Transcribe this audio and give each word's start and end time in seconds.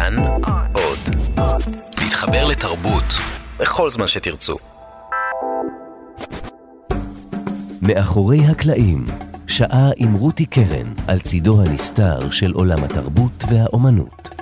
כאן 0.00 0.16
עוד. 0.72 0.98
להתחבר 2.00 2.48
לתרבות 2.48 3.04
בכל 3.58 3.90
זמן 3.90 4.06
שתרצו. 4.06 4.56
מאחורי 7.82 8.46
הקלעים, 8.46 9.06
שעה 9.46 9.90
עם 9.96 10.14
רותי 10.14 10.46
קרן 10.46 10.92
על 11.06 11.20
צידו 11.20 11.62
הנסתר 11.62 12.30
של 12.30 12.52
עולם 12.52 12.84
התרבות 12.84 13.44
והאומנות. 13.48 14.39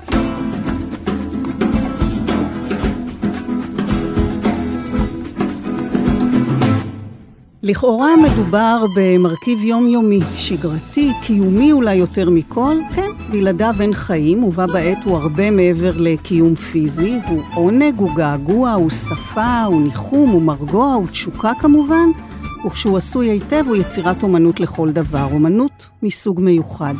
לכאורה 7.68 8.16
מדובר 8.16 8.84
במרכיב 8.96 9.64
יומיומי, 9.64 10.20
שגרתי, 10.34 11.12
קיומי 11.22 11.72
אולי 11.72 11.94
יותר 11.94 12.30
מכל, 12.30 12.76
כן, 12.94 13.10
בלעדיו 13.30 13.74
אין 13.80 13.94
חיים, 13.94 14.44
ובה 14.44 14.66
בעת 14.66 15.04
הוא 15.04 15.16
הרבה 15.16 15.50
מעבר 15.50 15.92
לקיום 15.96 16.54
פיזי, 16.54 17.18
הוא 17.28 17.42
עונג, 17.54 17.94
הוא 17.96 18.10
געגוע, 18.16 18.72
הוא 18.72 18.90
שפה, 18.90 19.62
הוא 19.62 19.82
ניחום, 19.82 20.30
הוא 20.30 20.42
מרגוע, 20.42 20.94
הוא 20.94 21.06
תשוקה 21.06 21.52
כמובן, 21.60 22.08
וכשהוא 22.66 22.96
עשוי 22.96 23.28
היטב 23.28 23.64
הוא 23.66 23.76
יצירת 23.76 24.22
אומנות 24.22 24.60
לכל 24.60 24.90
דבר, 24.90 25.28
אומנות 25.32 25.88
מסוג 26.02 26.40
מיוחד. 26.40 26.94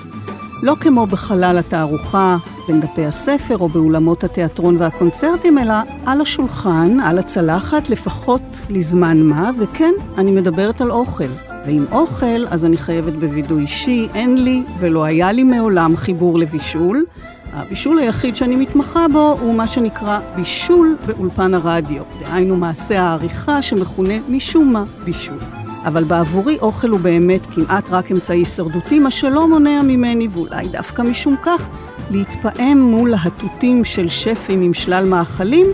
לא 0.63 0.75
כמו 0.81 1.07
בחלל 1.07 1.59
התערוכה 1.59 2.37
בין 2.69 2.81
דפי 2.81 3.05
הספר 3.05 3.59
או 3.59 3.69
באולמות 3.69 4.25
התיאטרון 4.25 4.77
והקונצרטים, 4.79 5.59
אלא 5.59 5.75
על 6.07 6.21
השולחן, 6.21 7.01
על 7.01 7.19
הצלחת, 7.19 7.91
לפחות 7.91 8.43
לזמן 8.71 9.23
מה, 9.23 9.51
וכן, 9.59 9.93
אני 10.19 10.31
מדברת 10.31 10.81
על 10.81 10.91
אוכל. 10.91 11.29
ועם 11.67 11.85
אוכל, 11.93 12.47
אז 12.51 12.65
אני 12.65 12.77
חייבת 12.77 13.13
בווידוי 13.13 13.63
אישי, 13.63 14.09
אין 14.15 14.45
לי 14.45 14.63
ולא 14.79 15.05
היה 15.05 15.33
לי 15.33 15.45
מעולם 15.45 15.97
חיבור 15.97 16.39
לבישול. 16.39 17.05
הבישול 17.53 17.99
היחיד 17.99 18.37
שאני 18.37 18.57
מתמחה 18.57 19.07
בו 19.13 19.37
הוא 19.41 19.55
מה 19.55 19.67
שנקרא 19.67 20.21
בישול 20.37 20.97
באולפן 21.07 21.55
הרדיו, 21.55 22.03
דהיינו 22.21 22.57
מעשה 22.57 23.03
העריכה 23.03 23.63
שמכונה 23.63 24.15
משום 24.29 24.73
מה 24.73 24.85
בישול. 25.05 25.58
אבל 25.89 26.05
בעבורי 26.05 26.59
אוכל 26.59 26.89
הוא 26.89 27.01
באמת 27.01 27.47
כמעט 27.47 27.91
רק 27.91 28.13
אמצעי 28.13 28.39
הישרדותי, 28.39 28.99
מה 28.99 29.11
שלא 29.11 29.49
מונע 29.49 29.83
ממני, 29.83 30.29
ואולי 30.33 30.69
דווקא 30.69 31.03
משום 31.03 31.37
כך, 31.43 31.69
להתפעם 32.11 32.81
מול 32.81 33.11
להטוטים 33.11 33.85
של 33.85 34.09
שפים 34.09 34.63
עם 34.63 34.75
שלל 34.75 35.05
מאכלים, 35.09 35.67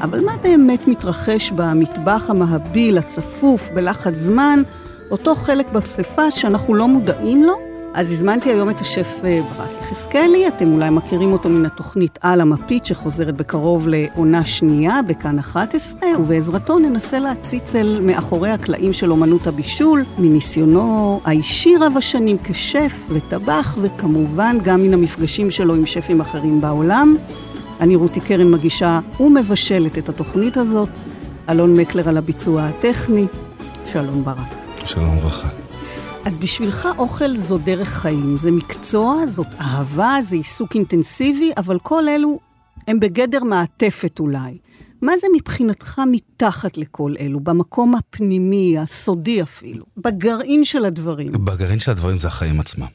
אבל 0.00 0.24
מה 0.24 0.32
באמת 0.42 0.88
מתרחש 0.88 1.50
במטבח 1.50 2.30
המהביל, 2.30 2.98
הצפוף, 2.98 3.68
בלחץ 3.74 4.14
זמן, 4.16 4.62
אותו 5.10 5.34
חלק 5.34 5.72
בפסיפס 5.72 6.34
שאנחנו 6.34 6.74
לא 6.74 6.88
מודעים 6.88 7.44
לו? 7.44 7.69
אז 7.94 8.12
הזמנתי 8.12 8.50
היום 8.50 8.70
את 8.70 8.80
השף 8.80 9.20
אה, 9.24 9.40
ברק 9.42 9.70
יחזקאלי, 9.82 10.48
אתם 10.48 10.72
אולי 10.72 10.90
מכירים 10.90 11.32
אותו 11.32 11.48
מן 11.48 11.66
התוכנית 11.66 12.18
על 12.22 12.40
המפית 12.40 12.86
שחוזרת 12.86 13.36
בקרוב 13.36 13.88
לעונה 13.88 14.44
שנייה 14.44 15.00
בכאן 15.06 15.38
11, 15.38 16.00
ובעזרתו 16.18 16.78
ננסה 16.78 17.18
להציץ 17.18 17.74
אל 17.74 18.00
מאחורי 18.02 18.50
הקלעים 18.50 18.92
של 18.92 19.10
אומנות 19.10 19.46
הבישול, 19.46 20.04
מניסיונו 20.18 21.20
האישי 21.24 21.76
רב 21.76 21.92
השנים 21.96 22.36
כשף 22.44 23.06
וטבח, 23.08 23.78
וכמובן 23.82 24.56
גם 24.64 24.82
מן 24.82 24.94
המפגשים 24.94 25.50
שלו 25.50 25.74
עם 25.74 25.86
שפים 25.86 26.20
אחרים 26.20 26.60
בעולם. 26.60 27.16
אני 27.80 27.96
רותי 27.96 28.20
קרן 28.20 28.50
מגישה 28.50 29.00
ומבשלת 29.20 29.98
את 29.98 30.08
התוכנית 30.08 30.56
הזאת, 30.56 30.88
אלון 31.48 31.80
מקלר 31.80 32.08
על 32.08 32.16
הביצוע 32.16 32.62
הטכני, 32.62 33.26
שלום 33.92 34.24
ברק. 34.24 34.54
שלום 34.84 35.18
וברכה. 35.18 35.69
אז 36.24 36.38
בשבילך 36.38 36.88
אוכל 36.98 37.36
זו 37.36 37.58
דרך 37.58 37.88
חיים, 37.88 38.36
זה 38.36 38.50
מקצוע, 38.50 39.26
זאת 39.26 39.46
אהבה, 39.60 40.16
זה 40.22 40.36
עיסוק 40.36 40.74
אינטנסיבי, 40.74 41.50
אבל 41.56 41.78
כל 41.78 42.08
אלו 42.08 42.38
הם 42.88 43.00
בגדר 43.00 43.44
מעטפת 43.44 44.20
אולי. 44.20 44.58
מה 45.02 45.12
זה 45.20 45.26
מבחינתך 45.36 46.00
מתחת 46.10 46.76
לכל 46.76 47.14
אלו, 47.20 47.40
במקום 47.40 47.94
הפנימי, 47.94 48.78
הסודי 48.78 49.42
אפילו, 49.42 49.84
בגרעין 49.96 50.64
של 50.64 50.84
הדברים? 50.84 51.32
בגרעין 51.32 51.78
של 51.78 51.90
הדברים 51.90 52.18
זה 52.18 52.28
החיים 52.28 52.60
עצמם. 52.60 52.86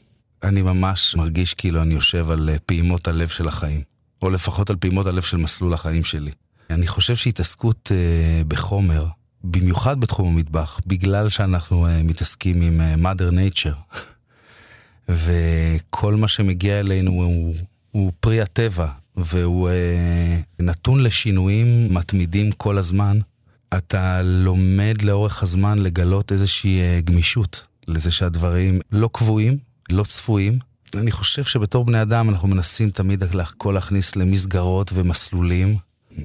אני 0.42 0.62
ממש 0.62 1.14
מרגיש 1.16 1.54
כאילו 1.54 1.82
אני 1.82 1.94
יושב 1.94 2.30
על 2.30 2.48
אה, 2.48 2.58
פעימות 2.66 3.08
הלב 3.08 3.28
של 3.28 3.48
החיים, 3.48 3.80
או 4.22 4.30
לפחות 4.30 4.70
על 4.70 4.76
פעימות 4.76 5.06
הלב 5.06 5.22
של 5.22 5.36
מסלול 5.36 5.74
החיים 5.74 6.04
שלי. 6.04 6.30
אני 6.70 6.86
חושב 6.86 7.16
שהתעסקות 7.16 7.92
אה, 7.94 8.42
בחומר, 8.48 9.06
במיוחד 9.50 10.00
בתחום 10.00 10.28
המטבח, 10.34 10.80
בגלל 10.86 11.28
שאנחנו 11.28 11.86
uh, 11.86 11.90
מתעסקים 12.04 12.62
עם 12.62 12.80
uh, 12.80 13.04
mother 13.06 13.32
nature, 13.32 13.96
וכל 15.08 16.14
מה 16.14 16.28
שמגיע 16.28 16.80
אלינו 16.80 17.10
הוא, 17.12 17.54
הוא 17.90 18.12
פרי 18.20 18.40
הטבע, 18.40 18.88
והוא 19.16 19.68
uh, 19.68 20.62
נתון 20.62 21.02
לשינויים 21.02 21.94
מתמידים 21.94 22.52
כל 22.52 22.78
הזמן. 22.78 23.18
אתה 23.76 24.22
לומד 24.22 25.02
לאורך 25.02 25.42
הזמן 25.42 25.78
לגלות 25.78 26.32
איזושהי 26.32 26.78
uh, 26.80 27.02
גמישות 27.02 27.66
לזה 27.88 28.10
שהדברים 28.10 28.80
לא 28.92 29.10
קבועים, 29.12 29.58
לא 29.90 30.02
צפויים. 30.02 30.58
אני 30.94 31.10
חושב 31.10 31.44
שבתור 31.44 31.84
בני 31.84 32.02
אדם 32.02 32.28
אנחנו 32.28 32.48
מנסים 32.48 32.90
תמיד 32.90 33.22
הכל 33.22 33.72
להכניס 33.74 34.16
למסגרות 34.16 34.90
ומסלולים. 34.94 35.76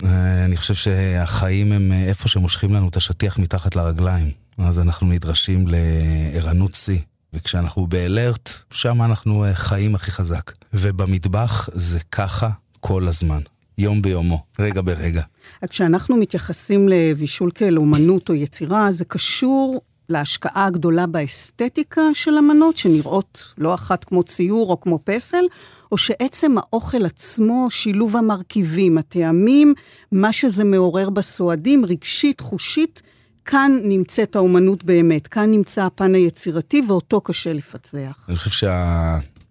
אה, 0.03 0.45
אני 0.45 0.57
חושב 0.57 0.73
שהחיים 0.73 1.71
הם 1.71 1.91
אה, 1.91 2.03
איפה 2.03 2.29
שמושכים 2.29 2.73
לנו 2.73 2.89
את 2.89 2.95
השטיח 2.95 3.39
מתחת 3.39 3.75
לרגליים. 3.75 4.31
אז 4.57 4.79
אנחנו 4.79 5.07
נדרשים 5.07 5.65
לערנות 5.67 6.75
שיא. 6.75 6.99
וכשאנחנו 7.33 7.87
באלרט, 7.87 8.49
שם 8.73 9.01
אנחנו 9.01 9.45
אה, 9.45 9.55
חיים 9.55 9.95
הכי 9.95 10.11
חזק. 10.11 10.51
ובמטבח 10.73 11.69
זה 11.73 11.99
ככה 12.11 12.49
כל 12.79 13.07
הזמן. 13.07 13.41
יום 13.77 14.01
ביומו, 14.01 14.43
רגע 14.59 14.81
ברגע. 14.81 15.23
כשאנחנו 15.69 16.17
מתייחסים 16.17 16.89
לבישול 16.89 17.51
כאל 17.55 17.77
אומנות 17.77 18.29
או 18.29 18.33
יצירה, 18.33 18.91
זה 18.91 19.05
קשור 19.05 19.81
להשקעה 20.09 20.65
הגדולה 20.65 21.07
באסתטיקה 21.07 22.01
של 22.13 22.37
המנות, 22.37 22.77
שנראות 22.77 23.53
לא 23.57 23.73
אחת 23.73 24.03
כמו 24.03 24.23
ציור 24.23 24.69
או 24.71 24.81
כמו 24.81 24.99
פסל, 25.03 25.45
או 25.91 25.97
שעצם 25.97 26.55
האוכל 26.57 27.05
עצמו, 27.05 27.67
שילוב 27.71 28.15
המרכיבים, 28.15 28.97
הטעמים, 28.97 29.73
מה 30.11 30.33
שזה 30.33 30.63
מעורר 30.63 31.09
בסועדים, 31.09 31.85
רגשית, 31.85 32.41
חושית, 32.41 33.01
כאן 33.45 33.71
נמצאת 33.83 34.35
האומנות 34.35 34.83
באמת, 34.83 35.27
כאן 35.27 35.51
נמצא 35.51 35.85
הפן 35.85 36.15
היצירתי 36.15 36.81
ואותו 36.87 37.21
קשה 37.21 37.53
לפצח. 37.53 38.25
אני 38.29 38.35
חושב 38.35 38.67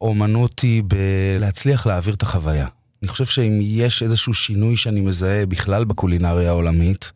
שהאומנות 0.01 0.61
היא 0.61 0.83
בלהצליח 0.87 1.87
להעביר 1.87 2.15
את 2.15 2.23
החוויה. 2.23 2.67
אני 3.03 3.09
חושב 3.09 3.25
שאם 3.25 3.59
יש 3.63 4.03
איזשהו 4.03 4.35
שינוי 4.35 4.77
שאני 4.77 5.01
מזהה 5.01 5.47
בכלל 5.47 5.85
בקולינריה 5.85 6.49
העולמית, 6.49 7.13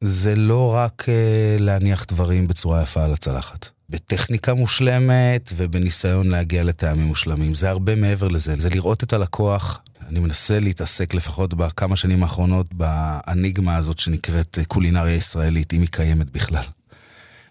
זה 0.00 0.34
לא 0.34 0.74
רק 0.74 1.02
uh, 1.02 1.62
להניח 1.62 2.04
דברים 2.08 2.46
בצורה 2.46 2.82
יפה 2.82 3.04
על 3.04 3.12
הצלחת. 3.12 3.73
בטכניקה 3.88 4.54
מושלמת 4.54 5.52
ובניסיון 5.56 6.28
להגיע 6.28 6.62
לטעמים 6.62 7.06
מושלמים. 7.06 7.54
זה 7.54 7.70
הרבה 7.70 7.96
מעבר 7.96 8.28
לזה, 8.28 8.54
זה 8.58 8.68
לראות 8.68 9.02
את 9.02 9.12
הלקוח. 9.12 9.80
אני 10.08 10.18
מנסה 10.18 10.60
להתעסק 10.60 11.14
לפחות 11.14 11.54
בכמה 11.54 11.96
שנים 11.96 12.22
האחרונות 12.22 12.74
באניגמה 12.74 13.76
הזאת 13.76 13.98
שנקראת 13.98 14.58
אה, 14.58 14.64
קולינריה 14.64 15.14
ישראלית, 15.14 15.72
אם 15.72 15.80
היא 15.80 15.88
קיימת 15.92 16.30
בכלל. 16.30 16.64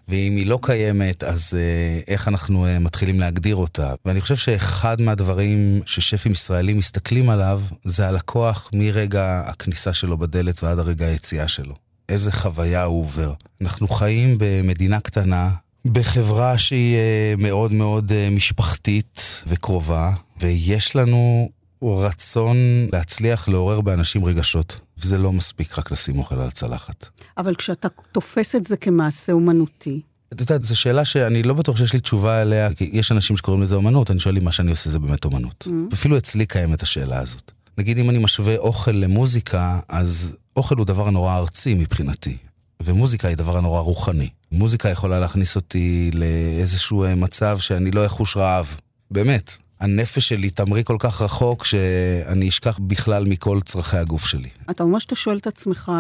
ואם 0.08 0.36
היא 0.36 0.48
לא 0.48 0.60
קיימת, 0.62 1.24
אז 1.24 1.54
אה, 1.54 2.14
איך 2.14 2.28
אנחנו 2.28 2.66
אה, 2.66 2.80
מתחילים 2.80 3.20
להגדיר 3.20 3.56
אותה? 3.56 3.94
ואני 4.06 4.22
חושב 4.22 4.36
שאחד 4.36 5.02
מהדברים 5.02 5.82
ששפים 5.86 6.32
ישראלים 6.32 6.78
מסתכלים 6.78 7.30
עליו, 7.30 7.62
זה 7.86 8.08
הלקוח 8.08 8.70
מרגע 8.74 9.44
הכניסה 9.46 9.94
שלו 9.94 10.18
בדלת 10.18 10.64
ועד 10.64 10.80
הרגע 10.80 11.06
היציאה 11.06 11.48
שלו. 11.48 11.76
איזה 12.10 12.32
חוויה 12.32 12.84
הוא 12.84 13.02
עובר. 13.02 13.34
אנחנו 13.62 13.88
חיים 13.88 14.36
במדינה 14.40 15.00
קטנה, 15.00 15.50
בחברה 15.88 16.58
שהיא 16.58 16.96
אה, 16.96 17.34
מאוד 17.38 17.74
מאוד 17.74 18.12
אה, 18.12 18.30
משפחתית 18.32 19.44
וקרובה, 19.48 20.12
ויש 20.40 20.96
לנו 20.96 21.50
רצון 21.84 22.58
להצליח 22.94 23.48
לעורר 23.48 23.82
באנשים 23.82 24.26
רגשות. 24.26 24.80
וזה 24.98 25.18
לא 25.18 25.32
מספיק 25.32 25.80
רק 25.80 25.92
לשים 25.92 26.18
אוכל 26.18 26.36
על 26.36 26.48
הצלחת. 26.48 27.10
אבל 27.38 27.56
כשאתה 27.56 27.88
תופס 28.12 28.56
את 28.56 28.68
זה 28.68 28.78
כמעשה 28.78 29.32
אומנותי... 29.32 30.02
את 30.34 30.42
יודעת, 30.42 30.64
זו 30.64 30.76
שאלה 30.76 31.06
שאני 31.06 31.44
לא 31.44 31.54
בטוח 31.54 31.78
שיש 31.78 31.94
לי 31.94 32.00
תשובה 32.00 32.42
עליה, 32.42 32.74
כי 32.74 32.90
יש 32.94 33.12
אנשים 33.12 33.38
שקוראים 33.38 33.62
לזה 33.62 33.76
אומנות, 33.76 34.12
אני 34.12 34.20
שואל 34.20 34.38
אם 34.38 34.44
מה 34.44 34.52
שאני 34.52 34.72
עושה 34.72 34.90
זה 34.90 35.00
באמת 35.00 35.26
אומנות. 35.26 35.68
Mm-hmm. 35.68 35.94
אפילו 35.94 36.18
אצלי 36.18 36.46
קיימת 36.46 36.82
השאלה 36.82 37.20
הזאת. 37.20 37.52
נגיד 37.78 37.98
אם 37.98 38.10
אני 38.10 38.18
משווה 38.18 38.58
אוכל 38.58 38.92
למוזיקה, 38.92 39.80
אז 39.90 40.36
אוכל 40.56 40.76
הוא 40.78 40.86
דבר 40.86 41.10
נורא 41.10 41.38
ארצי 41.38 41.74
מבחינתי. 41.74 42.38
ומוזיקה 42.84 43.28
היא 43.28 43.38
דבר 43.38 43.62
נורא 43.62 43.80
רוחני. 43.82 44.30
מוזיקה 44.54 44.90
יכולה 44.90 45.20
להכניס 45.20 45.56
אותי 45.56 46.12
לאיזשהו 46.14 47.04
אה, 47.04 47.16
מצב 47.16 47.58
שאני 47.60 47.92
לא 47.92 48.06
אחוש 48.06 48.38
רעב. 48.38 48.76
באמת. 49.12 49.58
הנפש 49.80 50.30
שלי 50.30 50.50
תמריא 50.50 50.84
כל 50.84 50.96
כך 51.00 51.22
רחוק 51.22 51.66
שאני 51.66 52.50
אשכח 52.50 52.80
בכלל 52.82 53.26
מכל 53.26 53.60
צרכי 53.66 53.98
הגוף 53.98 54.26
שלי. 54.26 54.50
אתה 54.72 54.86
ממש 54.86 55.06
אתה 55.06 55.16
שואל 55.16 55.38
את 55.38 55.48
עצמך 55.48 55.92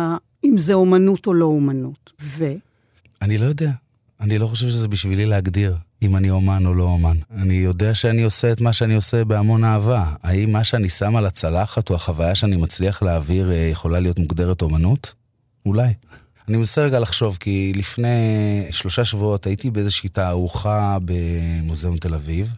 אם 0.43 0.57
זה 0.57 0.73
אומנות 0.73 1.27
או 1.27 1.33
לא 1.33 1.45
אומנות. 1.45 2.11
ו? 2.21 2.53
אני 3.21 3.37
לא 3.37 3.45
יודע. 3.45 3.71
אני 4.21 4.37
לא 4.37 4.47
חושב 4.47 4.69
שזה 4.69 4.87
בשבילי 4.87 5.25
להגדיר. 5.25 5.75
אם 6.01 6.15
אני 6.15 6.29
אומן 6.29 6.65
או 6.65 6.73
לא 6.73 6.83
אומן. 6.83 7.17
אני 7.31 7.53
יודע 7.53 7.93
שאני 7.93 8.23
עושה 8.23 8.51
את 8.51 8.61
מה 8.61 8.73
שאני 8.73 8.95
עושה 8.95 9.25
בהמון 9.25 9.63
אהבה. 9.63 10.13
האם 10.23 10.51
מה 10.51 10.63
שאני 10.63 10.89
שם 10.89 11.15
על 11.15 11.25
הצלחת 11.25 11.89
או 11.89 11.95
החוויה 11.95 12.35
שאני 12.35 12.57
מצליח 12.57 13.01
להעביר 13.01 13.51
אה, 13.51 13.55
יכולה 13.55 13.99
להיות 13.99 14.19
מוגדרת 14.19 14.61
אומנות? 14.61 15.13
אולי. 15.65 15.93
אני 16.47 16.57
מנסה 16.57 16.81
רגע 16.81 16.99
לחשוב, 16.99 17.37
כי 17.39 17.73
לפני 17.75 18.17
שלושה 18.71 19.05
שבועות 19.05 19.45
הייתי 19.45 19.71
באיזושהי 19.71 20.09
תערוכה 20.09 20.97
במוזיאון 21.05 21.97
תל 21.97 22.13
אביב. 22.13 22.53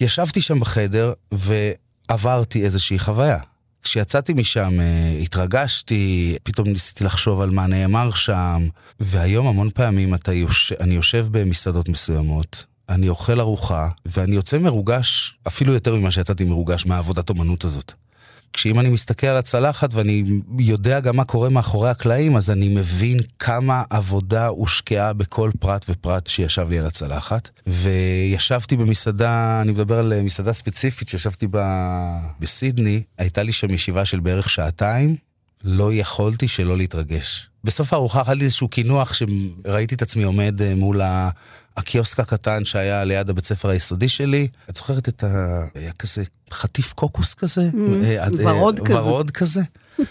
ישבתי 0.00 0.40
שם 0.40 0.60
בחדר 0.60 1.12
ועברתי 1.32 2.64
איזושהי 2.64 2.98
חוויה. 2.98 3.38
כשיצאתי 3.82 4.32
משם 4.32 4.80
אה, 4.80 5.18
התרגשתי, 5.22 6.36
פתאום 6.42 6.68
ניסיתי 6.68 7.04
לחשוב 7.04 7.40
על 7.40 7.50
מה 7.50 7.66
נאמר 7.66 8.10
שם, 8.14 8.68
והיום 9.00 9.46
המון 9.46 9.70
פעמים 9.74 10.14
אתה 10.14 10.32
יוש... 10.32 10.72
אני 10.80 10.94
יושב 10.94 11.26
במסעדות 11.30 11.88
מסוימות, 11.88 12.64
אני 12.88 13.08
אוכל 13.08 13.40
ארוחה, 13.40 13.88
ואני 14.06 14.34
יוצא 14.34 14.58
מרוגש, 14.58 15.38
אפילו 15.46 15.72
יותר 15.72 15.96
ממה 15.96 16.10
שיצאתי 16.10 16.44
מרוגש 16.44 16.86
מהעבודת 16.86 17.30
אומנות 17.30 17.64
הזאת. 17.64 17.92
כשאם 18.54 18.80
אני 18.80 18.88
מסתכל 18.88 19.26
על 19.26 19.36
הצלחת 19.36 19.94
ואני 19.94 20.24
יודע 20.58 21.00
גם 21.00 21.16
מה 21.16 21.24
קורה 21.24 21.48
מאחורי 21.48 21.90
הקלעים, 21.90 22.36
אז 22.36 22.50
אני 22.50 22.68
מבין 22.68 23.18
כמה 23.38 23.82
עבודה 23.90 24.46
הושקעה 24.46 25.12
בכל 25.12 25.50
פרט 25.60 25.86
ופרט 25.88 26.26
שישב 26.26 26.70
לי 26.70 26.78
על 26.78 26.86
הצלחת. 26.86 27.50
וישבתי 27.66 28.76
במסעדה, 28.76 29.60
אני 29.62 29.72
מדבר 29.72 29.98
על 29.98 30.22
מסעדה 30.22 30.52
ספציפית 30.52 31.08
שישבתי 31.08 31.46
בה 31.46 32.18
בסידני, 32.40 33.02
הייתה 33.18 33.42
לי 33.42 33.52
שם 33.52 33.70
ישיבה 33.70 34.04
של 34.04 34.20
בערך 34.20 34.50
שעתיים, 34.50 35.16
לא 35.64 35.92
יכולתי 35.92 36.48
שלא 36.48 36.76
להתרגש. 36.76 37.48
בסוף 37.64 37.92
הארוחה 37.92 38.22
אכלתי 38.22 38.44
איזשהו 38.44 38.68
קינוח 38.68 39.14
שראיתי 39.14 39.94
את 39.94 40.02
עצמי 40.02 40.24
עומד 40.24 40.62
אה, 40.62 40.74
מול 40.74 41.00
הקיוסק 41.76 42.20
הקטן 42.20 42.64
שהיה 42.64 43.04
ליד 43.04 43.30
הבית 43.30 43.44
ספר 43.44 43.68
היסודי 43.68 44.08
שלי. 44.08 44.48
את 44.70 44.76
זוכרת 44.76 45.08
את 45.08 45.24
ה... 45.24 45.64
היה 45.74 45.92
כזה 45.92 46.22
חטיף 46.50 46.92
קוקוס 46.92 47.34
כזה? 47.34 47.70
Mm, 47.72 48.04
אה, 48.04 48.26
ורוד 48.38 48.80
כזה. 48.80 48.98
ורוד 48.98 49.30
כזה. 49.30 49.60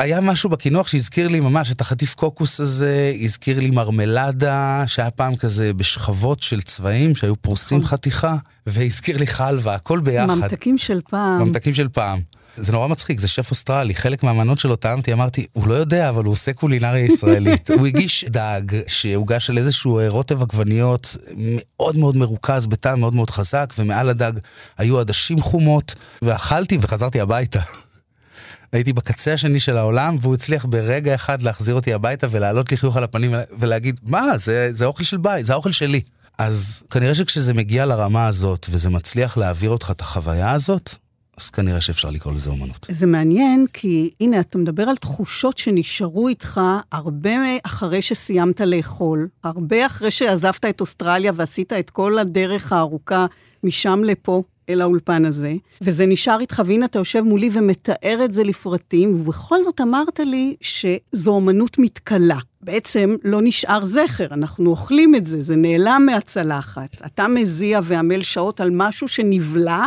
היה 0.00 0.20
משהו 0.20 0.50
בקינוח 0.50 0.88
שהזכיר 0.88 1.28
לי 1.28 1.40
ממש 1.40 1.72
את 1.72 1.80
החטיף 1.80 2.14
קוקוס 2.14 2.60
הזה, 2.60 3.12
הזכיר 3.20 3.58
לי 3.58 3.70
מרמלדה, 3.70 4.84
שהיה 4.86 5.10
פעם 5.10 5.36
כזה 5.36 5.72
בשכבות 5.72 6.42
של 6.42 6.60
צבעים, 6.60 7.14
שהיו 7.14 7.36
פורסים 7.36 7.78
נכון. 7.78 7.90
חתיכה, 7.90 8.36
והזכיר 8.66 9.16
לי 9.16 9.26
חלבה, 9.26 9.74
הכל 9.74 10.00
ביחד. 10.00 10.26
ממתקים 10.26 10.78
של 10.78 11.00
פעם. 11.10 11.42
ממתקים 11.42 11.74
של 11.74 11.88
פעם. 11.88 12.20
זה 12.56 12.72
נורא 12.72 12.88
מצחיק, 12.88 13.20
זה 13.20 13.28
שף 13.28 13.50
אוסטרלי, 13.50 13.94
חלק 13.94 14.22
מהמנות 14.22 14.58
שלו 14.58 14.76
טעמתי, 14.76 15.12
אמרתי, 15.12 15.46
הוא 15.52 15.68
לא 15.68 15.74
יודע, 15.74 16.08
אבל 16.08 16.24
הוא 16.24 16.32
עושה 16.32 16.52
קולינריה 16.52 17.04
ישראלית. 17.04 17.70
הוא 17.78 17.86
הגיש 17.86 18.24
דג 18.24 18.62
שהוגש 18.86 19.50
על 19.50 19.58
איזשהו 19.58 19.98
אה, 19.98 20.08
רוטב 20.08 20.42
עגבניות 20.42 21.16
מאוד 21.36 21.96
מאוד 21.96 22.16
מרוכז, 22.16 22.66
בטעם 22.66 23.00
מאוד 23.00 23.14
מאוד 23.14 23.30
חזק, 23.30 23.72
ומעל 23.78 24.08
הדג 24.08 24.32
היו 24.78 25.00
עדשים 25.00 25.40
חומות, 25.40 25.94
ואכלתי 26.22 26.78
וחזרתי 26.80 27.20
הביתה. 27.20 27.60
הייתי 28.72 28.92
בקצה 28.92 29.32
השני 29.32 29.60
של 29.60 29.76
העולם, 29.76 30.16
והוא 30.20 30.34
הצליח 30.34 30.64
ברגע 30.64 31.14
אחד 31.14 31.42
להחזיר 31.42 31.74
אותי 31.74 31.94
הביתה 31.94 32.26
ולהעלות 32.30 32.70
לי 32.70 32.76
חיוך 32.76 32.96
על 32.96 33.04
הפנים 33.04 33.34
ולהגיד, 33.58 34.00
מה, 34.02 34.38
זה, 34.38 34.68
זה 34.72 34.84
אוכל 34.84 35.04
של 35.04 35.16
בית, 35.16 35.46
זה 35.46 35.52
האוכל 35.52 35.72
שלי. 35.72 36.00
אז 36.38 36.82
כנראה 36.90 37.14
שכשזה 37.14 37.54
מגיע 37.54 37.86
לרמה 37.86 38.26
הזאת, 38.26 38.66
וזה 38.70 38.90
מצליח 38.90 39.36
להעביר 39.36 39.70
אותך 39.70 39.90
את 39.90 40.00
החוויה 40.00 40.52
הזאת, 40.52 40.94
אז 41.40 41.50
כנראה 41.50 41.80
שאפשר 41.80 42.10
לקרוא 42.10 42.34
לזה 42.34 42.50
אומנות. 42.50 42.86
זה 42.90 43.06
מעניין, 43.06 43.66
כי 43.72 44.10
הנה, 44.20 44.40
אתה 44.40 44.58
מדבר 44.58 44.82
על 44.82 44.96
תחושות 44.96 45.58
שנשארו 45.58 46.28
איתך 46.28 46.60
הרבה 46.92 47.30
אחרי 47.62 48.02
שסיימת 48.02 48.60
לאכול, 48.60 49.28
הרבה 49.44 49.86
אחרי 49.86 50.10
שעזבת 50.10 50.64
את 50.64 50.80
אוסטרליה 50.80 51.32
ועשית 51.34 51.72
את 51.72 51.90
כל 51.90 52.18
הדרך 52.18 52.72
הארוכה 52.72 53.26
משם 53.64 54.04
לפה. 54.04 54.42
אל 54.68 54.80
האולפן 54.80 55.24
הזה, 55.24 55.54
וזה 55.82 56.06
נשאר 56.06 56.40
איתך, 56.40 56.62
והנה 56.66 56.84
אתה 56.84 56.98
יושב 56.98 57.20
מולי 57.20 57.50
ומתאר 57.52 58.20
את 58.24 58.32
זה 58.32 58.44
לפרטים, 58.44 59.20
ובכל 59.20 59.64
זאת 59.64 59.80
אמרת 59.80 60.20
לי 60.20 60.56
שזו 60.60 61.30
אומנות 61.30 61.78
מתכלה. 61.78 62.38
בעצם 62.62 63.16
לא 63.24 63.40
נשאר 63.42 63.84
זכר, 63.84 64.26
אנחנו 64.30 64.70
אוכלים 64.70 65.14
את 65.14 65.26
זה, 65.26 65.40
זה 65.40 65.56
נעלם 65.56 66.02
מהצלחת. 66.06 66.96
אתה 67.06 67.28
מזיע 67.28 67.80
ועמל 67.84 68.22
שעות 68.22 68.60
על 68.60 68.70
משהו 68.72 69.08
שנבלע, 69.08 69.84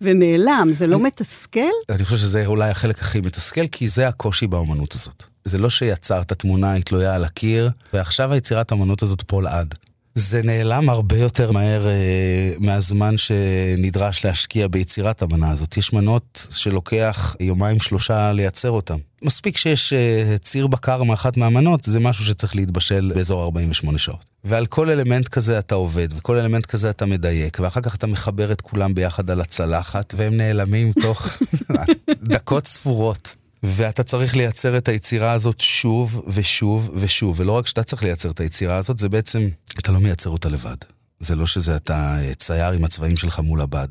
ונעלם, 0.00 0.68
זה 0.70 0.86
לא 0.86 1.00
מתסכל? 1.00 1.60
אני 1.88 2.04
חושב 2.04 2.16
שזה 2.16 2.46
אולי 2.46 2.70
החלק 2.70 2.98
הכי 2.98 3.20
מתסכל, 3.20 3.66
כי 3.66 3.88
זה 3.88 4.08
הקושי 4.08 4.46
באמנות 4.46 4.92
הזאת. 4.94 5.24
זה 5.44 5.58
לא 5.58 5.70
שיצרת 5.70 6.32
תמונה, 6.32 6.72
היא 6.72 6.82
תלויה 6.82 7.14
על 7.14 7.24
הקיר, 7.24 7.70
ועכשיו 7.92 8.32
היצירת 8.32 8.72
האמנות 8.72 9.02
הזאת 9.02 9.22
פה 9.22 9.42
לעד. 9.42 9.74
זה 10.18 10.42
נעלם 10.42 10.90
הרבה 10.90 11.18
יותר 11.18 11.52
מהר 11.52 11.88
אה, 11.88 12.52
מהזמן 12.58 13.16
שנדרש 13.16 14.24
להשקיע 14.24 14.68
ביצירת 14.68 15.22
המנה 15.22 15.50
הזאת. 15.50 15.76
יש 15.76 15.92
מנות 15.92 16.46
שלוקח 16.50 17.36
יומיים 17.40 17.80
שלושה 17.80 18.32
לייצר 18.32 18.70
אותן. 18.70 18.96
מספיק 19.22 19.56
שיש 19.56 19.92
אה, 19.92 20.36
ציר 20.42 20.66
בקר 20.66 21.02
מאחת 21.02 21.36
מהמנות, 21.36 21.84
זה 21.84 22.00
משהו 22.00 22.24
שצריך 22.24 22.56
להתבשל 22.56 23.12
באזור 23.14 23.42
48 23.42 23.98
שעות. 23.98 24.24
ועל 24.44 24.66
כל 24.66 24.90
אלמנט 24.90 25.28
כזה 25.28 25.58
אתה 25.58 25.74
עובד, 25.74 26.08
וכל 26.16 26.36
אלמנט 26.36 26.66
כזה 26.66 26.90
אתה 26.90 27.06
מדייק, 27.06 27.58
ואחר 27.60 27.80
כך 27.80 27.94
אתה 27.94 28.06
מחבר 28.06 28.52
את 28.52 28.60
כולם 28.60 28.94
ביחד 28.94 29.30
על 29.30 29.40
הצלחת, 29.40 30.14
והם 30.16 30.36
נעלמים 30.36 30.92
תוך 30.92 31.28
דקות 32.22 32.66
ספורות. 32.66 33.36
ואתה 33.68 34.02
צריך 34.02 34.36
לייצר 34.36 34.76
את 34.76 34.88
היצירה 34.88 35.32
הזאת 35.32 35.60
שוב 35.60 36.22
ושוב 36.26 36.90
ושוב, 36.94 37.40
ולא 37.40 37.52
רק 37.52 37.66
שאתה 37.66 37.82
צריך 37.82 38.02
לייצר 38.02 38.30
את 38.30 38.40
היצירה 38.40 38.76
הזאת, 38.76 38.98
זה 38.98 39.08
בעצם, 39.08 39.48
אתה 39.78 39.92
לא 39.92 40.00
מייצר 40.00 40.30
אותה 40.30 40.48
לבד. 40.48 40.76
זה 41.20 41.36
לא 41.36 41.46
שזה 41.46 41.76
אתה 41.76 42.18
צייר 42.38 42.72
עם 42.72 42.84
הצבעים 42.84 43.16
שלך 43.16 43.40
מול 43.40 43.60
הבד. 43.60 43.88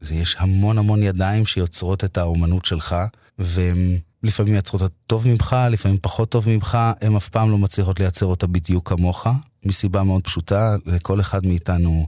זה 0.00 0.14
יש 0.14 0.36
המון 0.38 0.78
המון 0.78 1.02
ידיים 1.02 1.46
שיוצרות 1.46 2.04
את 2.04 2.18
האומנות 2.18 2.64
שלך, 2.64 2.96
והן 3.38 3.98
לפעמים 4.22 4.52
מייצרות 4.52 4.82
אותה 4.82 4.94
טוב 5.06 5.28
ממך, 5.28 5.56
לפעמים 5.70 5.98
פחות 6.02 6.30
טוב 6.30 6.48
ממך, 6.48 6.78
הן 7.00 7.16
אף 7.16 7.28
פעם 7.28 7.50
לא 7.50 7.58
מצליחות 7.58 8.00
לייצר 8.00 8.26
אותה 8.26 8.46
בדיוק 8.46 8.88
כמוך, 8.88 9.26
מסיבה 9.64 10.02
מאוד 10.02 10.22
פשוטה, 10.24 10.76
לכל 10.86 11.20
אחד 11.20 11.46
מאיתנו 11.46 12.06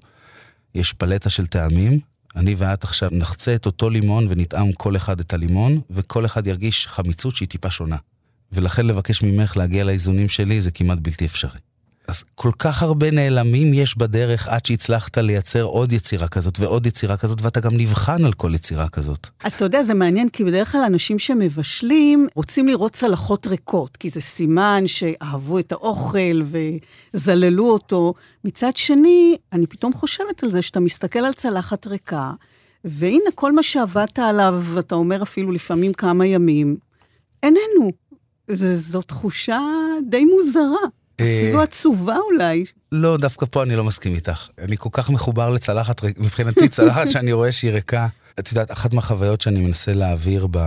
יש 0.75 0.93
פלטה 0.93 1.31
של 1.31 1.47
טעמים, 1.47 2.01
אני 2.37 2.55
ואת 2.59 2.85
עכשיו 2.85 3.11
נחצה 3.13 3.55
את 3.55 3.67
אותו 3.67 3.91
לימון 3.91 4.27
ונטעם 4.29 4.73
כל 4.73 4.97
אחד 4.97 5.21
את 5.21 5.35
הלימון, 5.35 5.81
וכל 5.91 6.27
אחד 6.27 6.47
ירגיש 6.47 6.87
חמיצות 6.87 7.37
שהיא 7.37 7.49
טיפה 7.49 7.71
שונה. 7.71 7.97
ולכן 8.53 8.87
לבקש 8.87 9.23
ממך 9.23 9.57
להגיע 9.57 9.85
לאיזונים 9.85 10.29
שלי 10.29 10.61
זה 10.61 10.71
כמעט 10.71 10.99
בלתי 10.99 11.27
אפשרי. 11.27 11.59
אז 12.09 12.25
כל 12.35 12.51
כך 12.59 12.83
הרבה 12.83 13.11
נעלמים 13.11 13.75
יש 13.75 13.99
בדרך 13.99 14.49
עד 14.49 14.67
שהצלחת 14.67 15.19
לייצר 15.19 15.63
עוד 15.63 15.93
יצירה 15.93 16.29
כזאת 16.29 16.59
ועוד 16.61 16.87
יצירה 16.87 17.17
כזאת, 17.17 17.43
ואתה 17.43 17.61
גם 17.61 17.77
נבחן 17.77 18.25
על 18.25 18.33
כל 18.33 18.55
יצירה 18.55 18.89
כזאת. 18.89 19.29
אז 19.45 19.55
אתה 19.55 19.65
יודע, 19.65 19.83
זה 19.83 19.95
מעניין, 19.95 20.29
כי 20.29 20.45
בדרך 20.45 20.73
כלל 20.73 20.81
אנשים 20.81 21.19
שמבשלים 21.19 22.27
רוצים 22.35 22.69
לראות 22.69 22.93
צלחות 22.93 23.47
ריקות, 23.47 23.97
כי 23.97 24.11
זה 24.11 24.21
סימן 24.21 24.83
שאהבו 24.87 25.59
את 25.59 25.73
האוכל 25.73 26.43
וזללו 27.15 27.71
אותו. 27.71 28.15
מצד 28.45 28.77
שני, 28.77 29.37
אני 29.53 29.67
פתאום 29.67 29.93
חושבת 29.93 30.43
על 30.43 30.51
זה 30.51 30.63
שאתה 30.63 30.81
מסתכל 30.81 31.19
על 31.19 31.33
צלחת 31.33 31.87
ריקה, 31.87 32.33
והנה 32.85 33.31
כל 33.35 33.53
מה 33.53 33.63
שעבדת 33.63 34.19
עליו, 34.19 34.65
אתה 34.79 34.95
אומר 34.95 35.23
אפילו 35.23 35.53
לפעמים 35.53 35.93
כמה 35.93 36.27
ימים, 36.27 36.77
איננו. 37.43 37.93
וזו 38.49 39.03
תחושה 39.03 39.61
די 40.09 40.25
מוזרה. 40.25 40.89
אפילו 41.21 41.63
עצובה 41.63 42.17
אולי. 42.33 42.65
לא, 42.93 43.17
דווקא 43.17 43.47
פה 43.51 43.63
אני 43.63 43.77
לא 43.77 43.85
מסכים 43.85 44.15
איתך. 44.15 44.49
אני 44.59 44.77
כל 44.77 44.89
כך 44.93 45.11
מחובר 45.11 45.51
לצלחת, 45.51 46.03
מבחינתי 46.05 46.69
צלחת 46.77 47.11
שאני 47.11 47.33
רואה 47.33 47.53
שהיא 47.53 47.71
ריקה. 47.73 48.09
את 48.39 48.53
יודעת, 48.53 48.73
אחת 48.73 48.93
מהחוויות 48.93 49.41
שאני 49.41 49.61
מנסה 49.61 49.93
להעביר 49.93 50.47
ב... 50.51 50.59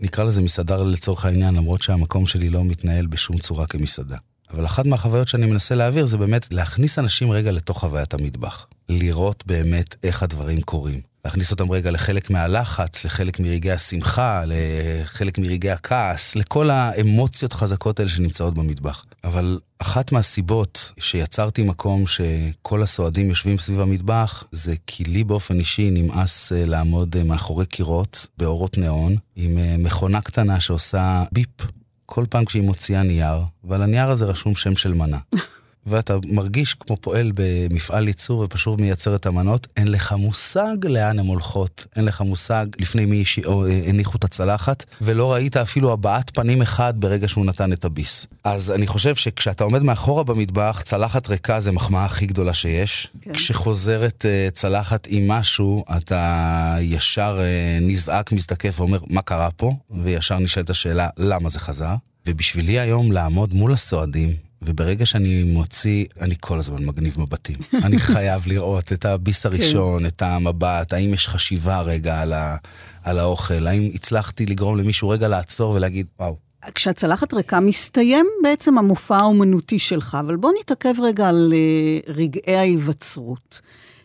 נקרא 0.00 0.24
לזה 0.24 0.42
מסעדה 0.42 0.76
לצורך 0.76 1.24
העניין, 1.24 1.54
למרות 1.54 1.82
שהמקום 1.82 2.26
שלי 2.26 2.50
לא 2.50 2.64
מתנהל 2.64 3.06
בשום 3.06 3.38
צורה 3.38 3.66
כמסעדה. 3.66 4.16
אבל 4.50 4.64
אחת 4.64 4.86
מהחוויות 4.86 5.28
שאני 5.28 5.46
מנסה 5.46 5.74
להעביר 5.74 6.06
זה 6.06 6.18
באמת 6.18 6.46
להכניס 6.50 6.98
אנשים 6.98 7.30
רגע 7.30 7.52
לתוך 7.52 7.78
חוויית 7.78 8.14
המטבח. 8.14 8.66
לראות 8.88 9.44
באמת 9.46 9.96
איך 10.02 10.22
הדברים 10.22 10.60
קורים. 10.60 11.11
להכניס 11.24 11.50
אותם 11.50 11.72
רגע 11.72 11.90
לחלק 11.90 12.30
מהלחץ, 12.30 13.04
לחלק 13.04 13.40
מרגעי 13.40 13.72
השמחה, 13.72 14.42
לחלק 14.46 15.38
מרגעי 15.38 15.70
הכעס, 15.70 16.36
לכל 16.36 16.70
האמוציות 16.70 17.52
החזקות 17.52 18.00
האלה 18.00 18.10
שנמצאות 18.10 18.54
במטבח. 18.54 19.04
אבל 19.24 19.58
אחת 19.78 20.12
מהסיבות 20.12 20.92
שיצרתי 20.98 21.62
מקום 21.62 22.04
שכל 22.06 22.82
הסועדים 22.82 23.28
יושבים 23.28 23.58
סביב 23.58 23.80
המטבח, 23.80 24.44
זה 24.52 24.74
כי 24.86 25.04
לי 25.04 25.24
באופן 25.24 25.58
אישי 25.58 25.90
נמאס 25.90 26.52
אה, 26.52 26.64
לעמוד 26.64 27.16
אה, 27.16 27.24
מאחורי 27.24 27.66
קירות 27.66 28.26
באורות 28.38 28.78
ניאון, 28.78 29.16
עם 29.36 29.58
אה, 29.58 29.76
מכונה 29.78 30.20
קטנה 30.20 30.60
שעושה 30.60 31.24
ביפ 31.32 31.62
כל 32.06 32.24
פעם 32.30 32.44
כשהיא 32.44 32.62
מוציאה 32.62 33.02
נייר, 33.02 33.40
ועל 33.64 33.82
הנייר 33.82 34.10
הזה 34.10 34.24
רשום 34.24 34.54
שם 34.54 34.76
של 34.76 34.94
מנה. 34.94 35.18
ואתה 35.86 36.16
מרגיש 36.26 36.74
כמו 36.74 36.96
פועל 36.96 37.32
במפעל 37.34 38.08
ייצור 38.08 38.40
ופשוט 38.40 38.80
מייצר 38.80 39.16
את 39.16 39.26
המנות, 39.26 39.66
אין 39.76 39.88
לך 39.88 40.12
מושג 40.12 40.76
לאן 40.84 41.18
הן 41.18 41.26
הולכות, 41.26 41.86
אין 41.96 42.04
לך 42.04 42.20
מושג 42.20 42.66
לפני 42.78 43.04
מי 43.04 43.24
אה, 43.46 43.52
הניחו 43.86 44.18
את 44.18 44.24
הצלחת, 44.24 44.84
ולא 45.00 45.32
ראית 45.32 45.56
אפילו 45.56 45.92
הבעת 45.92 46.30
פנים 46.34 46.62
אחד 46.62 46.94
ברגע 46.96 47.28
שהוא 47.28 47.46
נתן 47.46 47.72
את 47.72 47.84
הביס. 47.84 48.26
אז 48.44 48.70
אני 48.70 48.86
חושב 48.86 49.14
שכשאתה 49.14 49.64
עומד 49.64 49.82
מאחורה 49.82 50.24
במטבח, 50.24 50.82
צלחת 50.84 51.28
ריקה 51.28 51.60
זה 51.60 51.72
מחמאה 51.72 52.04
הכי 52.04 52.26
גדולה 52.26 52.54
שיש. 52.54 53.08
כן. 53.22 53.32
כשחוזרת 53.32 54.24
uh, 54.24 54.50
צלחת 54.50 55.06
עם 55.10 55.28
משהו, 55.28 55.84
אתה 55.96 56.76
ישר 56.80 57.38
uh, 57.38 57.84
נזעק, 57.84 58.32
מזדקף 58.32 58.80
ואומר, 58.80 58.98
מה 59.06 59.22
קרה 59.22 59.50
פה? 59.50 59.72
וישר 59.90 60.38
נשאלת 60.38 60.70
השאלה, 60.70 61.08
למה 61.18 61.48
זה 61.48 61.60
חזר? 61.60 61.94
ובשבילי 62.26 62.78
היום 62.80 63.12
לעמוד 63.12 63.54
מול 63.54 63.72
הסועדים, 63.72 64.34
וברגע 64.64 65.06
שאני 65.06 65.42
מוציא, 65.42 66.04
אני 66.20 66.34
כל 66.40 66.58
הזמן 66.58 66.84
מגניב 66.84 67.20
מבטים. 67.20 67.56
אני 67.84 67.98
חייב 67.98 68.42
לראות 68.46 68.92
את 68.92 69.04
הביס. 69.04 69.46
הראשון, 69.46 70.06
את 70.06 70.22
המבט, 70.22 70.92
האם 70.92 71.14
יש 71.14 71.28
חשיבה 71.28 71.80
רגע 71.80 72.20
על, 72.20 72.32
ה, 72.32 72.56
על 73.04 73.18
האוכל, 73.18 73.66
האם 73.66 73.90
הצלחתי 73.94 74.46
לגרום 74.46 74.76
למישהו 74.76 75.08
רגע 75.08 75.28
לעצור 75.28 75.74
ולהגיד, 75.74 76.06
וואו. 76.20 76.36
כשהצלחת 76.74 77.34
ריקה 77.34 77.60
מסתיים 77.60 78.26
בעצם 78.42 78.78
המופע 78.78 79.16
האומנותי 79.16 79.78
שלך, 79.78 80.16
אבל 80.20 80.36
בוא 80.36 80.52
נתעכב 80.60 80.94
רגע 81.02 81.28
על 81.28 81.52
uh, 81.52 82.10
רגעי 82.10 82.56
ההיווצרות. 82.56 83.60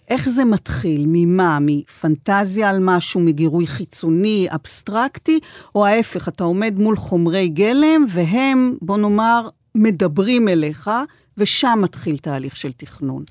איך 0.09 0.29
זה 0.29 0.45
מתחיל? 0.45 1.05
ממה? 1.07 1.57
מפנטזיה 1.61 2.69
על 2.69 2.77
משהו, 2.81 3.19
מגירוי 3.19 3.67
חיצוני, 3.67 4.47
אבסטרקטי, 4.55 5.39
או 5.75 5.85
ההפך, 5.85 6.27
אתה 6.27 6.43
עומד 6.43 6.73
מול 6.77 6.97
חומרי 6.97 7.49
גלם 7.49 8.05
והם, 8.09 8.77
בוא 8.81 8.97
נאמר, 8.97 9.49
מדברים 9.77 10.47
אליך, 10.47 10.89
ושם 11.37 11.79
מתחיל 11.83 12.17
תהליך 12.17 12.55
של 12.55 12.71
תכנון. 12.71 13.23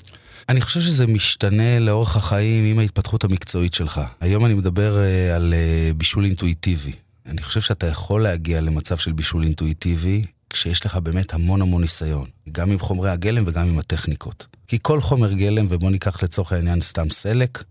אני 0.48 0.60
חושב 0.60 0.80
שזה 0.80 1.06
משתנה 1.06 1.78
לאורך 1.78 2.16
החיים 2.16 2.64
עם 2.64 2.78
ההתפתחות 2.78 3.24
המקצועית 3.24 3.74
שלך. 3.74 4.00
היום 4.20 4.46
אני 4.46 4.54
מדבר 4.54 4.96
uh, 4.96 5.34
על 5.34 5.54
uh, 5.54 5.94
בישול 5.96 6.24
אינטואיטיבי. 6.24 6.92
אני 7.26 7.42
חושב 7.42 7.60
שאתה 7.60 7.86
יכול 7.86 8.22
להגיע 8.22 8.60
למצב 8.60 8.96
של 8.96 9.12
בישול 9.12 9.44
אינטואיטיבי 9.44 10.24
כשיש 10.50 10.86
לך 10.86 10.96
באמת 10.96 11.34
המון 11.34 11.62
המון 11.62 11.82
ניסיון, 11.82 12.26
גם 12.52 12.70
עם 12.70 12.78
חומרי 12.78 13.10
הגלם 13.10 13.44
וגם 13.46 13.68
עם 13.68 13.78
הטכניקות. 13.78 14.46
כי 14.66 14.78
כל 14.82 15.00
חומר 15.00 15.32
גלם, 15.32 15.66
ובוא 15.68 15.90
ניקח 15.90 16.22
לצורך 16.22 16.52
העניין 16.52 16.80
סתם 16.80 17.10
סלק, 17.10 17.64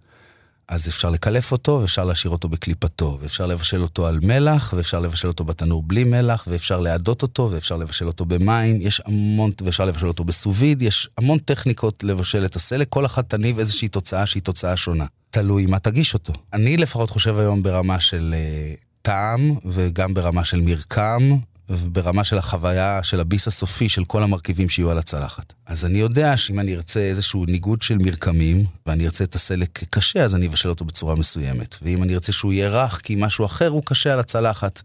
אז 0.67 0.87
אפשר 0.87 1.09
לקלף 1.09 1.51
אותו, 1.51 1.79
ואפשר 1.81 2.05
להשאיר 2.05 2.31
אותו 2.31 2.49
בקליפתו, 2.49 3.17
ואפשר 3.21 3.45
לבשל 3.45 3.81
אותו 3.81 4.07
על 4.07 4.19
מלח, 4.23 4.73
ואפשר 4.77 4.99
לבשל 4.99 5.27
אותו 5.27 5.43
בתנור 5.43 5.83
בלי 5.83 6.03
מלח, 6.03 6.47
ואפשר 6.47 6.79
להדות 6.79 7.21
אותו, 7.21 7.49
ואפשר 7.51 7.77
לבשל 7.77 8.07
אותו 8.07 8.25
במים, 8.25 8.81
יש 8.81 9.01
המון, 9.05 9.51
ואפשר 9.63 9.85
לבשל 9.85 10.07
אותו 10.07 10.23
בסוביד, 10.23 10.81
יש 10.81 11.09
המון 11.17 11.37
טכניקות 11.37 12.03
לבשל 12.03 12.45
את 12.45 12.55
הסלק, 12.55 12.89
כל 12.89 13.05
אחת 13.05 13.29
תניב 13.29 13.59
איזושהי 13.59 13.87
תוצאה 13.87 14.25
שהיא 14.25 14.43
תוצאה 14.43 14.77
שונה. 14.77 15.05
תלוי 15.29 15.65
מה 15.65 15.79
תגיש 15.79 16.13
אותו. 16.13 16.33
אני 16.53 16.77
לפחות 16.77 17.09
חושב 17.09 17.37
היום 17.37 17.63
ברמה 17.63 17.99
של 17.99 18.35
uh, 18.35 18.83
טעם, 19.01 19.55
וגם 19.65 20.13
ברמה 20.13 20.45
של 20.45 20.61
מרקם, 20.61 21.37
ברמה 21.69 22.23
של 22.23 22.37
החוויה 22.37 23.03
של 23.03 23.19
הביס 23.19 23.47
הסופי 23.47 23.89
של 23.89 24.05
כל 24.05 24.23
המרכיבים 24.23 24.69
שיהיו 24.69 24.91
על 24.91 24.97
הצלחת. 24.97 25.53
אז 25.65 25.85
אני 25.85 25.99
יודע 25.99 26.37
שאם 26.37 26.59
אני 26.59 26.75
ארצה 26.75 26.99
איזשהו 26.99 27.45
ניגוד 27.45 27.81
של 27.81 27.97
מרקמים, 27.97 28.65
ואני 28.85 29.05
ארצה 29.05 29.23
את 29.23 29.35
הסלק 29.35 29.83
קשה, 29.89 30.23
אז 30.23 30.35
אני 30.35 30.47
אבשל 30.47 30.69
אותו 30.69 30.85
בצורה 30.85 31.15
מסוימת. 31.15 31.75
ואם 31.81 32.03
אני 32.03 32.13
ארצה 32.13 32.31
שהוא 32.31 32.53
יהיה 32.53 32.69
רך 32.69 33.01
כי 33.03 33.15
משהו 33.17 33.45
אחר 33.45 33.67
הוא 33.67 33.83
קשה 33.85 34.13
על 34.13 34.19
הצלחת, 34.19 34.81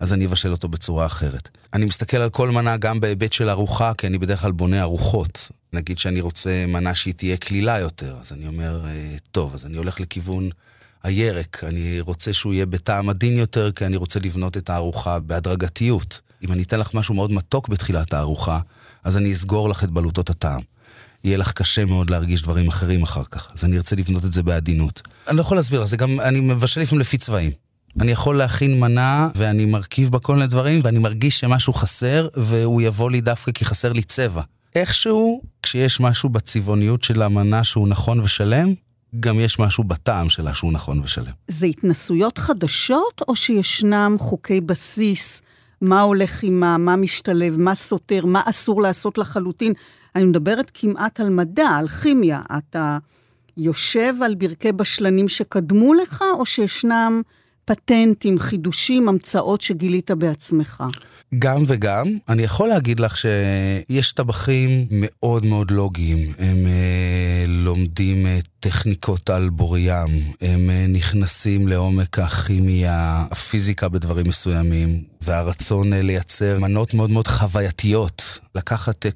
אז 0.00 0.12
אני 0.12 0.26
אבשל 0.26 0.52
אותו 0.52 0.68
בצורה 0.68 1.06
אחרת. 1.06 1.48
אני 1.72 1.84
מסתכל 1.84 2.16
על 2.16 2.30
כל 2.30 2.50
מנה 2.50 2.76
גם 2.76 3.00
בהיבט 3.00 3.32
של 3.32 3.48
ארוחה, 3.48 3.92
כי 3.98 4.06
אני 4.06 4.18
בדרך 4.18 4.40
כלל 4.40 4.52
בונה 4.52 4.82
ארוחות. 4.82 5.50
נגיד 5.72 5.98
שאני 5.98 6.20
רוצה 6.20 6.64
מנה 6.68 6.94
שהיא 6.94 7.14
תהיה 7.14 7.36
קלילה 7.36 7.78
יותר, 7.78 8.16
אז 8.20 8.32
אני 8.32 8.46
אומר, 8.46 8.86
אה, 8.86 9.16
טוב, 9.30 9.54
אז 9.54 9.66
אני 9.66 9.76
הולך 9.76 10.00
לכיוון... 10.00 10.50
הירק, 11.02 11.64
אני 11.64 12.00
רוצה 12.00 12.32
שהוא 12.32 12.52
יהיה 12.52 12.66
בטעם 12.66 13.08
עדין 13.08 13.36
יותר, 13.36 13.72
כי 13.72 13.86
אני 13.86 13.96
רוצה 13.96 14.20
לבנות 14.20 14.56
את 14.56 14.70
הארוחה 14.70 15.18
בהדרגתיות. 15.18 16.20
אם 16.44 16.52
אני 16.52 16.62
אתן 16.62 16.80
לך 16.80 16.94
משהו 16.94 17.14
מאוד 17.14 17.32
מתוק 17.32 17.68
בתחילת 17.68 18.12
הארוחה, 18.12 18.60
אז 19.04 19.16
אני 19.16 19.32
אסגור 19.32 19.68
לך 19.68 19.84
את 19.84 19.90
בלוטות 19.90 20.30
הטעם. 20.30 20.60
יהיה 21.24 21.36
לך 21.36 21.52
קשה 21.52 21.84
מאוד 21.84 22.10
להרגיש 22.10 22.42
דברים 22.42 22.68
אחרים 22.68 23.02
אחר 23.02 23.24
כך, 23.24 23.48
אז 23.54 23.64
אני 23.64 23.76
ארצה 23.76 23.96
לבנות 23.96 24.24
את 24.24 24.32
זה 24.32 24.42
בעדינות. 24.42 25.02
אני 25.28 25.36
לא 25.36 25.42
יכול 25.42 25.56
להסביר 25.56 25.80
לך, 25.80 25.86
זה 25.86 25.96
גם, 25.96 26.20
אני 26.20 26.40
מבשל 26.40 26.80
לפעמים 26.80 27.00
לפי 27.00 27.18
צבעים. 27.18 27.52
אני 28.00 28.12
יכול 28.12 28.38
להכין 28.38 28.80
מנה, 28.80 29.28
ואני 29.34 29.64
מרכיב 29.64 30.10
בה 30.10 30.18
כל 30.18 30.34
מיני 30.34 30.46
דברים, 30.46 30.80
ואני 30.84 30.98
מרגיש 30.98 31.40
שמשהו 31.40 31.72
חסר, 31.72 32.28
והוא 32.36 32.82
יבוא 32.82 33.10
לי 33.10 33.20
דווקא 33.20 33.52
כי 33.52 33.64
חסר 33.64 33.92
לי 33.92 34.02
צבע. 34.02 34.42
איכשהו, 34.74 35.42
כשיש 35.62 36.00
משהו 36.00 36.28
בצבעוניות 36.28 37.02
של 37.02 37.22
המנה 37.22 37.64
שהוא 37.64 37.88
נכון 37.88 38.20
ושלם, 38.20 38.74
גם 39.20 39.40
יש 39.40 39.58
משהו 39.58 39.84
בטעם 39.84 40.28
שלה 40.28 40.54
שהוא 40.54 40.72
נכון 40.72 41.00
ושלם. 41.00 41.32
זה 41.48 41.66
התנסויות 41.66 42.38
חדשות, 42.38 43.22
או 43.28 43.36
שישנם 43.36 44.16
חוקי 44.18 44.60
בסיס, 44.60 45.42
מה 45.80 46.00
הולך 46.00 46.42
עם 46.42 46.60
מה, 46.60 46.78
מה 46.78 46.96
משתלב, 46.96 47.56
מה 47.56 47.74
סותר, 47.74 48.26
מה 48.26 48.42
אסור 48.44 48.82
לעשות 48.82 49.18
לחלוטין? 49.18 49.72
אני 50.16 50.24
מדברת 50.24 50.70
כמעט 50.74 51.20
על 51.20 51.30
מדע, 51.30 51.68
על 51.68 51.88
כימיה. 51.88 52.40
אתה 52.58 52.98
יושב 53.56 54.14
על 54.24 54.34
ברכי 54.34 54.72
בשלנים 54.72 55.28
שקדמו 55.28 55.94
לך, 55.94 56.24
או 56.32 56.46
שישנם 56.46 57.22
פטנטים, 57.64 58.38
חידושים, 58.38 59.08
המצאות 59.08 59.60
שגילית 59.60 60.10
בעצמך? 60.10 60.84
גם 61.38 61.62
וגם. 61.66 62.06
אני 62.28 62.42
יכול 62.42 62.68
להגיד 62.68 63.00
לך 63.00 63.16
שיש 63.16 64.12
טבחים 64.12 64.86
מאוד 64.90 65.46
מאוד 65.46 65.70
לוגיים. 65.70 66.32
הם 66.38 66.66
אה, 66.66 67.44
לומדים 67.46 68.26
אה, 68.26 68.38
טכניקות 68.60 69.30
על 69.30 69.48
בוריים, 69.48 70.32
הם 70.40 70.70
אה, 70.70 70.86
נכנסים 70.88 71.68
לעומק 71.68 72.18
הכימיה, 72.18 73.24
הפיזיקה 73.30 73.88
בדברים 73.88 74.28
מסוימים, 74.28 75.02
והרצון 75.20 75.92
אה, 75.92 76.02
לייצר 76.02 76.58
מנות 76.58 76.94
מאוד 76.94 77.10
מאוד 77.10 77.26
חווייתיות. 77.26 78.38
לקחת 78.54 79.06
אה, 79.06 79.10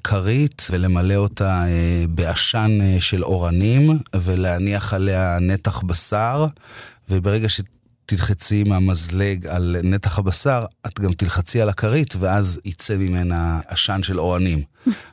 ולמלא 0.71 1.15
אותה 1.15 1.63
אה, 1.67 2.05
בעשן 2.09 2.79
אה, 2.81 2.97
של 2.99 3.23
אורנים, 3.23 3.99
ולהניח 4.15 4.93
עליה 4.93 5.37
נתח 5.41 5.81
בשר. 5.81 6.45
וברגע 7.09 7.49
ש... 7.49 7.61
תלחצי 8.07 8.63
עם 8.65 8.71
המזלג 8.71 9.47
על 9.47 9.75
נתח 9.83 10.19
הבשר, 10.19 10.65
את 10.87 10.99
גם 10.99 11.13
תלחצי 11.13 11.61
על 11.61 11.69
הכרית, 11.69 12.15
ואז 12.19 12.59
יצא 12.65 12.95
ממנה 12.95 13.59
עשן 13.67 14.03
של 14.03 14.19
אוהנים. 14.19 14.61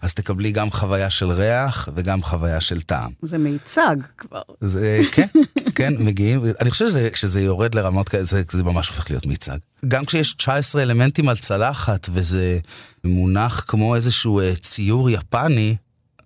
אז 0.02 0.14
תקבלי 0.14 0.52
גם 0.52 0.70
חוויה 0.70 1.10
של 1.10 1.30
ריח 1.30 1.88
וגם 1.94 2.22
חוויה 2.22 2.60
של 2.60 2.80
טעם. 2.80 3.10
זה 3.22 3.38
מיצג 3.38 3.96
כבר. 4.18 4.42
זה, 4.60 5.00
כן, 5.12 5.26
כן, 5.76 5.94
מגיעים. 5.98 6.42
אני 6.60 6.70
חושב 6.70 6.90
שכשזה 6.90 7.40
יורד 7.40 7.74
לרמות 7.74 8.08
כאלה, 8.08 8.24
זה, 8.24 8.42
זה 8.50 8.64
ממש 8.64 8.88
הופך 8.88 9.10
להיות 9.10 9.26
מיצג. 9.26 9.56
גם 9.88 10.04
כשיש 10.04 10.34
19 10.34 10.82
אלמנטים 10.82 11.28
על 11.28 11.36
צלחת, 11.36 12.08
וזה 12.12 12.58
מונח 13.04 13.64
כמו 13.68 13.94
איזשהו 13.94 14.40
אה, 14.40 14.56
ציור 14.56 15.10
יפני, 15.10 15.76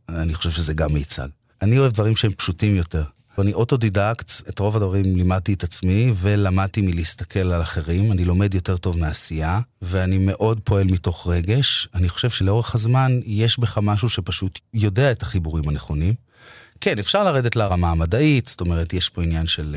אני 0.08 0.34
חושב 0.34 0.50
שזה 0.50 0.74
גם 0.74 0.92
מיצג. 0.92 1.28
אני 1.62 1.78
אוהב 1.78 1.92
דברים 1.92 2.16
שהם 2.16 2.32
פשוטים 2.32 2.76
יותר. 2.76 3.04
ואני 3.38 3.52
אוטודידקט, 3.52 4.30
את 4.48 4.58
רוב 4.58 4.76
הדברים 4.76 5.16
לימדתי 5.16 5.52
את 5.52 5.64
עצמי, 5.64 6.12
ולמדתי 6.14 6.80
מלהסתכל 6.80 7.38
על 7.38 7.62
אחרים. 7.62 8.12
אני 8.12 8.24
לומד 8.24 8.54
יותר 8.54 8.76
טוב 8.76 8.98
מעשייה, 8.98 9.60
ואני 9.82 10.18
מאוד 10.18 10.60
פועל 10.64 10.84
מתוך 10.84 11.26
רגש. 11.26 11.88
אני 11.94 12.08
חושב 12.08 12.30
שלאורך 12.30 12.74
הזמן 12.74 13.20
יש 13.24 13.58
בך 13.58 13.78
משהו 13.82 14.08
שפשוט 14.08 14.58
יודע 14.74 15.10
את 15.10 15.22
החיבורים 15.22 15.68
הנכונים. 15.68 16.14
כן, 16.80 16.98
אפשר 16.98 17.24
לרדת 17.24 17.56
לרמה 17.56 17.90
המדעית, 17.90 18.48
זאת 18.48 18.60
אומרת, 18.60 18.92
יש 18.92 19.08
פה 19.08 19.22
עניין 19.22 19.46
של 19.46 19.76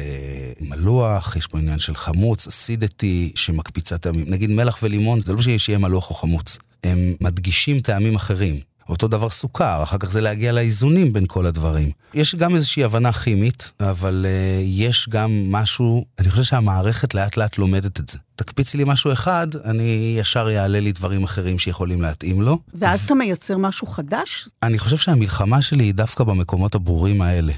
אה, 0.59 0.63
מלוח, 0.69 1.35
יש 1.35 1.47
פה 1.47 1.57
עניין 1.57 1.79
של 1.79 1.95
חמוץ, 1.95 2.47
acidity, 2.47 3.31
שמקפיצה 3.35 3.97
טעמים. 3.97 4.25
נגיד 4.27 4.49
מלח 4.49 4.79
ולימון, 4.83 5.21
זה 5.21 5.33
לא 5.33 5.41
שיהיה 5.41 5.79
מלוח 5.79 6.09
או 6.09 6.15
חמוץ. 6.15 6.57
הם 6.83 7.15
מדגישים 7.21 7.79
טעמים 7.79 8.15
אחרים. 8.15 8.70
אותו 8.91 9.07
דבר 9.07 9.29
סוכר, 9.29 9.83
אחר 9.83 9.97
כך 9.97 10.11
זה 10.11 10.21
להגיע 10.21 10.51
לאיזונים 10.51 11.13
בין 11.13 11.25
כל 11.27 11.45
הדברים. 11.45 11.91
יש 12.13 12.35
גם 12.35 12.55
איזושהי 12.55 12.83
הבנה 12.83 13.11
כימית, 13.11 13.71
אבל 13.79 14.25
uh, 14.25 14.63
יש 14.63 15.09
גם 15.09 15.51
משהו, 15.51 16.05
אני 16.19 16.29
חושב 16.29 16.43
שהמערכת 16.43 17.13
לאט 17.13 17.37
לאט 17.37 17.57
לומדת 17.57 17.99
את 17.99 18.09
זה. 18.09 18.17
תקפיצי 18.35 18.77
לי 18.77 18.83
משהו 18.87 19.11
אחד, 19.11 19.47
אני 19.65 20.15
ישר 20.19 20.49
יעלה 20.49 20.79
לי 20.79 20.91
דברים 20.91 21.23
אחרים 21.23 21.59
שיכולים 21.59 22.01
להתאים 22.01 22.41
לו. 22.41 22.57
ואז 22.73 23.01
אתה 23.01 23.13
מייצר 23.13 23.57
משהו 23.57 23.87
חדש? 23.87 24.49
אני 24.63 24.79
חושב 24.79 24.97
שהמלחמה 24.97 25.61
שלי 25.61 25.83
היא 25.83 25.93
דווקא 25.93 26.23
במקומות 26.23 26.75
הברורים 26.75 27.21
האלה. 27.21 27.53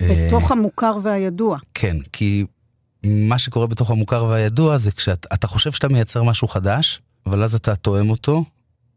בתוך 0.00 0.50
uh, 0.50 0.52
המוכר 0.52 0.98
והידוע. 1.02 1.58
כן, 1.74 1.96
כי 2.12 2.44
מה 3.04 3.38
שקורה 3.38 3.66
בתוך 3.66 3.90
המוכר 3.90 4.24
והידוע 4.24 4.78
זה 4.78 4.92
כשאתה 4.92 5.46
חושב 5.46 5.72
שאתה 5.72 5.88
מייצר 5.88 6.22
משהו 6.22 6.48
חדש, 6.48 7.00
אבל 7.26 7.42
אז 7.42 7.54
אתה 7.54 7.76
תואם 7.76 8.10
אותו, 8.10 8.44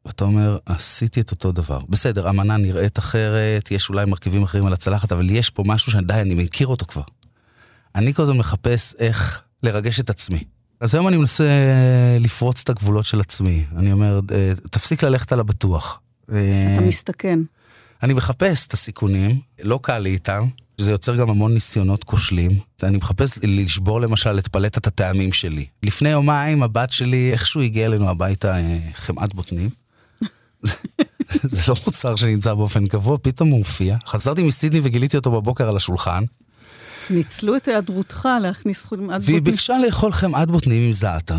ואתה 0.07 0.23
אומר, 0.23 0.57
עשיתי 0.65 1.21
את 1.21 1.31
אותו 1.31 1.51
דבר. 1.51 1.79
בסדר, 1.89 2.27
המנה 2.27 2.57
נראית 2.57 2.99
אחרת, 2.99 3.71
יש 3.71 3.89
אולי 3.89 4.05
מרכיבים 4.05 4.43
אחרים 4.43 4.65
על 4.65 4.73
הצלחת, 4.73 5.11
אבל 5.11 5.29
יש 5.29 5.49
פה 5.49 5.63
משהו 5.65 5.91
שדי, 5.91 6.13
אני 6.13 6.33
מכיר 6.33 6.67
אותו 6.67 6.85
כבר. 6.85 7.01
אני 7.95 8.13
קודם 8.13 8.37
מחפש 8.37 8.95
איך 8.99 9.41
לרגש 9.63 9.99
את 9.99 10.09
עצמי. 10.09 10.43
אז 10.79 10.95
היום 10.95 11.07
אני 11.07 11.17
מנסה 11.17 11.43
לפרוץ 12.19 12.61
את 12.61 12.69
הגבולות 12.69 13.05
של 13.05 13.19
עצמי. 13.19 13.65
אני 13.75 13.91
אומר, 13.91 14.19
אה, 14.31 14.51
תפסיק 14.71 15.03
ללכת 15.03 15.31
על 15.31 15.39
הבטוח. 15.39 15.99
אתה 16.25 16.81
מסתכן. 16.87 17.39
אני 18.03 18.13
מחפש 18.13 18.67
את 18.67 18.73
הסיכונים, 18.73 19.39
לא 19.63 19.79
קל 19.83 19.99
לי 19.99 20.09
איתם, 20.09 20.47
זה 20.77 20.91
יוצר 20.91 21.15
גם 21.15 21.29
המון 21.29 21.53
ניסיונות 21.53 22.03
כושלים. 22.03 22.59
אני 22.83 22.97
מחפש 22.97 23.39
לשבור 23.43 24.01
למשל 24.01 24.39
את 24.39 24.47
פלטת 24.47 24.87
הטעמים 24.87 25.33
שלי. 25.33 25.65
לפני 25.83 26.09
יומיים 26.09 26.63
הבת 26.63 26.91
שלי 26.91 27.31
איכשהו 27.31 27.61
הגיעה 27.61 27.85
אלינו 27.85 28.09
הביתה 28.09 28.57
אה, 28.57 28.79
חמאת 28.93 29.33
בוטנים. 29.33 29.69
זה 31.51 31.61
לא 31.67 31.75
מוצר 31.85 32.15
שנמצא 32.15 32.53
באופן 32.53 32.87
קבוע, 32.87 33.17
פתאום 33.21 33.49
הוא 33.49 33.57
הופיע. 33.57 33.97
חזרתי 34.05 34.43
מסידני 34.43 34.81
וגיליתי 34.83 35.17
אותו 35.17 35.31
בבוקר 35.31 35.69
על 35.69 35.77
השולחן. 35.77 36.23
ניצלו 37.09 37.55
את 37.55 37.67
היעדרותך 37.67 38.29
להכניס 38.41 38.83
חמאת 38.83 38.99
בוטנים. 38.99 39.19
והיא 39.21 39.41
ביקשה 39.41 39.77
לאכול 39.85 40.11
חמאת 40.11 40.51
בוטנים 40.51 40.85
עם 40.85 40.93
זעתר. 40.93 41.37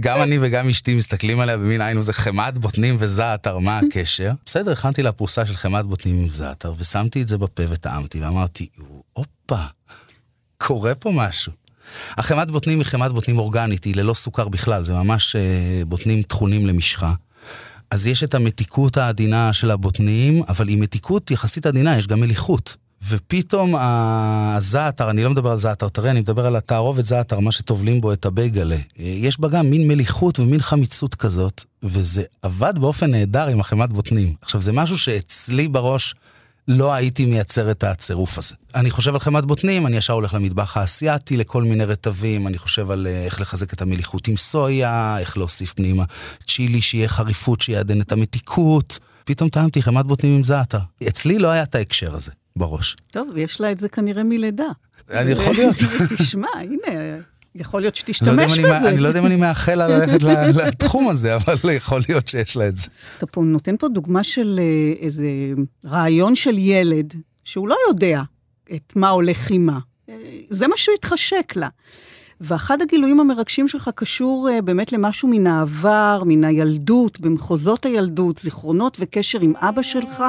גם 0.00 0.22
אני 0.22 0.38
וגם 0.40 0.68
אשתי 0.68 0.94
מסתכלים 0.94 1.40
עליה 1.40 1.56
במין 1.56 1.80
עין, 1.80 2.02
זה 2.02 2.12
חמאת 2.12 2.58
בוטנים 2.58 2.96
וזעתר, 2.98 3.58
מה 3.58 3.78
הקשר? 3.78 4.30
בסדר, 4.46 4.72
הכנתי 4.72 5.02
לה 5.02 5.12
פרוסה 5.12 5.46
של 5.46 5.56
חמאת 5.56 5.86
בוטנים 5.86 6.22
עם 6.22 6.28
זעתר, 6.28 6.74
ושמתי 6.78 7.22
את 7.22 7.28
זה 7.28 7.38
בפה 7.38 7.62
וטעמתי, 7.68 8.20
ואמרתי, 8.20 8.68
הופה, 9.12 9.64
קורה 10.58 10.94
פה 10.94 11.10
משהו. 11.14 11.52
החמאת 12.18 12.50
בוטנים 12.50 12.78
היא 12.78 12.86
חמאת 12.86 13.12
בוטנים 13.12 13.38
אורגנית, 13.38 13.84
היא 13.84 13.96
ללא 13.96 14.14
סוכר 14.14 14.48
בכלל, 14.48 14.84
זה 14.84 14.92
ממש 14.92 15.36
אה, 15.36 15.84
בוטנים 15.84 16.22
טחונים 16.22 16.66
למשחה. 16.66 17.12
אז 17.90 18.06
יש 18.06 18.24
את 18.24 18.34
המתיקות 18.34 18.96
העדינה 18.96 19.52
של 19.52 19.70
הבוטנים, 19.70 20.42
אבל 20.48 20.68
עם 20.68 20.80
מתיקות 20.80 21.30
יחסית 21.30 21.66
עדינה 21.66 21.98
יש 21.98 22.06
גם 22.06 22.20
מליחות. 22.20 22.76
ופתאום 23.08 23.74
הזעתר, 23.78 25.10
אני 25.10 25.24
לא 25.24 25.30
מדבר 25.30 25.50
על 25.50 25.58
זעתר 25.58 25.88
טרי, 25.88 26.10
אני 26.10 26.20
מדבר 26.20 26.46
על 26.46 26.56
התערובת 26.56 27.06
זעתר, 27.06 27.40
מה 27.40 27.52
שטובלים 27.52 28.00
בו 28.00 28.12
את 28.12 28.26
הבייגלה. 28.26 28.76
יש 28.96 29.40
בה 29.40 29.48
גם 29.48 29.70
מין 29.70 29.88
מליחות 29.88 30.38
ומין 30.38 30.60
חמיצות 30.60 31.14
כזאת, 31.14 31.64
וזה 31.82 32.22
עבד 32.42 32.74
באופן 32.80 33.10
נהדר 33.10 33.46
עם 33.46 33.60
החמת 33.60 33.92
בוטנים. 33.92 34.34
עכשיו, 34.42 34.60
זה 34.60 34.72
משהו 34.72 34.98
שאצלי 34.98 35.68
בראש 35.68 36.14
לא 36.70 36.92
הייתי 36.92 37.26
מייצר 37.26 37.70
את 37.70 37.84
הצירוף 37.84 38.38
הזה. 38.38 38.54
אני 38.74 38.90
חושב 38.90 39.14
על 39.14 39.20
חמת 39.20 39.44
בוטנים, 39.44 39.86
אני 39.86 39.96
ישר 39.96 40.12
הולך 40.12 40.34
למטבח 40.34 40.76
האסייתי, 40.76 41.36
לכל 41.36 41.62
מיני 41.62 41.84
רטבים, 41.84 42.46
אני 42.46 42.58
חושב 42.58 42.90
על 42.90 43.06
אה, 43.06 43.24
איך 43.24 43.40
לחזק 43.40 43.72
את 43.72 43.82
המליחות 43.82 44.28
עם 44.28 44.36
סויה, 44.36 45.18
איך 45.18 45.38
להוסיף 45.38 45.72
פנימה 45.72 46.04
צ'ילי 46.48 46.80
שיהיה 46.80 47.08
חריפות, 47.08 47.60
שיעדן 47.60 48.00
את 48.00 48.12
המתיקות. 48.12 48.98
פתאום 49.24 49.48
טעמתי 49.48 49.82
חמת 49.82 50.06
בוטנים 50.06 50.36
עם 50.36 50.42
זעתר. 50.42 50.78
אצלי 51.08 51.38
לא 51.38 51.48
היה 51.48 51.62
את 51.62 51.74
ההקשר 51.74 52.14
הזה. 52.14 52.32
בראש. 52.56 52.96
טוב, 53.10 53.36
יש 53.36 53.60
לה 53.60 53.72
את 53.72 53.78
זה 53.78 53.88
כנראה 53.88 54.24
מלידה. 54.24 54.68
אני 55.10 55.30
יכול 55.30 55.54
להיות. 55.54 55.76
תשמע, 56.18 56.48
הנה, 56.54 57.18
יכול 57.54 57.80
להיות 57.80 57.96
שתשתמש 57.96 58.58
לא 58.58 58.76
בזה. 58.76 58.88
אני 58.88 58.98
לא 58.98 59.08
יודע 59.08 59.20
אם 59.20 59.26
אני 59.26 59.36
מאחל 59.36 59.74
לה 59.74 59.88
ללכת 59.88 60.22
לתחום 60.66 61.08
הזה, 61.08 61.36
אבל 61.36 61.56
יכול 61.72 62.00
להיות 62.08 62.28
שיש 62.28 62.56
לה 62.56 62.68
את 62.68 62.76
זה. 62.76 62.88
אתה 63.18 63.26
פה 63.26 63.42
נותן 63.42 63.76
פה 63.76 63.88
דוגמה 63.88 64.24
של 64.24 64.60
אה, 64.62 65.02
איזה 65.02 65.24
רעיון 65.86 66.34
של 66.34 66.58
ילד, 66.58 67.14
שהוא 67.44 67.68
לא 67.68 67.76
יודע 67.88 68.22
את 68.74 68.92
מה 68.96 69.08
הולך 69.08 69.50
עימה. 69.50 69.78
אה, 70.08 70.14
זה 70.50 70.68
מה 70.68 70.76
שהוא 70.76 70.94
התחשק 70.98 71.52
לה. 71.56 71.68
ואחד 72.40 72.82
הגילויים 72.82 73.20
המרגשים 73.20 73.68
שלך 73.68 73.90
קשור 73.94 74.48
uh, 74.48 74.62
באמת 74.62 74.92
למשהו 74.92 75.28
מן 75.28 75.46
העבר, 75.46 76.22
מן 76.26 76.44
הילדות, 76.44 77.20
במחוזות 77.20 77.86
הילדות, 77.86 78.38
זיכרונות 78.38 78.96
וקשר 79.00 79.40
עם 79.40 79.52
אבא 79.56 79.82
שלך, 79.82 80.22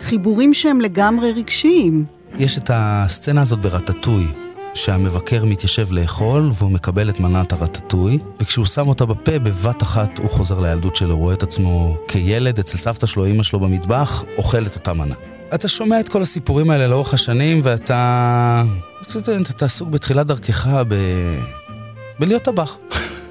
חיבורים 0.00 0.54
שהם 0.54 0.80
לגמרי 0.80 1.32
רגשיים. 1.32 2.04
יש 2.38 2.58
את 2.58 2.70
הסצנה 2.74 3.42
הזאת 3.42 3.60
ברטטוי, 3.60 4.26
שהמבקר 4.74 5.44
מתיישב 5.44 5.92
לאכול 5.92 6.50
והוא 6.54 6.70
מקבל 6.70 7.10
את 7.10 7.20
מנת 7.20 7.52
הרטטוי, 7.52 8.18
וכשהוא 8.40 8.66
שם 8.66 8.88
אותה 8.88 9.06
בפה, 9.06 9.38
בבת 9.38 9.82
אחת 9.82 10.18
הוא 10.18 10.30
חוזר 10.30 10.60
לילדות 10.60 10.96
שלו, 10.96 11.18
רואה 11.18 11.34
את 11.34 11.42
עצמו 11.42 11.96
כילד 12.08 12.58
אצל 12.58 12.78
סבתא 12.78 13.06
שלו, 13.06 13.26
אמא 13.26 13.42
שלו 13.42 13.60
במטבח, 13.60 14.24
אוכל 14.38 14.66
את 14.66 14.74
אותה 14.74 14.92
מנה. 14.92 15.14
אתה 15.54 15.68
שומע 15.68 16.00
את 16.00 16.08
כל 16.08 16.22
הסיפורים 16.22 16.70
האלה 16.70 16.86
לאורך 16.86 17.14
השנים, 17.14 17.60
ואתה... 17.64 18.64
אתה 19.50 19.64
עסוק 19.64 19.88
בתחילת 19.88 20.26
דרכך 20.26 20.66
ב... 20.88 20.94
בלהיות 22.18 22.42
טבח. 22.42 22.76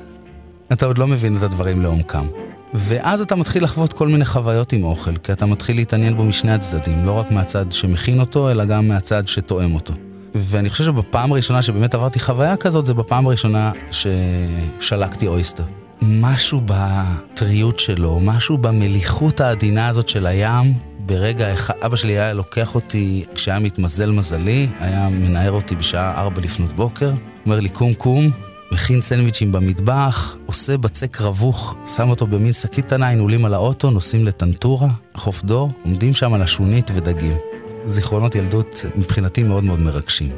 אתה 0.73 0.85
עוד 0.85 0.97
לא 0.97 1.07
מבין 1.07 1.37
את 1.37 1.43
הדברים 1.43 1.81
לעומקם. 1.81 2.27
ואז 2.73 3.21
אתה 3.21 3.35
מתחיל 3.35 3.63
לחוות 3.63 3.93
כל 3.93 4.07
מיני 4.07 4.25
חוויות 4.25 4.73
עם 4.73 4.83
אוכל, 4.83 5.17
כי 5.17 5.31
אתה 5.31 5.45
מתחיל 5.45 5.75
להתעניין 5.75 6.17
בו 6.17 6.23
משני 6.23 6.51
הצדדים, 6.51 7.05
לא 7.05 7.11
רק 7.11 7.31
מהצד 7.31 7.71
שמכין 7.71 8.19
אותו, 8.19 8.51
אלא 8.51 8.65
גם 8.65 8.87
מהצד 8.87 9.27
שתואם 9.27 9.75
אותו. 9.75 9.93
ואני 10.35 10.69
חושב 10.69 10.83
שבפעם 10.83 11.31
הראשונה 11.31 11.61
שבאמת 11.61 11.95
עברתי 11.95 12.19
חוויה 12.19 12.57
כזאת, 12.57 12.85
זה 12.85 12.93
בפעם 12.93 13.27
הראשונה 13.27 13.71
ששלקתי 13.91 15.27
אויסטר. 15.27 15.63
משהו 16.01 16.61
בטריות 16.65 17.79
שלו, 17.79 18.19
משהו 18.19 18.57
במליחות 18.57 19.41
העדינה 19.41 19.87
הזאת 19.87 20.09
של 20.09 20.25
הים, 20.27 20.73
ברגע 20.99 21.53
אחד, 21.53 21.73
אבא 21.85 21.95
שלי 21.95 22.11
היה 22.11 22.33
לוקח 22.33 22.75
אותי, 22.75 23.25
כשהיה 23.35 23.59
מתמזל 23.59 24.11
מזלי, 24.11 24.67
היה 24.79 25.09
מנער 25.09 25.51
אותי 25.51 25.75
בשעה 25.75 26.21
ארבע 26.21 26.41
לפנות 26.41 26.73
בוקר, 26.73 27.11
אומר 27.45 27.59
לי 27.59 27.69
קום 27.69 27.93
קום, 27.93 28.31
מכין 28.71 29.01
סנדוויצ'ים 29.01 29.51
במטבח, 29.51 30.37
עושה 30.45 30.77
בצק 30.77 31.21
רווך, 31.21 31.75
שם 31.95 32.09
אותו 32.09 32.27
במין 32.27 32.53
שקית 32.53 32.85
קטנה, 32.85 33.19
עולים 33.19 33.45
על 33.45 33.53
האוטו, 33.53 33.91
נוסעים 33.91 34.25
לטנטורה, 34.25 34.89
חוף 35.15 35.43
דור, 35.43 35.69
עומדים 35.83 36.13
שם 36.13 36.33
על 36.33 36.41
השונית 36.41 36.91
ודגים. 36.93 37.50
זיכרונות 37.85 38.35
ילדות 38.35 38.85
מבחינתי 38.95 39.43
מאוד 39.43 39.63
מאוד 39.63 39.79
מרגשים. 39.79 40.31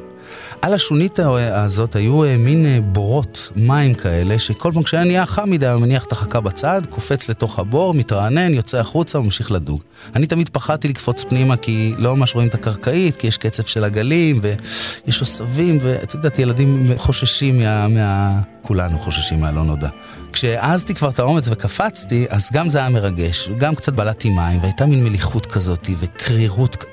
על 0.62 0.74
השונית 0.74 1.20
הזאת 1.20 1.96
היו 1.96 2.24
אה, 2.24 2.38
מין 2.38 2.66
אה, 2.66 2.80
בורות 2.82 3.52
מים 3.56 3.94
כאלה, 3.94 4.40
שכל 4.40 4.72
פעם 4.74 4.84
כשהיה 4.84 5.04
נהיה 5.04 5.26
חם 5.26 5.50
מדי, 5.50 5.68
הוא 5.68 5.82
מניח 5.82 6.06
את 6.06 6.12
החכה 6.12 6.42
בצד, 6.42 6.82
קופץ 6.90 7.30
לתוך 7.30 7.60
הבור, 7.60 7.94
מתרענן, 7.94 8.54
יוצא 8.54 8.80
החוצה 8.80 9.20
וממשיך 9.20 9.52
לדוג. 9.52 9.82
אני 10.16 10.28
תמיד 10.28 10.50
פחדתי 10.50 10.88
לקפוץ 10.88 11.24
פנימה 11.24 11.58
כי 11.58 11.94
לא 11.98 12.16
ממש 12.16 12.36
רואים 12.36 12.50
את 12.50 12.54
הקרקעית, 12.54 13.16
כי 13.16 13.28
יש 13.28 13.38
קצף 13.38 13.68
של 13.68 13.84
הגלים, 13.84 14.40
ויש 14.42 15.22
עשבים, 15.22 15.80
ואת 15.82 16.14
יודעת, 16.14 16.40
ילדים 16.40 16.92
חוששים 16.98 17.60
מה... 17.60 17.88
מה... 17.88 18.42
כולנו 18.62 19.00
חוששים 19.00 19.42
מהלא 19.42 19.64
נודע. 19.64 19.90
כשהעזתי 20.34 20.94
כבר 20.94 21.10
את 21.10 21.20
האומץ 21.20 21.48
וקפצתי, 21.48 22.26
אז 22.30 22.50
גם 22.54 22.70
זה 22.70 22.78
היה 22.78 22.90
מרגש, 22.90 23.50
גם 23.58 23.76
קצת 23.76 23.94
בלעתי 23.94 24.30
מים, 24.30 24.62
והייתה 24.62 24.86
מין 24.86 25.04
מליחות 25.04 25.46
כזאת 25.46 25.90
וקרירות. 26.00 26.93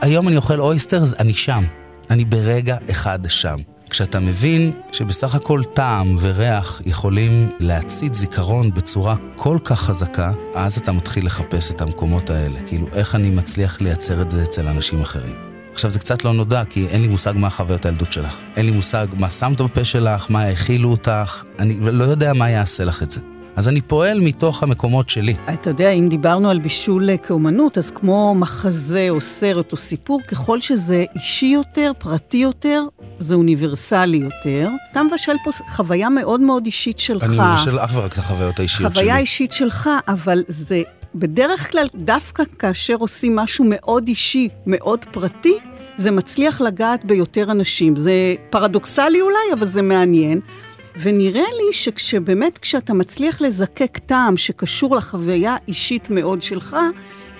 היום 0.00 0.28
אני 0.28 0.36
אוכל 0.36 0.60
אויסטר, 0.60 1.02
אני 1.18 1.34
שם. 1.34 1.64
אני 2.10 2.24
ברגע 2.24 2.76
אחד 2.90 3.18
שם. 3.28 3.56
כשאתה 3.90 4.20
מבין 4.20 4.72
שבסך 4.92 5.34
הכל 5.34 5.62
טעם 5.74 6.16
וריח 6.20 6.82
יכולים 6.86 7.50
להצית 7.60 8.14
זיכרון 8.14 8.70
בצורה 8.74 9.16
כל 9.36 9.58
כך 9.64 9.80
חזקה, 9.80 10.32
אז 10.54 10.78
אתה 10.78 10.92
מתחיל 10.92 11.26
לחפש 11.26 11.70
את 11.70 11.80
המקומות 11.80 12.30
האלה. 12.30 12.62
כאילו, 12.66 12.86
איך 12.92 13.14
אני 13.14 13.30
מצליח 13.30 13.80
לייצר 13.80 14.22
את 14.22 14.30
זה 14.30 14.42
אצל 14.42 14.68
אנשים 14.68 15.00
אחרים. 15.00 15.34
עכשיו, 15.72 15.90
זה 15.90 15.98
קצת 15.98 16.24
לא 16.24 16.32
נודע, 16.32 16.64
כי 16.64 16.86
אין 16.86 17.02
לי 17.02 17.08
מושג 17.08 17.32
מה 17.36 17.50
חוויות 17.50 17.86
הילדות 17.86 18.12
שלך. 18.12 18.36
אין 18.56 18.66
לי 18.66 18.72
מושג 18.72 19.06
מה 19.18 19.30
שמת 19.30 19.60
בפה 19.60 19.84
שלך, 19.84 20.26
מה 20.30 20.42
האכילו 20.42 20.90
אותך, 20.90 21.44
אני 21.58 21.76
לא 21.80 22.04
יודע 22.04 22.32
מה 22.32 22.50
יעשה 22.50 22.84
לך 22.84 23.02
את 23.02 23.10
זה. 23.10 23.20
אז 23.58 23.68
אני 23.68 23.80
פועל 23.80 24.20
מתוך 24.20 24.62
המקומות 24.62 25.08
שלי. 25.08 25.34
אתה 25.52 25.70
יודע, 25.70 25.90
אם 25.90 26.08
דיברנו 26.08 26.50
על 26.50 26.58
בישול 26.58 27.16
כאומנות, 27.16 27.78
אז 27.78 27.90
כמו 27.90 28.34
מחזה 28.34 29.06
או 29.10 29.20
סרט 29.20 29.72
או 29.72 29.76
סיפור, 29.76 30.20
ככל 30.22 30.60
שזה 30.60 31.04
אישי 31.14 31.46
יותר, 31.46 31.92
פרטי 31.98 32.36
יותר, 32.36 32.82
זה 33.18 33.34
אוניברסלי 33.34 34.16
יותר. 34.16 34.68
אתה 34.92 35.02
מבשל 35.02 35.32
פה 35.44 35.50
חוויה 35.68 36.08
מאוד 36.08 36.40
מאוד 36.40 36.66
אישית 36.66 36.98
שלך. 36.98 37.24
אני 37.24 37.38
מבשל 37.52 37.78
אך 37.78 37.90
ורק 37.94 38.12
את 38.12 38.18
החוויות 38.18 38.58
האישיות 38.58 38.92
חוויה 38.92 38.94
שלי. 38.94 39.04
חוויה 39.04 39.18
אישית 39.18 39.52
שלך, 39.52 39.90
אבל 40.08 40.42
זה 40.48 40.82
בדרך 41.14 41.70
כלל, 41.72 41.86
דווקא 41.94 42.42
כאשר 42.58 42.94
עושים 42.98 43.36
משהו 43.36 43.64
מאוד 43.68 44.08
אישי, 44.08 44.48
מאוד 44.66 45.04
פרטי, 45.12 45.54
זה 45.96 46.10
מצליח 46.10 46.60
לגעת 46.60 47.04
ביותר 47.04 47.50
אנשים. 47.50 47.96
זה 47.96 48.34
פרדוקסלי 48.50 49.20
אולי, 49.20 49.52
אבל 49.52 49.66
זה 49.66 49.82
מעניין. 49.82 50.40
ונראה 51.02 51.40
לי 51.56 51.72
שכשבאמת, 51.72 52.58
כשאתה 52.58 52.94
מצליח 52.94 53.40
לזקק 53.40 53.98
טעם 54.06 54.36
שקשור 54.36 54.96
לחוויה 54.96 55.56
אישית 55.68 56.10
מאוד 56.10 56.42
שלך, 56.42 56.76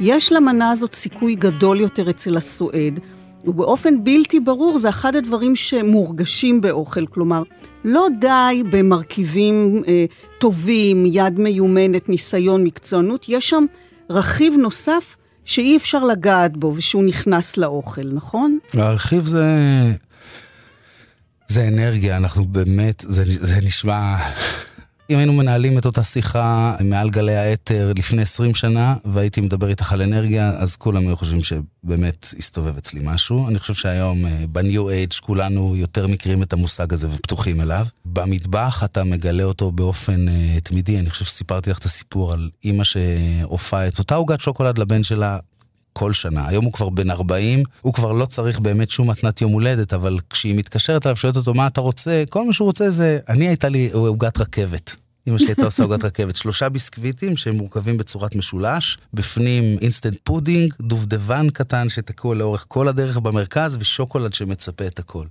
יש 0.01 0.33
למנה 0.33 0.71
הזאת 0.71 0.95
סיכוי 0.95 1.35
גדול 1.35 1.81
יותר 1.81 2.11
אצל 2.11 2.37
הסועד. 2.37 3.01
ובאופן 3.45 4.05
בלתי 4.05 4.41
ברור 4.41 4.79
זה 4.79 4.89
אחד 4.89 5.17
הדברים 5.17 5.57
שמורגשים 5.57 6.61
באוכל, 6.61 7.07
כלומר, 7.07 7.43
לא 7.85 8.07
די 8.21 8.63
במרכיבים 8.71 9.83
אה, 9.89 10.05
טובים, 10.39 11.07
יד 11.07 11.39
מיומנת, 11.41 12.09
ניסיון, 12.09 12.65
מקצוענות, 12.65 13.27
יש 13.29 13.51
שם 13.51 13.65
רכיב 14.11 14.55
נוסף 14.59 15.17
שאי 15.45 15.77
אפשר 15.77 16.05
לגעת 16.05 16.57
בו 16.57 16.73
ושהוא 16.77 17.05
נכנס 17.05 17.57
לאוכל, 17.57 18.09
נכון? 18.13 18.59
הרכיב 18.75 19.25
זה 19.25 19.45
זה 21.49 21.69
אנרגיה, 21.69 22.17
אנחנו 22.17 22.45
באמת, 22.45 23.05
זה, 23.09 23.25
זה 23.27 23.61
נשמע... 23.61 24.17
אם 25.11 25.19
היינו 25.19 25.33
מנהלים 25.33 25.79
את 25.79 25.87
אותה 25.87 26.05
שיחה 26.05 26.77
מעל 26.81 27.11
גלי 27.11 27.37
האתר 27.37 27.93
לפני 27.97 28.23
20 28.23 28.55
שנה, 28.55 28.95
והייתי 29.05 29.41
מדבר 29.41 29.69
איתך 29.69 29.93
על 29.93 30.03
אנרגיה, 30.03 30.51
אז 30.51 30.77
כולם 30.77 31.07
היו 31.07 31.17
חושבים 31.17 31.41
שבאמת 31.43 32.35
הסתובב 32.39 32.77
אצלי 32.77 33.01
משהו. 33.05 33.49
אני 33.49 33.59
חושב 33.59 33.75
שהיום, 33.75 34.27
אה, 34.27 34.45
בניו 34.49 34.91
אייג', 34.91 35.13
כולנו 35.21 35.77
יותר 35.77 36.07
מכירים 36.07 36.43
את 36.43 36.53
המושג 36.53 36.93
הזה 36.93 37.09
ופתוחים 37.11 37.61
אליו. 37.61 37.87
במטבח 38.05 38.85
אתה 38.85 39.05
מגלה 39.05 39.45
אותו 39.45 39.73
באופן 39.73 40.29
uh, 40.29 40.61
תמידי. 40.63 40.99
אני 40.99 41.11
חושב 41.11 41.25
שסיפרתי 41.25 41.71
לך 41.71 41.79
את 41.79 41.85
הסיפור 41.85 42.33
על 42.33 42.51
אימא 42.65 42.85
שהופעה 42.85 43.89
את 43.89 43.99
אותה 43.99 44.15
עוגת 44.15 44.41
שוקולד 44.41 44.79
לבן 44.79 45.03
שלה 45.03 45.39
כל 45.99 46.13
שנה. 46.13 46.49
היום 46.49 46.65
הוא 46.65 46.73
כבר 46.73 46.89
בן 46.89 47.11
40, 47.11 47.63
הוא 47.81 47.95
כבר 47.95 48.13
לא 48.13 48.27
צריך 48.27 48.59
באמת 48.59 48.91
שום 48.91 49.11
מתנת 49.11 49.41
יום 49.41 49.53
הולדת, 49.53 49.93
אבל 49.93 50.19
כשהיא 50.31 50.55
מתקשרת 50.55 51.07
אליו, 51.07 51.17
שואלת 51.17 51.37
אותו 51.37 51.55
מה 51.55 51.67
אתה 51.67 51.81
רוצה, 51.81 52.25
כל 52.31 52.47
מה 52.47 52.53
שהוא 52.53 52.67
רוצה 52.67 52.91
זה, 52.91 53.19
אני 53.29 53.49
הייתה 53.49 53.69
לי 53.69 53.91
עוגת 53.93 54.39
רכבת. 54.39 54.97
אמא 55.29 55.39
שלי 55.39 55.49
הייתה 55.49 55.65
עושה 55.65 55.83
עוגת 55.83 56.05
רכבת. 56.05 56.37
שלושה 56.37 56.69
ביסקוויטים 56.69 57.37
שהם 57.37 57.55
מורכבים 57.57 57.99
בצורת 57.99 58.35
משולש, 58.35 58.99
בפנים 59.15 59.79
אינסטנט 59.81 60.17
פודינג, 60.25 60.75
דובדבן 60.81 61.51
קטן 61.51 61.89
שתקוע 61.89 62.35
לאורך 62.35 62.65
כל 62.69 62.89
הדרך 62.89 63.19
במרכז, 63.19 63.77
ושוקולד 63.81 64.35
שמצפה 64.35 64.87
את 64.87 64.99
הכל. 64.99 65.27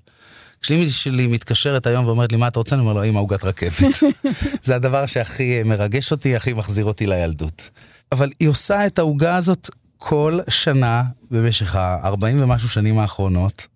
כשאימא 0.62 0.88
שלי 0.88 1.28
מתקשרת 1.28 1.88
היום 1.88 2.06
ואומרת 2.06 2.32
לי, 2.32 2.38
מה 2.38 2.48
אתה 2.48 2.60
רוצה? 2.60 2.76
אני 2.76 2.82
אומר 2.82 2.94
לו, 2.94 3.04
אמא, 3.04 3.20
עוגת 3.20 3.44
רכבת. 3.44 4.04
זה 4.66 4.76
הדבר 4.76 5.06
שהכי 5.06 5.64
מרגש 5.64 6.12
אותי, 6.12 6.36
הכי 6.36 6.54
מחזיר 6.54 6.86
אותי 6.86 7.08
לילדות. 7.08 7.70
אבל 8.12 8.30
היא 8.40 8.50
עושה 8.50 8.86
את 8.86 9.00
העוגה 9.00 9.36
הזאת 9.36 9.70
כל 9.98 10.40
שנה 10.50 11.04
במשך 11.32 11.76
ה-40 11.76 12.24
ומשהו 12.24 12.70
שנים 12.70 13.00
האחרונות, 13.00 13.68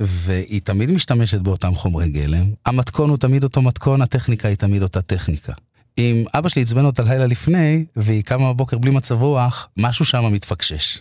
והיא 0.00 0.60
תמיד 0.64 0.90
משתמשת 0.90 1.40
באותם 1.40 1.74
חומרי 1.74 2.08
גלם. 2.08 2.44
המתכון 2.66 3.10
הוא 3.10 3.18
תמיד 3.18 3.44
אותו 3.44 3.62
מתכון, 3.62 4.02
הטכניקה 4.02 4.48
היא 4.48 4.56
תמיד 4.56 4.82
אותה 4.82 5.02
טכניקה. 5.02 5.52
אם 5.98 6.24
אבא 6.34 6.48
שלי 6.48 6.62
עצבן 6.62 6.84
אותה 6.84 7.02
לילה 7.02 7.26
לפני, 7.26 7.84
והיא 7.96 8.22
קמה 8.22 8.52
בבוקר 8.52 8.78
בלי 8.78 8.90
מצב 8.90 9.22
רוח, 9.22 9.68
משהו 9.76 10.04
שם 10.04 10.32
מתפקשש. 10.32 10.98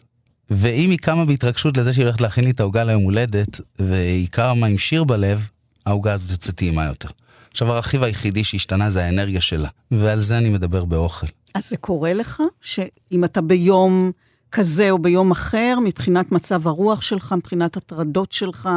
ואם 0.49 0.89
היא 0.89 0.99
קמה 0.99 1.25
בהתרגשות 1.25 1.77
לזה 1.77 1.93
שהיא 1.93 2.05
הולכת 2.05 2.21
להכין 2.21 2.43
לי 2.43 2.51
את 2.51 2.59
העוגה 2.59 2.83
ליום 2.83 3.03
הולדת, 3.03 3.61
והיא 3.79 4.27
קמה 4.31 4.67
עם 4.67 4.77
שיר 4.77 5.03
בלב, 5.03 5.47
העוגה 5.85 6.13
הזאת 6.13 6.31
יוצאת 6.31 6.55
טעימה 6.55 6.85
יותר. 6.85 7.09
עכשיו, 7.51 7.71
הרכיב 7.71 8.03
היחידי 8.03 8.43
שהשתנה 8.43 8.89
זה 8.89 9.05
האנרגיה 9.05 9.41
שלה, 9.41 9.69
ועל 9.91 10.21
זה 10.21 10.37
אני 10.37 10.49
מדבר 10.49 10.85
באוכל. 10.85 11.27
אז 11.55 11.69
זה 11.69 11.77
קורה 11.77 12.13
לך, 12.13 12.41
שאם 12.61 13.23
אתה 13.23 13.41
ביום 13.41 14.11
כזה 14.51 14.91
או 14.91 14.99
ביום 14.99 15.31
אחר, 15.31 15.77
מבחינת 15.83 16.31
מצב 16.31 16.67
הרוח 16.67 17.01
שלך, 17.01 17.33
מבחינת 17.37 17.77
הטרדות 17.77 18.31
שלך, 18.31 18.69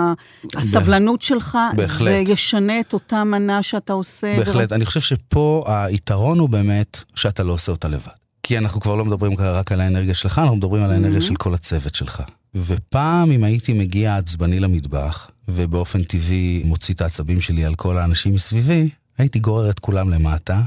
הסבלנות 0.57 1.23
שלך, 1.23 1.59
בהחלט. 1.77 2.27
זה 2.27 2.33
ישנה 2.33 2.81
את 2.81 2.93
אותה 2.93 3.25
מנה 3.25 3.63
שאתה 3.63 3.93
עושה? 3.93 4.37
בהחלט. 4.39 4.57
ורק... 4.57 4.73
אני 4.73 4.87
חושב 4.87 5.01
שפה 5.01 5.65
היתרון 5.67 6.39
הוא 6.39 6.49
באמת 6.49 7.05
שאתה 7.15 7.43
לא 7.43 7.53
עושה 7.53 7.73
אותה 7.73 7.89
לבד. 7.89 8.13
כי 8.43 8.59
אנחנו 8.59 8.81
כבר 8.81 8.95
לא 8.95 9.05
מדברים 9.05 9.33
רק 9.39 9.73
על 9.73 9.81
האנרגיה 9.81 10.15
שלך, 10.15 10.39
אנחנו 10.39 10.57
מדברים 10.57 10.83
על 10.83 10.93
האנרגיה 10.93 11.19
mm-hmm. 11.19 11.23
של 11.23 11.37
כל 11.37 11.55
הצוות 11.55 11.95
שלך. 11.95 12.23
ופעם, 12.55 13.31
אם 13.31 13.45
הייתי 13.45 13.73
מגיע 13.73 14.17
עצבני 14.17 14.61
למטבח, 14.61 15.29
ובאופן 15.49 16.03
טבעי 16.03 16.63
מוציא 16.65 16.95
את 16.95 17.01
העצבים 17.01 17.41
שלי 17.41 17.65
על 17.65 17.75
כל 17.75 17.99
האנשים 17.99 18.35
מסביבי, 18.35 18.89
הייתי 19.19 19.39
גורר 19.39 19.71
את 19.71 19.79
כולם 19.79 20.11
למטה, 20.11 20.61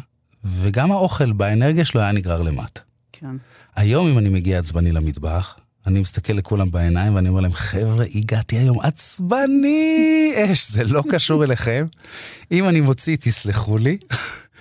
וגם 0.44 0.92
האוכל 0.92 1.32
באנרגיה 1.32 1.86
שלו 1.86 2.02
היה 2.02 2.12
נגרר 2.12 2.42
למטה. 2.42 2.82
כן. 3.12 3.36
היום, 3.78 4.08
אם 4.08 4.18
אני 4.18 4.30
מגיע 4.30 4.60
עצבני 4.60 4.92
למטבח, 4.92 5.56
אני 5.88 6.00
מסתכל 6.00 6.34
לכולם 6.34 6.72
בעיניים 6.72 7.16
ואני 7.16 7.30
אומר 7.30 7.42
להם, 7.42 7.54
חבר'ה, 7.54 8.06
הגעתי 8.16 8.58
היום 8.58 8.80
עצבני 8.80 10.34
אש, 10.52 10.72
זה 10.72 10.84
לא 10.84 11.04
קשור 11.10 11.44
אליכם. 11.44 11.86
אם 12.52 12.70
אני 12.70 12.82
מוציא, 12.82 13.18
תסלחו 13.20 13.78
לי. 13.78 13.98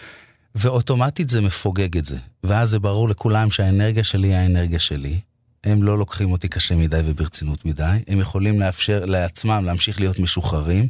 ואוטומטית 0.54 1.28
זה 1.28 1.40
מפוגג 1.40 1.98
את 1.98 2.04
זה. 2.06 2.18
ואז 2.44 2.70
זה 2.70 2.78
ברור 2.78 3.08
לכולם 3.08 3.50
שהאנרגיה 3.50 4.04
שלי 4.04 4.28
היא 4.28 4.36
האנרגיה 4.36 4.78
שלי. 4.78 5.20
הם 5.64 5.82
לא 5.82 5.98
לוקחים 5.98 6.32
אותי 6.32 6.48
קשה 6.48 6.74
מדי 6.74 7.00
וברצינות 7.04 7.64
מדי, 7.64 7.98
הם 8.08 8.20
יכולים 8.20 8.60
לאפשר 8.60 9.04
לעצמם 9.04 9.62
להמשיך 9.66 10.00
להיות 10.00 10.18
משוחררים, 10.18 10.88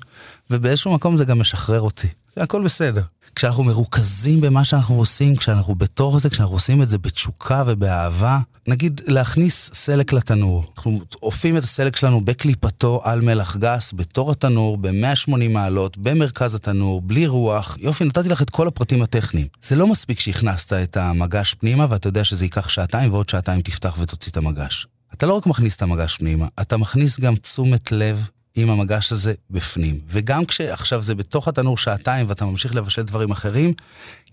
ובאיזשהו 0.51 0.95
מקום 0.95 1.17
זה 1.17 1.25
גם 1.25 1.39
משחרר 1.39 1.81
אותי. 1.81 2.09
הכל 2.37 2.65
בסדר. 2.65 3.03
כשאנחנו 3.37 3.65
מרוכזים 3.65 4.41
במה 4.41 4.65
שאנחנו 4.65 4.95
עושים, 4.95 5.37
כשאנחנו 5.37 5.75
בתוך 5.75 6.19
זה, 6.19 6.31
כשאנחנו 6.31 6.55
עושים 6.55 6.83
את 6.83 6.89
זה 6.89 6.99
בתשוקה 6.99 7.63
ובאהבה, 7.67 8.39
נגיד 8.67 9.01
להכניס 9.07 9.71
סלק 9.75 10.13
לתנור. 10.13 10.65
אנחנו 10.77 11.01
אופים 11.23 11.57
את 11.57 11.65
הסלק 11.65 11.97
שלנו 11.97 12.21
בקליפתו 12.21 13.01
על 13.05 13.21
מלח 13.21 13.57
גס, 13.57 13.93
בתור 13.97 14.31
התנור, 14.31 14.79
ב-180 14.79 15.49
מעלות, 15.51 15.99
במרכז 15.99 16.55
התנור, 16.55 17.01
בלי 17.01 17.27
רוח. 17.27 17.79
יופי, 17.81 18.05
נתתי 18.05 18.29
לך 18.29 18.43
את 18.43 18.51
כל 18.51 18.69
הפרטים 18.69 19.03
הטכניים. 19.03 19.47
זה 19.63 19.77
לא 19.77 19.87
מספיק 19.87 20.21
שהכנסת 20.21 20.73
את 20.73 20.97
המגש 20.97 21.55
פנימה, 21.55 21.87
ואתה 21.91 22.09
יודע 22.09 22.25
שזה 22.25 22.45
ייקח 22.45 22.69
שעתיים, 22.69 23.13
ועוד 23.13 23.29
שעתיים 23.29 23.61
תפתח 23.61 23.97
ותוציא 23.99 24.33
את 24.33 24.37
המגש. 24.37 24.87
אתה 25.15 25.27
לא 25.27 25.33
רק 25.33 25.47
מכניס 25.47 25.77
את 25.77 25.83
המגש 25.83 26.17
פנימה, 26.17 26.47
אתה 26.61 26.77
מכניס 26.77 27.21
גם 27.21 27.37
תשומת 27.37 27.93
לב 27.93 28.29
עם 28.57 28.71
המגש 28.71 29.13
הזה 29.13 29.35
בפנים. 29.51 30.01
וגם 30.09 30.45
כשעכשיו 30.45 31.03
זה 31.03 31.15
בתוך 31.15 31.49
התנור 31.49 31.79
שעתיים 31.79 32.27
ואתה 32.29 32.45
ממשיך 32.45 32.75
לבשל 32.75 33.03
דברים 33.03 33.31
אחרים, 33.31 33.73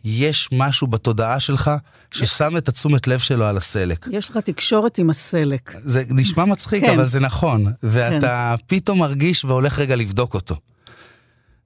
יש 0.06 0.50
משהו 0.52 0.88
בתודעה 0.88 1.40
שלך 1.40 1.72
ששם 2.12 2.58
את 2.58 2.70
התשומת 2.70 3.08
לב 3.08 3.20
שלו 3.20 3.46
על 3.46 3.58
הסלק. 3.58 4.08
יש 4.12 4.30
לך 4.30 4.38
תקשורת 4.38 4.98
עם 4.98 5.10
הסלק. 5.10 5.76
זה 5.84 6.04
נשמע 6.10 6.46
מצחיק, 6.46 6.84
כן. 6.86 6.94
אבל 6.94 7.08
זה 7.08 7.20
נכון. 7.20 7.66
ואתה 7.84 8.56
כן. 8.58 8.64
פתאום 8.68 9.00
מרגיש 9.00 9.46
והולך 9.46 9.80
רגע 9.80 9.96
לבדוק 9.96 10.34
אותו. 10.34 10.56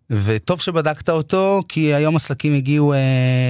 וטוב 0.10 0.62
שבדקת 0.62 1.10
אותו, 1.10 1.63
כי 1.67 1.93
היום 1.93 2.15
הסלקים 2.15 2.54
הגיעו 2.54 2.93
אה, 2.93 3.00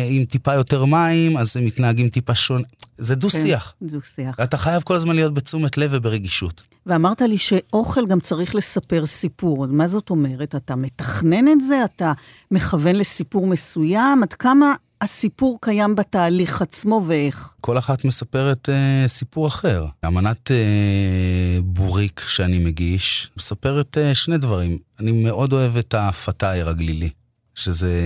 עם 0.09 0.25
טיפה 0.25 0.53
יותר 0.53 0.85
מים, 0.85 1.37
אז 1.37 1.57
הם 1.57 1.65
מתנהגים 1.65 2.09
טיפה 2.09 2.35
שונה. 2.35 2.63
זה 2.97 3.15
דו-שיח. 3.15 3.73
כן, 3.79 3.87
דו-שיח. 3.87 4.35
אתה 4.43 4.57
חייב 4.57 4.81
כל 4.81 4.95
הזמן 4.95 5.15
להיות 5.15 5.33
בתשומת 5.33 5.77
לב 5.77 5.89
וברגישות. 5.93 6.63
ואמרת 6.87 7.21
לי 7.21 7.37
שאוכל 7.37 8.05
גם 8.05 8.19
צריך 8.19 8.55
לספר 8.55 9.05
סיפור. 9.05 9.65
אז 9.65 9.71
מה 9.71 9.87
זאת 9.87 10.09
אומרת? 10.09 10.55
אתה 10.55 10.75
מתכנן 10.75 11.47
את 11.47 11.61
זה? 11.61 11.83
אתה 11.85 12.13
מכוון 12.51 12.95
לסיפור 12.95 13.47
מסוים? 13.47 14.23
עד 14.23 14.33
כמה 14.33 14.73
הסיפור 15.01 15.57
קיים 15.61 15.95
בתהליך 15.95 16.61
עצמו 16.61 17.03
ואיך? 17.07 17.53
כל 17.61 17.77
אחת 17.77 18.05
מספרת 18.05 18.69
אה, 18.69 19.03
סיפור 19.07 19.47
אחר. 19.47 19.85
אמנת 20.05 20.51
אה, 20.51 21.57
בוריק 21.63 22.21
שאני 22.27 22.59
מגיש 22.59 23.31
מספרת 23.37 23.97
אה, 23.97 24.15
שני 24.15 24.37
דברים. 24.37 24.77
אני 24.99 25.11
מאוד 25.11 25.53
אוהב 25.53 25.77
את 25.77 25.93
הפתאייר 25.97 26.69
הגלילי. 26.69 27.09
שזה 27.57 28.01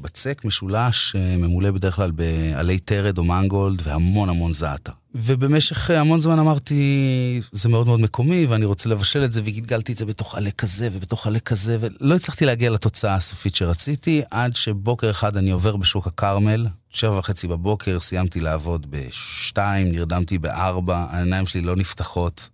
בצק 0.00 0.44
משולש 0.44 1.16
אה, 1.16 1.36
ממולא 1.36 1.70
בדרך 1.70 1.96
כלל 1.96 2.10
בעלי 2.10 2.78
טרד 2.78 3.18
או 3.18 3.24
מנגולד 3.24 3.80
והמון 3.84 4.28
המון 4.28 4.52
זעתר. 4.52 4.92
ובמשך 5.14 5.90
המון 5.90 6.20
זמן 6.20 6.38
אמרתי, 6.38 7.40
זה 7.52 7.68
מאוד 7.68 7.86
מאוד 7.86 8.00
מקומי 8.00 8.46
ואני 8.46 8.64
רוצה 8.64 8.88
לבשל 8.88 9.24
את 9.24 9.32
זה, 9.32 9.40
וגלגלתי 9.44 9.92
את 9.92 9.98
זה 9.98 10.06
בתוך 10.06 10.34
עלה 10.34 10.50
כזה 10.50 10.88
ובתוך 10.92 11.26
עלה 11.26 11.40
כזה, 11.40 11.78
ולא 11.80 12.14
הצלחתי 12.14 12.44
להגיע 12.44 12.70
לתוצאה 12.70 13.14
הסופית 13.14 13.54
שרציתי, 13.54 14.22
עד 14.30 14.56
שבוקר 14.56 15.10
אחד 15.10 15.36
אני 15.36 15.50
עובר 15.50 15.76
בשוק 15.76 16.06
הכרמל, 16.06 16.66
שבע 16.90 17.18
וחצי 17.18 17.48
בבוקר, 17.48 18.00
סיימתי 18.00 18.40
לעבוד 18.40 18.86
בשתיים, 18.90 19.92
נרדמתי 19.92 20.38
בארבע, 20.38 21.06
העיניים 21.10 21.46
שלי 21.46 21.60
לא 21.60 21.76
נפתחות. 21.76 22.48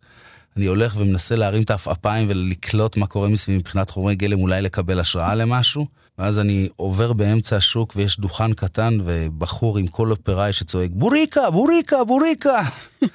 אני 0.57 0.67
הולך 0.67 0.97
ומנסה 0.97 1.37
להרים 1.37 1.63
את 1.63 1.71
העפעפיים 1.71 2.27
ולקלוט 2.31 2.97
מה 2.97 3.07
קורה 3.07 3.29
מסביב 3.29 3.59
מבחינת 3.59 3.91
חומרי 3.91 4.15
גלם, 4.17 4.41
אולי 4.41 4.63
לקבל 4.63 5.01
השראה 5.01 5.35
למשהו. 5.35 5.87
ואז 6.19 6.39
אני 6.39 6.69
עובר 6.77 7.13
באמצע 7.13 7.57
השוק 7.57 7.93
ויש 7.97 8.21
דוכן 8.21 8.53
קטן 8.53 8.99
ובחור 9.05 9.79
עם 9.79 9.87
קול 9.87 10.11
אופראי 10.11 10.53
שצועק, 10.53 10.91
בוריקה, 10.95 11.51
בוריקה, 11.51 12.05
בוריקה! 12.05 12.63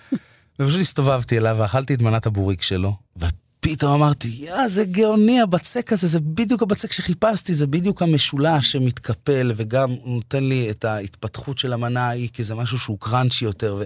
ופשוט 0.59 0.79
הסתובבתי 0.79 1.37
אליו 1.37 1.55
ואכלתי 1.59 1.93
את 1.93 2.01
מנת 2.01 2.25
הבוריק 2.25 2.61
שלו, 2.61 2.95
ופתאום 3.17 3.93
אמרתי, 3.93 4.27
יא, 4.27 4.67
זה 4.67 4.85
גאוני 4.85 5.41
הבצק 5.41 5.93
הזה, 5.93 6.07
זה 6.07 6.19
בדיוק 6.19 6.61
הבצק 6.61 6.91
שחיפשתי, 6.91 7.53
זה 7.53 7.67
בדיוק 7.67 8.01
המשולש 8.01 8.71
שמתקפל 8.71 9.51
וגם 9.55 9.95
נותן 10.05 10.43
לי 10.43 10.71
את 10.71 10.85
ההתפתחות 10.85 11.57
של 11.57 11.73
המנה 11.73 12.07
ההיא, 12.07 12.29
כי 12.33 12.43
זה 12.43 12.55
משהו 12.55 12.79
שהוא 12.79 12.97
קראנצ'י 12.99 13.45
יותר. 13.45 13.77
ו... 13.79 13.83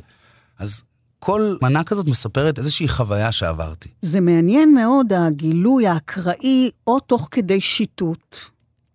אז 0.59 0.83
כל 1.19 1.55
מנה 1.61 1.83
כזאת 1.83 2.07
מספרת 2.07 2.59
איזושהי 2.59 2.87
חוויה 2.87 3.31
שעברתי. 3.31 3.89
זה 4.01 4.21
מעניין 4.21 4.73
מאוד, 4.73 5.13
הגילוי 5.13 5.87
האקראי, 5.87 6.69
או 6.87 6.99
תוך 6.99 7.27
כדי 7.31 7.61
שיטוט, 7.61 8.37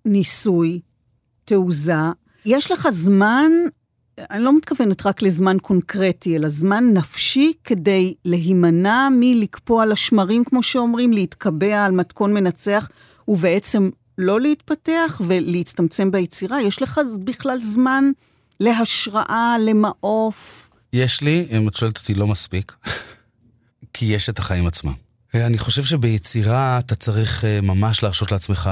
ניסוי, 0.04 0.80
תעוזה. 1.44 1.94
יש 2.44 2.70
לך 2.70 2.88
זמן, 2.90 3.50
אני 4.30 4.44
לא 4.44 4.56
מתכוונת 4.56 5.06
רק 5.06 5.22
לזמן 5.22 5.56
קונקרטי, 5.62 6.36
אלא 6.36 6.48
זמן 6.48 6.84
נפשי 6.94 7.52
כדי 7.64 8.14
להימנע 8.24 9.08
מלקפוא 9.12 9.82
על 9.82 9.92
השמרים, 9.92 10.44
כמו 10.44 10.62
שאומרים, 10.62 11.12
להתקבע 11.12 11.84
על 11.84 11.92
מתכון 11.92 12.34
מנצח, 12.34 12.88
ובעצם 13.28 13.90
לא 14.18 14.40
להתפתח 14.40 15.20
ולהצטמצם 15.26 16.10
ביצירה. 16.10 16.62
יש 16.62 16.82
לך 16.82 17.00
בכלל 17.24 17.62
זמן 17.62 18.10
להשראה, 18.60 19.56
למעוף? 19.60 20.70
יש 20.92 21.20
לי, 21.20 21.46
אם 21.50 21.68
את 21.68 21.76
שואלת 21.76 21.98
אותי, 21.98 22.14
לא 22.14 22.26
מספיק, 22.26 22.72
כי 23.94 24.06
יש 24.06 24.28
את 24.28 24.38
החיים 24.38 24.66
עצמם. 24.66 25.09
אני 25.34 25.58
חושב 25.58 25.84
שביצירה 25.84 26.78
אתה 26.78 26.94
צריך 26.94 27.44
אה, 27.44 27.60
ממש 27.60 28.02
להרשות 28.02 28.32
לעצמך 28.32 28.70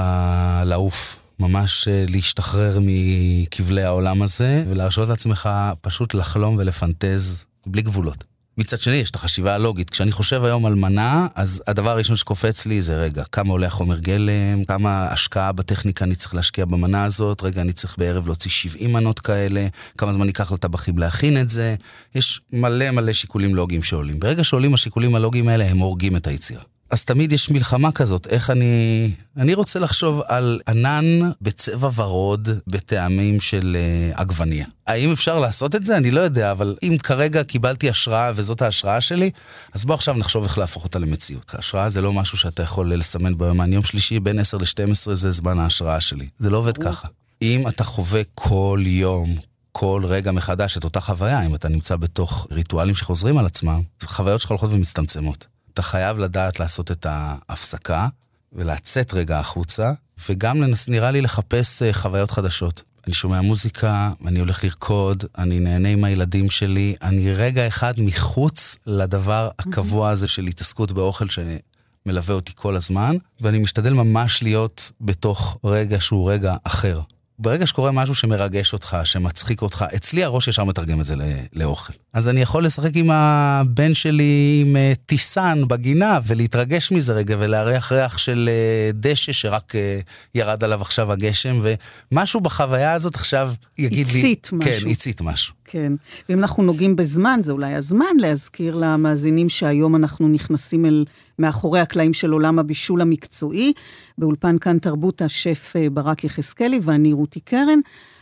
לעוף. 0.65 1.19
ממש 1.39 1.87
אה, 1.87 2.05
להשתחרר 2.07 2.79
מכבלי 2.81 3.83
העולם 3.83 4.21
הזה, 4.21 4.63
ולהרשות 4.69 5.09
לעצמך 5.09 5.49
פשוט 5.81 6.13
לחלום 6.13 6.55
ולפנטז 6.57 7.45
בלי 7.65 7.81
גבולות. 7.81 8.23
מצד 8.59 8.79
שני, 8.79 8.95
יש 8.95 9.09
את 9.09 9.15
החשיבה 9.15 9.55
הלוגית. 9.55 9.89
כשאני 9.89 10.11
חושב 10.11 10.43
היום 10.43 10.65
על 10.65 10.75
מנה, 10.75 11.27
אז 11.35 11.63
הדבר 11.67 11.89
הראשון 11.89 12.15
שקופץ 12.15 12.65
לי 12.65 12.81
זה, 12.81 12.97
רגע, 12.97 13.23
כמה 13.31 13.51
עולה 13.51 13.67
החומר 13.67 13.99
גלם, 13.99 14.63
כמה 14.67 15.07
השקעה 15.11 15.51
בטכניקה 15.51 16.05
אני 16.05 16.15
צריך 16.15 16.35
להשקיע 16.35 16.65
במנה 16.65 17.03
הזאת, 17.03 17.43
רגע, 17.43 17.61
אני 17.61 17.73
צריך 17.73 17.95
בערב 17.97 18.25
להוציא 18.25 18.51
70 18.51 18.93
מנות 18.93 19.19
כאלה, 19.19 19.67
כמה 19.97 20.13
זמן 20.13 20.27
ייקח 20.27 20.51
לטבחים 20.51 20.97
להכין 20.97 21.41
את 21.41 21.49
זה. 21.49 21.75
יש 22.15 22.41
מלא 22.53 22.91
מלא 22.91 23.13
שיקולים 23.13 23.55
לוגיים 23.55 23.83
שעולים. 23.83 24.19
ברגע 24.19 24.43
שעולים 24.43 24.73
השיקולים 24.73 25.15
הלוגיים 25.15 25.47
האלה, 25.47 25.65
הם 25.65 25.77
הורגים 25.77 26.15
את 26.15 26.27
היצירה. 26.27 26.63
אז 26.89 27.05
תמיד 27.05 27.31
יש 27.31 27.49
מלחמה 27.49 27.91
כזאת, 27.91 28.27
איך 28.27 28.49
אני... 28.49 29.11
אני 29.37 29.53
רוצה 29.53 29.79
לחשוב 29.79 30.21
על 30.27 30.59
ענן 30.67 31.31
בצבע 31.41 31.89
ורוד 31.95 32.49
בטעמים 32.67 33.41
של 33.41 33.77
uh, 34.13 34.19
עגבניה. 34.19 34.65
האם 34.87 35.11
אפשר 35.11 35.39
לעשות 35.39 35.75
את 35.75 35.85
זה? 35.85 35.97
אני 35.97 36.11
לא 36.11 36.21
יודע, 36.21 36.51
אבל 36.51 36.75
אם 36.83 36.97
כרגע 37.03 37.43
קיבלתי 37.43 37.89
השראה 37.89 38.31
וזאת 38.35 38.61
ההשראה 38.61 39.01
שלי, 39.01 39.31
אז 39.73 39.85
בוא 39.85 39.95
עכשיו 39.95 40.13
נחשוב 40.13 40.43
איך 40.43 40.57
להפוך 40.57 40.83
אותה 40.83 40.99
למציאות. 40.99 41.51
השראה 41.53 41.89
זה 41.89 42.01
לא 42.01 42.13
משהו 42.13 42.37
שאתה 42.37 42.63
יכול 42.63 42.93
לסמן 42.93 43.37
ביומן. 43.37 43.73
יום 43.73 43.83
שלישי 43.83 44.19
בין 44.19 44.39
10 44.39 44.57
ל-12 44.57 45.13
זה 45.13 45.31
זמן 45.31 45.59
ההשראה 45.59 46.01
שלי. 46.01 46.27
זה 46.37 46.49
לא 46.49 46.57
עובד 46.57 46.77
ככה. 46.77 47.07
אם 47.41 47.67
אתה 47.67 47.83
חווה 47.83 48.21
כל 48.35 48.83
יום, 48.85 49.35
כל 49.71 50.01
רגע 50.05 50.31
מחדש 50.31 50.77
את 50.77 50.83
אותה 50.83 50.99
חוויה, 50.99 51.45
אם 51.45 51.55
אתה 51.55 51.69
נמצא 51.69 51.95
בתוך 51.95 52.47
ריטואלים 52.51 52.95
שחוזרים 52.95 53.37
על 53.37 53.45
עצמם, 53.45 53.81
חוויות 54.03 54.41
שלך 54.41 54.51
הולכות 54.51 54.69
ומצטמצמות. 54.73 55.45
אתה 55.79 55.87
חייב 55.87 56.19
לדעת 56.19 56.59
לעשות 56.59 56.91
את 56.91 57.05
ההפסקה 57.09 58.07
ולצאת 58.53 59.13
רגע 59.13 59.39
החוצה, 59.39 59.91
וגם 60.29 60.61
לנס, 60.61 60.87
נראה 60.87 61.11
לי 61.11 61.21
לחפש 61.21 61.81
אה, 61.81 61.93
חוויות 61.93 62.31
חדשות. 62.31 62.83
אני 63.07 63.13
שומע 63.13 63.41
מוזיקה, 63.41 64.11
אני 64.25 64.39
הולך 64.39 64.63
לרקוד, 64.63 65.23
אני 65.37 65.59
נהנה 65.59 65.89
עם 65.89 66.03
הילדים 66.03 66.49
שלי, 66.49 66.95
אני 67.01 67.33
רגע 67.33 67.67
אחד 67.67 67.93
מחוץ 67.97 68.77
לדבר 68.85 69.49
הקבוע 69.59 70.09
הזה 70.09 70.27
של 70.27 70.47
התעסקות 70.47 70.91
באוכל 70.91 71.25
שמלווה 71.29 72.35
אותי 72.35 72.51
כל 72.55 72.75
הזמן, 72.75 73.17
ואני 73.41 73.59
משתדל 73.59 73.93
ממש 73.93 74.43
להיות 74.43 74.91
בתוך 75.01 75.57
רגע 75.63 76.01
שהוא 76.01 76.31
רגע 76.31 76.55
אחר. 76.63 77.01
ברגע 77.39 77.67
שקורה 77.67 77.91
משהו 77.91 78.15
שמרגש 78.15 78.73
אותך, 78.73 78.97
שמצחיק 79.03 79.61
אותך, 79.61 79.85
אצלי 79.95 80.23
הראש 80.23 80.47
ישר 80.47 80.63
מתרגם 80.63 80.99
את 80.99 81.05
זה 81.05 81.15
לאוכל. 81.53 81.93
אז 82.13 82.27
אני 82.27 82.41
יכול 82.41 82.65
לשחק 82.65 82.91
עם 82.95 83.11
הבן 83.11 83.93
שלי 83.93 84.63
עם 84.65 84.75
אה, 84.75 84.93
טיסן 85.05 85.61
בגינה 85.67 86.19
ולהתרגש 86.27 86.91
מזה 86.91 87.13
רגע 87.13 87.35
ולארח 87.39 87.91
ריח 87.91 88.17
של 88.17 88.49
אה, 88.51 88.91
דשא 88.93 89.31
שרק 89.31 89.75
אה, 89.75 89.99
ירד 90.35 90.63
עליו 90.63 90.81
עכשיו 90.81 91.11
הגשם, 91.11 91.61
ומשהו 92.11 92.41
בחוויה 92.41 92.93
הזאת 92.93 93.15
עכשיו 93.15 93.53
יגיד 93.77 94.07
לי... 94.07 94.19
הצית 94.19 94.49
משהו. 94.51 94.71
כן, 94.71 94.89
הצית 94.89 95.21
משהו. 95.21 95.53
כן, 95.71 95.93
ואם 96.29 96.39
אנחנו 96.39 96.63
נוגעים 96.63 96.95
בזמן, 96.95 97.39
זה 97.43 97.51
אולי 97.51 97.75
הזמן 97.75 98.17
להזכיר 98.19 98.75
למאזינים 98.75 99.49
שהיום 99.49 99.95
אנחנו 99.95 100.27
נכנסים 100.27 100.85
אל 100.85 101.05
מאחורי 101.39 101.79
הקלעים 101.79 102.13
של 102.13 102.31
עולם 102.31 102.59
הבישול 102.59 103.01
המקצועי. 103.01 103.73
באולפן 104.17 104.57
כאן 104.57 104.79
תרבות 104.79 105.21
השף 105.21 105.73
אה, 105.75 105.89
ברק 105.89 106.23
יחזקאלי 106.23 106.79
ואני 106.83 107.13
רותי 107.13 107.39
קרן. 107.39 107.79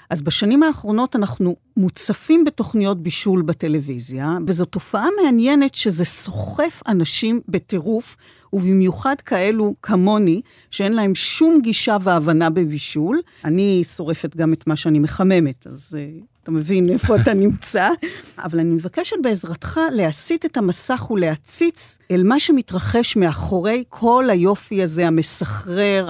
אז 0.09 0.21
בשנים 0.21 0.63
האחרונות 0.63 1.15
אנחנו 1.15 1.55
מוצפים 1.77 2.45
בתוכניות 2.45 3.03
בישול 3.03 3.41
בטלוויזיה, 3.41 4.37
וזו 4.47 4.65
תופעה 4.65 5.07
מעניינת 5.23 5.75
שזה 5.75 6.05
סוחף 6.05 6.81
אנשים 6.87 7.41
בטירוף, 7.47 8.17
ובמיוחד 8.53 9.15
כאלו 9.25 9.75
כמוני, 9.81 10.41
שאין 10.71 10.93
להם 10.93 11.15
שום 11.15 11.61
גישה 11.61 11.97
והבנה 12.01 12.49
בבישול. 12.49 13.21
אני 13.45 13.83
שורפת 13.95 14.35
גם 14.35 14.53
את 14.53 14.67
מה 14.67 14.75
שאני 14.75 14.99
מחממת, 14.99 15.67
אז 15.67 15.97
uh, 15.97 16.23
אתה 16.43 16.51
מבין 16.51 16.89
איפה 16.89 17.15
אתה 17.15 17.33
נמצא. 17.33 17.89
אבל 18.45 18.59
אני 18.59 18.69
מבקשת 18.69 19.15
בעזרתך 19.23 19.79
להסיט 19.91 20.45
את 20.45 20.57
המסך 20.57 21.11
ולהציץ 21.11 21.97
אל 22.11 22.23
מה 22.23 22.39
שמתרחש 22.39 23.15
מאחורי 23.15 23.83
כל 23.89 24.29
היופי 24.29 24.83
הזה, 24.83 25.07
המסחרר, 25.07 26.09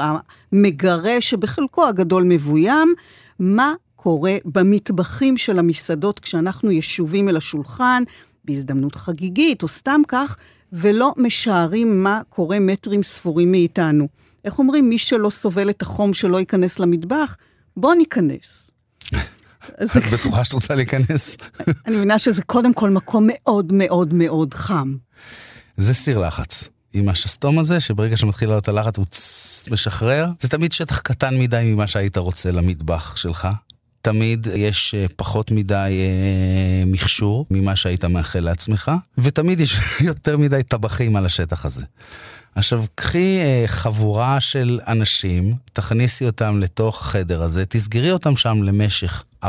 המגרה, 0.51 1.21
שבחלקו 1.21 1.87
הגדול 1.87 2.23
מבוים. 2.23 2.93
מה 3.39 3.73
קורה 4.07 4.37
במטבחים 4.45 5.37
של 5.37 5.59
המסעדות 5.59 6.19
כשאנחנו 6.19 6.71
ישובים 6.71 7.29
אל 7.29 7.37
השולחן, 7.37 8.03
בהזדמנות 8.45 8.95
חגיגית 8.95 9.63
או 9.63 9.67
סתם 9.67 10.01
כך, 10.07 10.37
ולא 10.73 11.13
משערים 11.17 12.03
מה 12.03 12.21
קורה 12.29 12.59
מטרים 12.59 13.03
ספורים 13.03 13.51
מאיתנו. 13.51 14.07
איך 14.45 14.59
אומרים, 14.59 14.89
מי 14.89 14.97
שלא 14.97 15.29
סובל 15.29 15.69
את 15.69 15.81
החום 15.81 16.13
שלא 16.13 16.39
ייכנס 16.39 16.79
למטבח, 16.79 17.37
בוא 17.77 17.95
ניכנס. 17.95 18.71
את 19.83 20.03
בטוחה 20.13 20.45
שאת 20.45 20.53
רוצה 20.53 20.75
להיכנס? 20.75 21.37
אני 21.87 21.95
מבינה 21.95 22.19
שזה 22.19 22.41
קודם 22.41 22.73
כל 22.73 22.89
מקום 22.89 23.27
מאוד 23.27 23.73
מאוד 23.73 24.13
מאוד 24.13 24.53
חם. 24.53 24.95
זה 25.77 25.93
סיר 25.93 26.19
לחץ. 26.19 26.69
עם 26.93 27.09
השסתום 27.09 27.59
הזה, 27.59 27.79
שברגע 27.79 28.17
שמתחיל 28.17 28.49
לעלות 28.49 28.67
הלחץ 28.67 28.97
הוא 28.97 29.05
משחרר, 29.71 30.27
זה 30.39 30.49
תמיד 30.49 30.71
שטח 30.71 30.99
קטן 30.99 31.39
מדי 31.39 31.73
ממה 31.73 31.87
שהיית 31.87 32.17
רוצה 32.17 32.51
למטבח 32.51 33.15
שלך. 33.15 33.47
תמיד 34.07 34.47
יש 34.55 34.95
אה, 34.95 35.05
פחות 35.15 35.51
מדי 35.51 35.99
אה, 35.99 36.85
מכשור 36.85 37.45
ממה 37.51 37.75
שהיית 37.75 38.05
מאחל 38.05 38.39
לעצמך, 38.39 38.91
ותמיד 39.17 39.59
יש 39.59 39.79
יותר 40.09 40.37
מדי 40.37 40.63
טבחים 40.63 41.15
על 41.15 41.25
השטח 41.25 41.65
הזה. 41.65 41.85
עכשיו, 42.55 42.83
קחי 42.95 43.39
אה, 43.39 43.63
חבורה 43.67 44.39
של 44.41 44.79
אנשים, 44.87 45.55
תכניסי 45.73 46.25
אותם 46.25 46.59
לתוך 46.59 47.01
החדר 47.01 47.41
הזה, 47.43 47.65
תסגרי 47.65 48.11
אותם 48.11 48.35
שם 48.35 48.63
למשך 48.63 49.23
14-16 49.43 49.47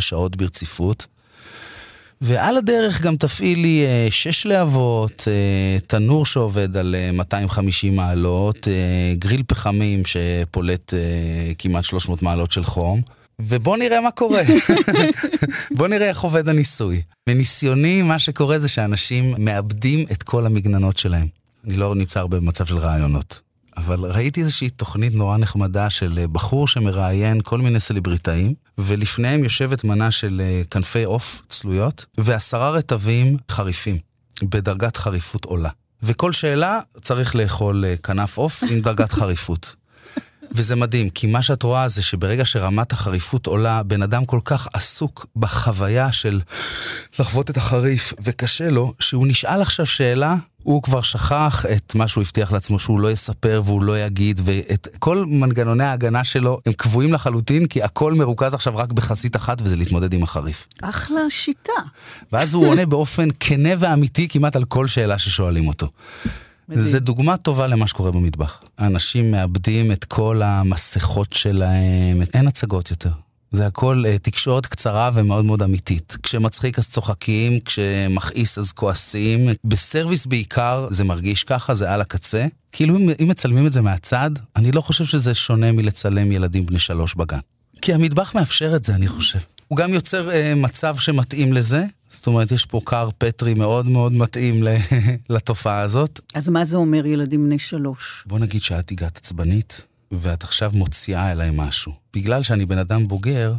שעות 0.00 0.36
ברציפות, 0.36 1.06
ועל 2.20 2.56
הדרך 2.56 3.00
גם 3.00 3.16
תפעילי 3.16 3.84
אה, 3.86 4.06
שש 4.10 4.46
להבות, 4.46 5.28
אה, 5.28 5.78
תנור 5.86 6.26
שעובד 6.26 6.76
על 6.76 6.94
250 7.12 7.92
אה, 7.92 7.96
מעלות, 7.96 8.68
אה, 8.68 9.14
גריל 9.18 9.42
פחמים 9.46 10.02
שפולט 10.04 10.94
אה, 10.94 11.52
כמעט 11.58 11.84
300 11.84 12.22
מעלות 12.22 12.52
של 12.52 12.64
חום. 12.64 13.02
ובוא 13.42 13.76
נראה 13.76 14.00
מה 14.00 14.10
קורה. 14.10 14.42
בוא 15.76 15.88
נראה 15.88 16.08
איך 16.08 16.20
עובד 16.20 16.48
הניסוי. 16.48 17.02
מניסיוני, 17.28 18.02
מה 18.02 18.18
שקורה 18.18 18.58
זה 18.58 18.68
שאנשים 18.68 19.34
מאבדים 19.38 20.06
את 20.12 20.22
כל 20.22 20.46
המגננות 20.46 20.96
שלהם. 20.96 21.26
אני 21.64 21.76
לא 21.76 21.94
נמצא 21.94 22.20
הרבה 22.20 22.40
במצב 22.40 22.66
של 22.66 22.78
רעיונות. 22.78 23.40
אבל 23.76 24.04
ראיתי 24.04 24.40
איזושהי 24.40 24.70
תוכנית 24.70 25.14
נורא 25.14 25.36
נחמדה 25.36 25.90
של 25.90 26.18
אה, 26.18 26.26
בחור 26.26 26.68
שמראיין 26.68 27.40
כל 27.44 27.58
מיני 27.58 27.80
סלבריטאים, 27.80 28.54
ולפניהם 28.78 29.44
יושבת 29.44 29.84
מנה 29.84 30.10
של 30.10 30.40
אה, 30.44 30.62
כנפי 30.70 31.04
עוף 31.04 31.42
צלויות, 31.48 32.06
ועשרה 32.18 32.70
רטבים 32.70 33.36
חריפים, 33.50 33.98
בדרגת 34.42 34.96
חריפות 34.96 35.44
עולה. 35.44 35.70
וכל 36.02 36.32
שאלה 36.32 36.80
צריך 37.00 37.36
לאכול 37.36 37.84
אה, 37.84 37.96
כנף 37.96 38.36
עוף 38.36 38.62
עם 38.70 38.80
דרגת 38.80 39.12
חריפות. 39.12 39.76
וזה 40.52 40.76
מדהים, 40.76 41.08
כי 41.08 41.26
מה 41.26 41.42
שאת 41.42 41.62
רואה 41.62 41.88
זה 41.88 42.02
שברגע 42.02 42.44
שרמת 42.44 42.92
החריפות 42.92 43.46
עולה, 43.46 43.82
בן 43.82 44.02
אדם 44.02 44.24
כל 44.24 44.40
כך 44.44 44.68
עסוק 44.72 45.26
בחוויה 45.36 46.12
של 46.12 46.40
לחוות 47.18 47.50
את 47.50 47.56
החריף, 47.56 48.12
וקשה 48.22 48.70
לו, 48.70 48.94
שהוא 49.00 49.26
נשאל 49.26 49.62
עכשיו 49.62 49.86
שאלה, 49.86 50.36
הוא 50.62 50.82
כבר 50.82 51.02
שכח 51.02 51.64
את 51.76 51.94
מה 51.94 52.08
שהוא 52.08 52.22
הבטיח 52.22 52.52
לעצמו 52.52 52.78
שהוא 52.78 53.00
לא 53.00 53.10
יספר 53.10 53.62
והוא 53.64 53.82
לא 53.82 53.98
יגיד, 53.98 54.40
ואת 54.44 54.88
כל 54.98 55.24
מנגנוני 55.26 55.84
ההגנה 55.84 56.24
שלו 56.24 56.60
הם 56.66 56.72
קבועים 56.72 57.12
לחלוטין, 57.12 57.66
כי 57.66 57.82
הכל 57.82 58.14
מרוכז 58.14 58.54
עכשיו 58.54 58.76
רק 58.76 58.92
בחסית 58.92 59.36
אחת, 59.36 59.62
וזה 59.62 59.76
להתמודד 59.76 60.12
עם 60.12 60.22
החריף. 60.22 60.66
אחלה 60.82 61.20
שיטה. 61.28 61.72
ואז 62.32 62.54
הוא 62.54 62.66
עונה 62.68 62.86
באופן 62.86 63.28
כנה 63.40 63.70
ואמיתי 63.78 64.28
כמעט 64.28 64.56
על 64.56 64.64
כל 64.64 64.86
שאלה 64.86 65.18
ששואלים 65.18 65.68
אותו. 65.68 65.88
זה 66.74 67.00
דוגמה 67.00 67.36
טובה 67.36 67.66
למה 67.66 67.86
שקורה 67.86 68.10
במטבח. 68.10 68.60
האנשים 68.78 69.30
מאבדים 69.30 69.92
את 69.92 70.04
כל 70.04 70.42
המסכות 70.42 71.32
שלהם, 71.32 72.22
אין 72.34 72.46
הצגות 72.46 72.90
יותר. 72.90 73.10
זה 73.50 73.66
הכל 73.66 74.04
uh, 74.06 74.18
תקשורת 74.18 74.66
קצרה 74.66 75.10
ומאוד 75.14 75.44
מאוד 75.44 75.62
אמיתית. 75.62 76.16
כשמצחיק 76.22 76.78
אז 76.78 76.88
צוחקים, 76.88 77.60
כשמכעיס 77.60 78.58
אז 78.58 78.72
כועסים. 78.72 79.48
בסרוויס 79.64 80.26
בעיקר 80.26 80.86
זה 80.90 81.04
מרגיש 81.04 81.44
ככה, 81.44 81.74
זה 81.74 81.92
על 81.92 82.00
הקצה. 82.00 82.46
כאילו 82.72 82.96
אם, 82.96 83.10
אם 83.22 83.28
מצלמים 83.28 83.66
את 83.66 83.72
זה 83.72 83.80
מהצד, 83.80 84.30
אני 84.56 84.72
לא 84.72 84.80
חושב 84.80 85.04
שזה 85.04 85.34
שונה 85.34 85.72
מלצלם 85.72 86.32
ילדים 86.32 86.66
בני 86.66 86.78
שלוש 86.78 87.14
בגן. 87.14 87.38
כי 87.82 87.94
המטבח 87.94 88.34
מאפשר 88.34 88.76
את 88.76 88.84
זה, 88.84 88.94
אני 88.94 89.08
חושב. 89.08 89.38
הוא 89.70 89.76
גם 89.76 89.94
יוצר 89.94 90.28
uh, 90.30 90.54
מצב 90.54 90.96
שמתאים 90.98 91.52
לזה, 91.52 91.84
זאת 92.08 92.26
אומרת, 92.26 92.50
יש 92.50 92.66
פה 92.66 92.80
קר 92.84 93.08
פטרי 93.18 93.54
מאוד 93.54 93.86
מאוד 93.86 94.12
מתאים 94.12 94.62
לתופעה 95.30 95.80
הזאת. 95.80 96.20
אז 96.34 96.48
מה 96.48 96.64
זה 96.64 96.76
אומר 96.76 97.06
ילדים 97.06 97.46
בני 97.46 97.58
שלוש? 97.58 98.24
בוא 98.26 98.38
נגיד 98.38 98.62
שאת 98.62 98.90
הגעת 98.90 99.16
עצבנית, 99.16 99.82
ואת 100.12 100.42
עכשיו 100.42 100.70
מוציאה 100.74 101.32
אליי 101.32 101.50
משהו. 101.52 101.92
בגלל 102.14 102.42
שאני 102.42 102.66
בן 102.66 102.78
אדם 102.78 103.08
בוגר, 103.08 103.54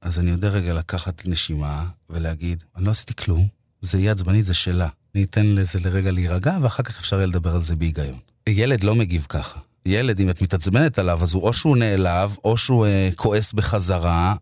אז 0.00 0.18
אני 0.18 0.30
יודע 0.30 0.48
רגע 0.48 0.74
לקחת 0.74 1.22
נשימה 1.26 1.84
ולהגיד, 2.10 2.64
אני 2.76 2.84
לא 2.84 2.90
עשיתי 2.90 3.14
כלום, 3.14 3.46
זה 3.80 3.98
יהיה 3.98 4.12
עצבנית, 4.12 4.44
זה 4.44 4.54
שלה. 4.54 4.88
אני 5.14 5.24
אתן 5.24 5.46
לזה 5.46 5.80
לרגע 5.84 6.10
להירגע, 6.10 6.58
ואחר 6.62 6.82
כך 6.82 7.00
אפשר 7.00 7.16
יהיה 7.16 7.26
לדבר 7.26 7.54
על 7.54 7.62
זה 7.62 7.76
בהיגיון. 7.76 8.18
ילד 8.48 8.84
לא 8.84 8.94
מגיב 8.94 9.26
ככה. 9.28 9.58
ילד, 9.86 10.20
אם 10.20 10.30
את 10.30 10.42
מתעצבנת 10.42 10.98
עליו, 10.98 11.22
אז 11.22 11.34
הוא 11.34 11.42
או 11.42 11.52
שהוא 11.52 11.76
נעלב, 11.76 12.36
או 12.44 12.56
שהוא 12.56 12.86
אה, 12.86 13.08
כועס 13.16 13.52
בחזרה, 13.52 14.34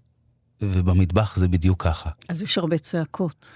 ובמטבח 0.63 1.37
זה 1.37 1.49
בדיוק 1.49 1.83
ככה. 1.83 2.11
אז 2.29 2.43
יש 2.43 2.59
הרבה 2.59 2.79
צעקות. 2.79 3.47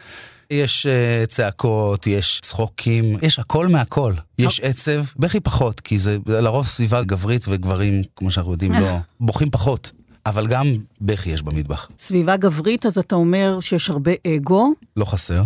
יש 0.50 0.86
uh, 0.86 1.26
צעקות, 1.26 2.06
יש 2.06 2.40
צחוקים, 2.40 3.18
יש 3.22 3.38
הכל 3.38 3.66
מהכל. 3.66 4.14
יש 4.38 4.60
עצב, 4.60 5.04
בכי 5.16 5.40
פחות, 5.40 5.80
כי 5.80 5.98
זה 5.98 6.18
לרוב 6.26 6.66
סביבה 6.66 7.02
גברית 7.02 7.44
וגברים, 7.48 8.02
כמו 8.16 8.30
שאנחנו 8.30 8.52
יודעים, 8.52 8.72
לא, 8.72 8.98
בוכים 9.20 9.50
פחות. 9.50 9.90
אבל 10.26 10.46
גם 10.46 10.66
בכי 11.00 11.30
יש 11.30 11.42
במטבח. 11.42 11.90
סביבה 11.98 12.36
גברית, 12.36 12.86
אז 12.86 12.98
אתה 12.98 13.14
אומר 13.14 13.60
שיש 13.60 13.90
הרבה 13.90 14.12
אגו? 14.26 14.72
לא 14.96 15.04
חסר. 15.04 15.42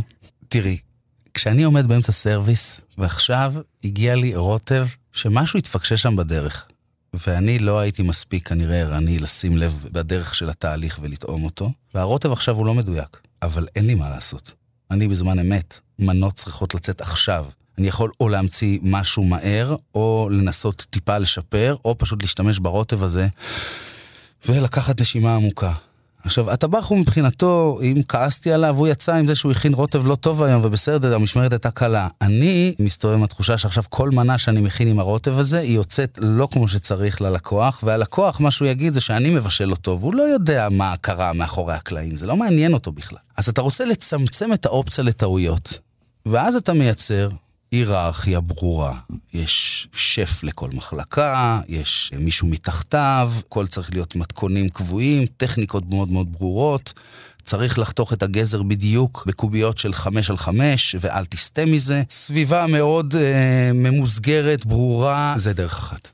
תראי, 0.48 0.78
כשאני 1.34 1.62
עומד 1.62 1.86
באמצע 1.86 2.12
סרוויס, 2.12 2.80
ועכשיו 2.98 3.54
הגיע 3.84 4.14
לי 4.14 4.36
רוטב 4.36 4.86
שמשהו 5.12 5.58
התפקשש 5.58 6.02
שם 6.02 6.16
בדרך. 6.16 6.66
ואני 7.14 7.58
לא 7.58 7.78
הייתי 7.78 8.02
מספיק 8.02 8.48
כנראה 8.48 8.80
ערני 8.80 9.18
לשים 9.18 9.56
לב 9.56 9.86
בדרך 9.92 10.34
של 10.34 10.50
התהליך 10.50 10.98
ולטעום 11.02 11.44
אותו, 11.44 11.72
והרוטב 11.94 12.32
עכשיו 12.32 12.56
הוא 12.56 12.66
לא 12.66 12.74
מדויק, 12.74 13.20
אבל 13.42 13.66
אין 13.76 13.86
לי 13.86 13.94
מה 13.94 14.10
לעשות. 14.10 14.52
אני 14.90 15.08
בזמן 15.08 15.38
אמת, 15.38 15.78
מנות 15.98 16.34
צריכות 16.34 16.74
לצאת 16.74 17.00
עכשיו. 17.00 17.46
אני 17.78 17.88
יכול 17.88 18.10
או 18.20 18.28
להמציא 18.28 18.78
משהו 18.82 19.24
מהר, 19.24 19.76
או 19.94 20.28
לנסות 20.32 20.86
טיפה 20.90 21.18
לשפר, 21.18 21.76
או 21.84 21.98
פשוט 21.98 22.22
להשתמש 22.22 22.58
ברוטב 22.58 23.02
הזה 23.02 23.28
ולקחת 24.48 25.00
נשימה 25.00 25.34
עמוקה. 25.34 25.72
עכשיו, 26.24 26.50
הטבח 26.50 26.86
הוא 26.86 26.98
מבחינתו, 26.98 27.78
אם 27.82 28.00
כעסתי 28.08 28.52
עליו, 28.52 28.76
הוא 28.76 28.88
יצא 28.88 29.14
עם 29.14 29.26
זה 29.26 29.34
שהוא 29.34 29.52
הכין 29.52 29.74
רוטב 29.74 30.06
לא 30.06 30.14
טוב 30.14 30.42
היום, 30.42 30.60
ובסדר, 30.64 31.14
המשמרת 31.14 31.52
הייתה 31.52 31.70
קלה. 31.70 32.08
אני 32.20 32.74
מסתובב 32.78 33.14
עם 33.14 33.22
התחושה 33.22 33.58
שעכשיו 33.58 33.84
כל 33.88 34.10
מנה 34.10 34.38
שאני 34.38 34.60
מכין 34.60 34.88
עם 34.88 34.98
הרוטב 34.98 35.38
הזה, 35.38 35.58
היא 35.58 35.74
יוצאת 35.74 36.18
לא 36.22 36.48
כמו 36.50 36.68
שצריך 36.68 37.20
ללקוח, 37.20 37.80
והלקוח, 37.82 38.40
מה 38.40 38.50
שהוא 38.50 38.68
יגיד 38.68 38.92
זה 38.92 39.00
שאני 39.00 39.30
מבשל 39.30 39.64
לו 39.64 39.76
טוב, 39.76 40.02
הוא 40.02 40.14
לא 40.14 40.22
יודע 40.22 40.68
מה 40.70 40.94
קרה 41.00 41.32
מאחורי 41.32 41.74
הקלעים, 41.74 42.16
זה 42.16 42.26
לא 42.26 42.36
מעניין 42.36 42.72
אותו 42.72 42.92
בכלל. 42.92 43.18
אז 43.36 43.48
אתה 43.48 43.60
רוצה 43.60 43.84
לצמצם 43.84 44.52
את 44.52 44.66
האופציה 44.66 45.04
לטעויות, 45.04 45.78
ואז 46.26 46.56
אתה 46.56 46.72
מייצר 46.72 47.28
היררכיה 47.72 48.40
ברורה. 48.40 48.98
יש 49.32 49.88
שף 49.92 50.42
לכל 50.42 50.70
מחלקה, 50.72 51.60
יש 51.68 52.10
מישהו 52.18 52.48
מתחתיו, 52.48 53.32
הכל 53.38 53.66
צריך 53.66 53.92
להיות 53.92 54.16
מתכונים 54.16 54.68
קבועים, 54.68 55.26
טכניקות 55.26 55.84
מאוד 55.90 56.10
מאוד 56.10 56.32
ברורות. 56.32 56.92
צריך 57.42 57.78
לחתוך 57.78 58.12
את 58.12 58.22
הגזר 58.22 58.62
בדיוק 58.62 59.24
בקוביות 59.26 59.78
של 59.78 59.92
חמש 59.92 60.30
על 60.30 60.36
חמש, 60.36 60.96
ואל 61.00 61.24
תסטה 61.24 61.66
מזה. 61.66 62.02
סביבה 62.10 62.66
מאוד 62.66 63.14
אה, 63.14 63.70
ממוסגרת, 63.74 64.66
ברורה, 64.66 65.34
זה 65.36 65.52
דרך 65.52 65.78
אחת. 65.78 66.10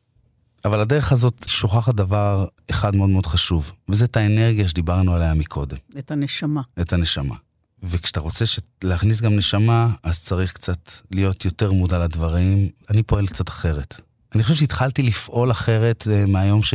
אבל 0.64 0.80
הדרך 0.80 1.12
הזאת 1.12 1.44
שוכחת 1.48 1.94
דבר 1.94 2.46
אחד 2.70 2.96
מאוד 2.96 3.10
מאוד 3.10 3.26
חשוב, 3.26 3.72
וזה 3.88 4.04
את 4.04 4.16
האנרגיה 4.16 4.68
שדיברנו 4.68 5.14
עליה 5.14 5.34
מקודם. 5.34 5.76
את 5.98 6.10
הנשמה. 6.10 6.62
את 6.80 6.92
הנשמה. 6.92 7.34
וכשאתה 7.82 8.20
רוצה 8.20 8.44
להכניס 8.84 9.20
גם 9.20 9.36
נשמה, 9.36 9.88
אז 10.02 10.22
צריך 10.22 10.52
קצת 10.52 10.92
להיות 11.10 11.44
יותר 11.44 11.72
מודע 11.72 11.98
לדברים. 11.98 12.68
אני 12.90 13.02
פועל 13.02 13.26
קצת 13.26 13.48
אחרת. 13.48 14.00
אני 14.34 14.42
חושב 14.42 14.54
שהתחלתי 14.54 15.02
לפעול 15.02 15.50
אחרת 15.50 16.06
אה, 16.06 16.26
מהיום 16.26 16.62
ש... 16.62 16.74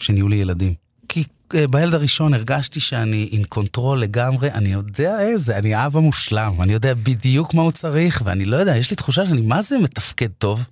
שנהיו 0.00 0.28
לי 0.28 0.36
ילדים. 0.36 0.74
כי 1.08 1.22
אה, 1.22 1.56
בילד 1.70 1.94
הראשון 1.94 2.34
הרגשתי 2.34 2.80
שאני 2.80 3.28
עם 3.30 3.44
control 3.44 4.00
לגמרי, 4.00 4.50
אני 4.50 4.72
יודע 4.72 5.20
איזה, 5.20 5.56
אני 5.56 5.86
אבא 5.86 6.00
מושלם, 6.00 6.62
אני 6.62 6.72
יודע 6.72 6.94
בדיוק 6.94 7.54
מה 7.54 7.62
הוא 7.62 7.72
צריך, 7.72 8.22
ואני 8.24 8.44
לא 8.44 8.56
יודע, 8.56 8.76
יש 8.76 8.90
לי 8.90 8.96
תחושה 8.96 9.26
שאני 9.26 9.40
מה 9.40 9.62
זה 9.62 9.78
מתפקד 9.78 10.28
טוב. 10.38 10.64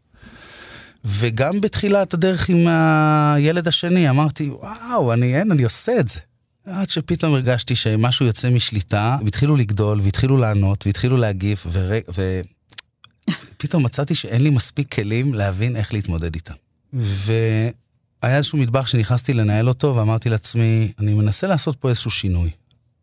וגם 1.05 1.61
בתחילת 1.61 2.15
הדרך 2.15 2.49
עם 2.49 2.67
הילד 2.69 3.69
השני, 3.69 4.11
אמרתי, 4.11 4.51
וואו, 4.51 5.13
אני 5.13 5.37
אין, 5.37 5.53
אני 5.53 5.65
עושה 5.65 6.01
את 6.01 6.09
זה. 6.09 6.21
עד 6.71 6.91
שפתאום 6.91 7.35
הרגשתי 7.35 7.75
שמשהו 7.75 8.27
יוצא 8.27 8.51
משליטה, 8.51 9.19
והתחילו 9.25 9.57
לגדול, 9.57 10.01
והתחילו 10.01 10.37
לענות, 10.37 10.87
והתחילו 10.87 11.17
להגיב, 11.17 11.65
ופתאום 13.29 13.85
מצאתי 13.85 14.15
שאין 14.15 14.43
לי 14.43 14.51
מספיק 14.51 14.95
כלים 14.95 15.35
להבין 15.35 15.77
איך 15.77 15.93
להתמודד 15.93 16.35
איתם. 16.35 16.55
והיה 16.93 18.37
איזשהו 18.37 18.59
מטבח 18.59 18.87
שנכנסתי 18.87 19.35
לנהל 19.35 19.69
אותו, 19.69 19.97
ואמרתי 19.97 20.29
לעצמי, 20.29 20.93
אני 20.99 21.15
מנסה 21.15 21.47
לעשות 21.47 21.77
פה 21.77 21.89
איזשהו 21.89 22.11
שינוי. 22.11 22.51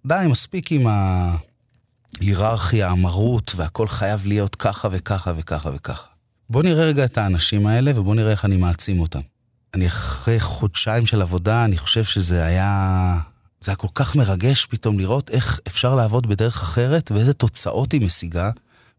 די, 0.06 0.26
מספיק 0.30 0.72
עם 0.72 0.88
ההיררכיה, 2.18 2.90
המרות, 2.90 3.54
והכל 3.56 3.88
חייב 3.88 4.26
להיות 4.26 4.56
ככה 4.56 4.88
וככה 4.92 5.32
וככה 5.38 5.70
וככה. 5.76 6.08
בוא 6.50 6.64
נראה 6.64 6.86
רגע 6.86 7.06
את 7.06 7.18
האנשים 7.18 7.68
האלה, 7.68 8.00
ובוא 8.00 8.16
נראה 8.16 8.32
איך 8.32 8.46
אני 8.46 8.58
מעצים 8.58 9.00
אותם. 9.00 9.22
אני 9.74 9.88
אחרי 9.88 10.40
חודשיים 10.40 11.06
של 11.06 11.22
עבודה, 11.22 11.66
אני 11.66 11.78
חושב 11.78 12.04
שזה 12.04 12.44
היה 12.46 13.20
זה 13.66 13.72
היה 13.72 13.76
כל 13.76 13.88
כך 13.96 14.16
מרגש 14.16 14.66
פתאום 14.66 15.00
לראות 15.00 15.30
איך 15.30 15.60
אפשר 15.68 15.96
לעבוד 15.96 16.28
בדרך 16.28 16.62
אחרת 16.64 17.12
ואיזה 17.12 17.34
תוצאות 17.34 17.92
היא 17.92 18.06
משיגה 18.06 18.52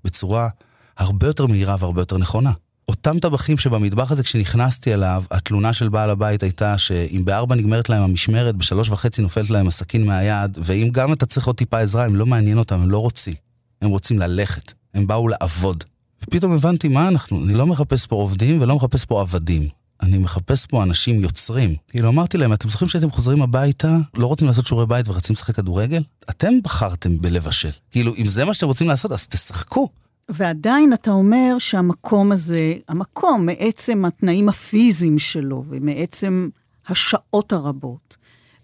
בצורה 0.05 0.49
הרבה 0.97 1.27
יותר 1.27 1.47
מהירה 1.47 1.77
והרבה 1.79 2.01
יותר 2.01 2.19
נכונה. 2.19 2.53
אותם 2.89 3.19
טבחים 3.19 3.59
שבמטבח 3.59 4.11
הזה, 4.11 4.23
כשנכנסתי 4.23 4.95
אליו, 4.95 5.25
התלונה 5.31 5.73
של 5.73 5.89
בעל 5.89 6.11
הבית 6.11 6.43
הייתה 6.43 6.79
שאם 6.79 7.23
בארבע 7.25 7.55
נגמרת 7.55 7.89
להם 7.89 8.03
המשמרת, 8.03 8.57
בשלוש 8.57 8.91
וחצי 8.91 9.23
נופלת 9.23 9.51
להם 9.51 9.69
הסכין 9.69 10.07
מהיד, 10.07 10.59
ואם 10.65 10.89
גם 10.93 11.13
אתה 11.13 11.27
צריך 11.27 11.47
עוד 11.47 11.57
טיפה 11.57 11.79
עזרה, 11.79 12.05
הם 12.05 12.17
לא 12.17 12.27
מעניין 12.27 12.59
אותם, 12.59 12.83
הם 12.83 12.91
לא 12.91 12.99
רוצים. 12.99 13.35
הם 13.83 13.89
רוצים 13.89 14.19
ללכת, 14.19 14.73
הם 14.95 15.07
באו 15.07 15.29
לעבוד. 15.29 15.85
ופתאום 16.23 16.53
הבנתי 16.53 16.89
מה 16.89 17.09
אנחנו, 17.09 17.45
אני 17.45 17.55
לא 17.55 17.67
מחפש 17.67 18.07
פה 18.07 18.17
עובדים 18.17 18.61
ולא 18.63 18.77
מחפש 18.77 19.05
פה 19.05 19.21
עבדים. 19.21 19.69
אני 20.03 20.19
מחפש 20.19 20.67
פה 20.67 20.83
אנשים 20.83 21.21
יוצרים. 21.21 21.77
כאילו, 21.89 22.09
אמרתי 22.09 22.39
להם, 22.39 22.53
אתם 22.53 22.69
זוכרים 22.69 22.89
שהייתם 22.89 23.11
חוזרים 23.11 23.43
הביתה, 23.43 23.97
לא 24.15 24.27
רוצים 24.27 24.47
לעשות 24.47 24.67
שיעורי 24.67 24.87
בית 24.87 25.09
ורוצים 25.09 25.35
לשחק 25.35 25.57
כדורגל? 25.57 26.03
אתם 26.31 26.55
בחרתם 26.63 27.21
בלבשל. 27.21 27.71
כאילו, 27.91 28.15
אם 28.19 28.27
זה 28.27 28.45
מה 28.45 28.55
שאתם 28.55 28.67
רוצים 28.67 28.89
לעשות, 28.89 29.13
אז 29.13 29.27
תשחקו. 29.27 29.89
ועדיין 30.29 30.93
אתה 30.93 31.11
אומר 31.11 31.59
שהמקום 31.59 32.33
הזה, 32.33 32.75
המקום, 32.89 33.47
מעצם 33.47 34.05
התנאים 34.05 34.49
הפיזיים 34.49 35.19
שלו 35.19 35.65
ומעצם 35.69 36.49
השעות 36.89 37.53
הרבות, 37.53 38.17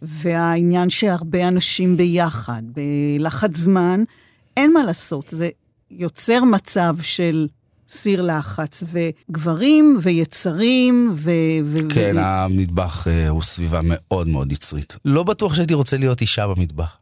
והעניין 0.02 0.90
שהרבה 0.90 1.48
אנשים 1.48 1.96
ביחד, 1.96 2.62
בלחץ 2.66 3.56
זמן, 3.56 4.04
אין 4.56 4.72
מה 4.72 4.82
לעשות, 4.82 5.28
זה 5.28 5.48
יוצר 5.90 6.44
מצב 6.44 6.96
של 7.02 7.48
סיר 7.92 8.22
לחץ, 8.22 8.84
וגברים 8.92 9.98
ויצרים 10.02 11.14
ו... 11.16 11.30
כן, 11.88 12.16
ו... 12.16 12.20
המטבח 12.20 13.06
uh, 13.06 13.28
הוא 13.28 13.42
סביבה 13.42 13.80
מאוד 13.84 14.28
מאוד 14.28 14.52
יצרית. 14.52 14.96
לא 15.04 15.22
בטוח 15.22 15.54
שהייתי 15.54 15.74
רוצה 15.74 15.96
להיות 15.96 16.20
אישה 16.20 16.46
במטבח. 16.48 16.96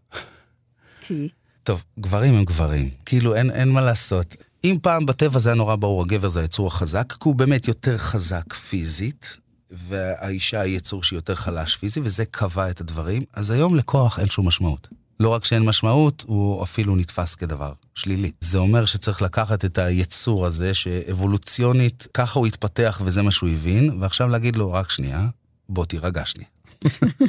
כי? 1.00 1.28
טוב, 1.62 1.84
גברים 2.00 2.34
הם 2.34 2.44
גברים. 2.44 2.90
כאילו, 3.06 3.34
אין, 3.34 3.50
אין 3.50 3.68
מה 3.68 3.80
לעשות. 3.80 4.36
אם 4.64 4.76
פעם 4.82 5.06
בטבע 5.06 5.38
זה 5.38 5.48
היה 5.48 5.56
נורא 5.56 5.76
ברור, 5.76 6.02
הגבר 6.02 6.28
זה 6.28 6.40
היצור 6.40 6.66
החזק, 6.66 7.12
כי 7.12 7.28
הוא 7.28 7.34
באמת 7.34 7.68
יותר 7.68 7.98
חזק 7.98 8.52
פיזית, 8.52 9.36
והאישה 9.70 10.60
היא 10.60 10.76
יצור 10.76 11.02
שהיא 11.02 11.16
יותר 11.16 11.34
חלש 11.34 11.76
פיזי, 11.76 12.00
וזה 12.00 12.24
קבע 12.24 12.70
את 12.70 12.80
הדברים, 12.80 13.22
אז 13.34 13.50
היום 13.50 13.74
לכוח 13.74 14.18
אין 14.18 14.26
שום 14.26 14.46
משמעות. 14.46 14.88
לא 15.20 15.28
רק 15.28 15.44
שאין 15.44 15.62
משמעות, 15.62 16.24
הוא 16.26 16.62
אפילו 16.62 16.96
נתפס 16.96 17.34
כדבר 17.34 17.72
שלילי. 17.94 18.30
זה 18.40 18.58
אומר 18.58 18.84
שצריך 18.84 19.22
לקחת 19.22 19.64
את 19.64 19.78
היצור 19.78 20.46
הזה, 20.46 20.74
שאבולוציונית, 20.74 22.06
ככה 22.14 22.38
הוא 22.38 22.46
התפתח 22.46 23.02
וזה 23.04 23.22
מה 23.22 23.30
שהוא 23.30 23.50
הבין, 23.50 23.96
ועכשיו 24.00 24.28
להגיד 24.28 24.56
לו, 24.56 24.72
רק 24.72 24.90
שנייה, 24.90 25.28
בוא 25.68 25.84
תירגע 25.84 26.22
שנייה. 26.24 26.48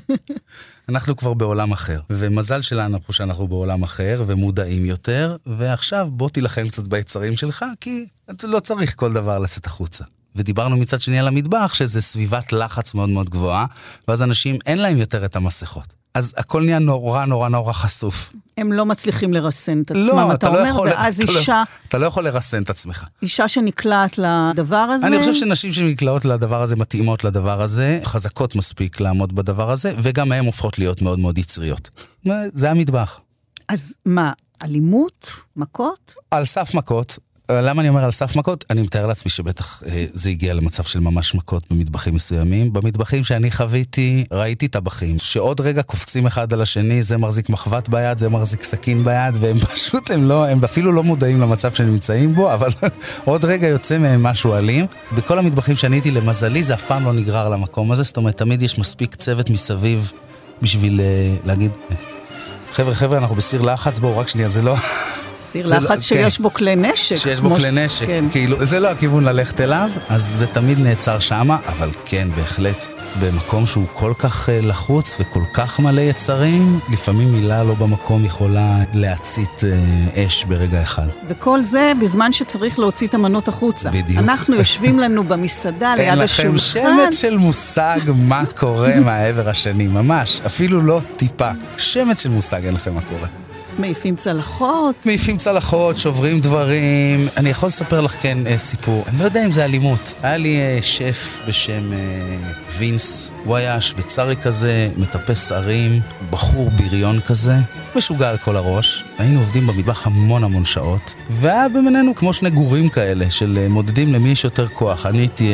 אנחנו 0.89 1.15
כבר 1.15 1.33
בעולם 1.33 1.71
אחר, 1.71 1.99
ומזל 2.09 2.61
שלנו 2.61 2.99
שאנחנו 3.11 3.47
בעולם 3.47 3.83
אחר 3.83 4.23
ומודעים 4.27 4.85
יותר, 4.85 5.35
ועכשיו 5.45 6.07
בוא 6.11 6.29
תילחם 6.29 6.67
קצת 6.67 6.87
ביצרים 6.87 7.35
שלך, 7.35 7.65
כי 7.81 8.05
אתה 8.31 8.47
לא 8.47 8.59
צריך 8.59 8.95
כל 8.95 9.13
דבר 9.13 9.39
לצאת 9.39 9.65
החוצה. 9.65 10.03
ודיברנו 10.35 10.77
מצד 10.77 11.01
שני 11.01 11.19
על 11.19 11.27
המטבח, 11.27 11.73
שזה 11.73 12.01
סביבת 12.01 12.53
לחץ 12.53 12.93
מאוד 12.93 13.09
מאוד 13.09 13.29
גבוהה, 13.29 13.65
ואז 14.07 14.21
אנשים 14.21 14.57
אין 14.65 14.77
להם 14.77 14.97
יותר 14.97 15.25
את 15.25 15.35
המסכות. 15.35 16.00
אז 16.13 16.33
הכל 16.37 16.63
נהיה 16.63 16.79
נורא 16.79 17.25
נורא 17.25 17.49
נורא 17.49 17.73
חשוף. 17.73 18.33
הם 18.57 18.71
לא 18.71 18.85
מצליחים 18.85 19.33
לרסן 19.33 19.81
את 19.81 19.91
עצמם, 19.91 20.03
לא, 20.03 20.25
אתה, 20.27 20.33
אתה 20.33 20.49
לא 20.49 20.59
אומר, 20.59 20.69
יכול, 20.69 20.87
ואז 20.87 21.21
אתה 21.21 21.31
לא- 21.31 21.39
אישה... 21.39 21.53
לא, 21.53 21.87
אתה 21.87 21.97
לא 21.97 22.05
יכול 22.05 22.23
לרסן 22.23 22.63
את 22.63 22.69
עצמך. 22.69 23.03
אישה 23.21 23.47
שנקלעת 23.47 24.17
לדבר 24.17 24.75
הזה... 24.77 25.07
אני 25.07 25.19
חושב 25.19 25.33
שנשים 25.33 25.73
שנקלעות 25.73 26.25
לדבר 26.25 26.61
הזה 26.61 26.75
מתאימות 26.75 27.23
לדבר 27.23 27.61
הזה, 27.61 27.99
חזקות 28.03 28.55
מספיק 28.55 28.99
לעמוד 28.99 29.35
בדבר 29.35 29.71
הזה, 29.71 29.93
וגם 29.97 30.31
הן 30.31 30.45
הופכות 30.45 30.79
להיות 30.79 31.01
מאוד 31.01 31.19
מאוד 31.19 31.37
יצריות. 31.37 31.89
זה 32.53 32.71
המטבח. 32.71 33.19
אז 33.69 33.93
מה, 34.05 34.33
אלימות? 34.63 35.31
מכות? 35.55 36.15
על 36.31 36.45
סף 36.45 36.73
מכות. 36.73 37.19
למה 37.53 37.81
אני 37.81 37.89
אומר 37.89 38.03
על 38.03 38.11
סף 38.11 38.35
מכות? 38.35 38.65
אני 38.69 38.81
מתאר 38.81 39.05
לעצמי 39.05 39.31
שבטח 39.31 39.83
אה, 39.85 40.05
זה 40.13 40.29
הגיע 40.29 40.53
למצב 40.53 40.83
של 40.83 40.99
ממש 40.99 41.35
מכות 41.35 41.63
במטבחים 41.71 42.15
מסוימים. 42.15 42.73
במטבחים 42.73 43.23
שאני 43.23 43.51
חוויתי, 43.51 44.25
ראיתי 44.31 44.67
טבחים, 44.67 45.17
שעוד 45.17 45.61
רגע 45.61 45.81
קופצים 45.81 46.27
אחד 46.27 46.53
על 46.53 46.61
השני, 46.61 47.03
זה 47.03 47.17
מחזיק 47.17 47.49
מחבת 47.49 47.89
ביד, 47.89 48.17
זה 48.17 48.29
מחזיק 48.29 48.63
סכין 48.63 49.03
ביד, 49.03 49.35
והם 49.39 49.57
פשוט, 49.73 50.11
הם 50.11 50.23
לא, 50.23 50.47
הם 50.47 50.63
אפילו 50.63 50.91
לא 50.91 51.03
מודעים 51.03 51.41
למצב 51.41 51.73
שהם 51.73 51.87
נמצאים 51.87 52.35
בו, 52.35 52.53
אבל 52.53 52.69
עוד 53.25 53.45
רגע 53.45 53.67
יוצא 53.67 53.97
מהם 53.97 54.23
משהו 54.23 54.55
אלים. 54.55 54.85
בכל 55.15 55.39
המטבחים 55.39 55.75
שאני 55.75 55.95
הייתי, 55.95 56.11
למזלי, 56.11 56.63
זה 56.63 56.73
אף 56.73 56.83
פעם 56.83 57.05
לא 57.05 57.13
נגרר 57.13 57.49
למקום 57.49 57.91
הזה, 57.91 58.03
זאת 58.03 58.17
אומרת, 58.17 58.37
תמיד 58.37 58.61
יש 58.61 58.79
מספיק 58.79 59.15
צוות 59.15 59.49
מסביב 59.49 60.11
בשביל 60.61 60.99
uh, 60.99 61.47
להגיד... 61.47 61.71
חבר'ה, 62.73 62.95
חבר'ה, 62.95 63.17
אנחנו 63.17 63.35
בסיר 63.35 63.61
לחץ, 63.61 63.99
בואו, 63.99 64.17
רק 64.17 64.27
שנייה, 64.27 64.47
זה 64.47 64.61
לא... 64.61 64.75
סיר 65.51 65.65
לחץ 65.65 65.89
לא, 65.89 65.99
שיש 65.99 66.37
כן. 66.37 66.43
בו 66.43 66.53
כלי 66.53 66.75
נשק. 66.75 67.15
שיש 67.15 67.39
בו 67.39 67.55
כלי 67.55 67.71
נשק, 67.71 68.05
כן. 68.05 68.25
כאילו, 68.31 68.65
זה 68.65 68.79
לא 68.79 68.87
הכיוון 68.87 69.23
ללכת 69.23 69.61
אליו, 69.61 69.89
אז 70.09 70.23
זה 70.35 70.47
תמיד 70.47 70.79
נעצר 70.79 71.19
שמה, 71.19 71.57
אבל 71.67 71.89
כן, 72.05 72.27
בהחלט, 72.35 72.85
במקום 73.19 73.65
שהוא 73.65 73.85
כל 73.93 74.13
כך 74.17 74.49
uh, 74.49 74.65
לחוץ 74.65 75.17
וכל 75.19 75.43
כך 75.53 75.79
מלא 75.79 76.01
יצרים, 76.01 76.79
לפעמים 76.91 77.31
מילה 77.31 77.63
לא 77.63 77.73
במקום 77.73 78.25
יכולה 78.25 78.77
להצית 78.93 79.61
uh, 79.61 80.19
אש 80.19 80.45
ברגע 80.45 80.81
אחד. 80.81 81.07
וכל 81.27 81.63
זה 81.63 81.91
בזמן 82.01 82.33
שצריך 82.33 82.79
להוציא 82.79 83.07
את 83.07 83.13
המנות 83.13 83.47
החוצה. 83.47 83.89
בדיוק. 83.89 84.19
אנחנו 84.19 84.55
יושבים 84.61 84.99
לנו 84.99 85.23
במסעדה 85.23 85.95
ליד 85.95 86.19
השולחן. 86.19 86.47
אין 86.47 86.55
לכם 86.55 86.57
שמץ 86.57 87.21
של 87.21 87.37
מושג 87.37 87.99
מה 88.15 88.43
קורה 88.45 88.99
מהעבר 89.05 89.49
השני, 89.49 89.87
ממש, 89.87 90.41
אפילו 90.45 90.81
לא 90.81 91.01
טיפה. 91.15 91.49
שמץ 91.77 92.23
של 92.23 92.29
מושג 92.29 92.65
אין 92.65 92.73
לכם 92.73 92.93
מה 92.93 93.01
קורה. 93.01 93.27
מעיפים 93.79 94.15
צלחות. 94.15 94.95
מעיפים 95.05 95.37
צלחות, 95.37 95.99
שוברים 95.99 96.39
דברים. 96.39 97.27
אני 97.37 97.49
יכול 97.49 97.67
לספר 97.67 98.01
לך 98.01 98.15
כן 98.21 98.47
אה, 98.47 98.57
סיפור. 98.57 99.03
אני 99.07 99.19
לא 99.19 99.23
יודע 99.23 99.45
אם 99.45 99.51
זה 99.51 99.65
אלימות. 99.65 100.13
היה 100.23 100.37
לי 100.37 100.57
אה, 100.57 100.79
שף 100.81 101.37
בשם 101.47 101.93
אה, 101.93 101.97
וינס. 102.77 103.31
הוא 103.45 103.55
היה 103.55 103.81
שוויצרי 103.81 104.35
כזה, 104.35 104.89
מטפס 104.97 105.51
ערים, 105.51 106.01
בחור 106.29 106.69
בריון 106.69 107.19
כזה, 107.19 107.53
משוגע 107.95 108.29
על 108.29 108.37
כל 108.37 108.55
הראש. 108.55 109.03
היינו 109.17 109.39
עובדים 109.39 109.67
במטבח 109.67 110.07
המון 110.07 110.43
המון 110.43 110.65
שעות, 110.65 111.15
והיה 111.29 111.69
בינינו 111.69 112.15
כמו 112.15 112.33
שני 112.33 112.49
גורים 112.49 112.89
כאלה, 112.89 113.31
של 113.31 113.67
מודדים 113.69 114.13
למי 114.13 114.29
יש 114.29 114.43
יותר 114.43 114.67
כוח. 114.67 115.05
אני 115.05 115.19
הייתי 115.19 115.53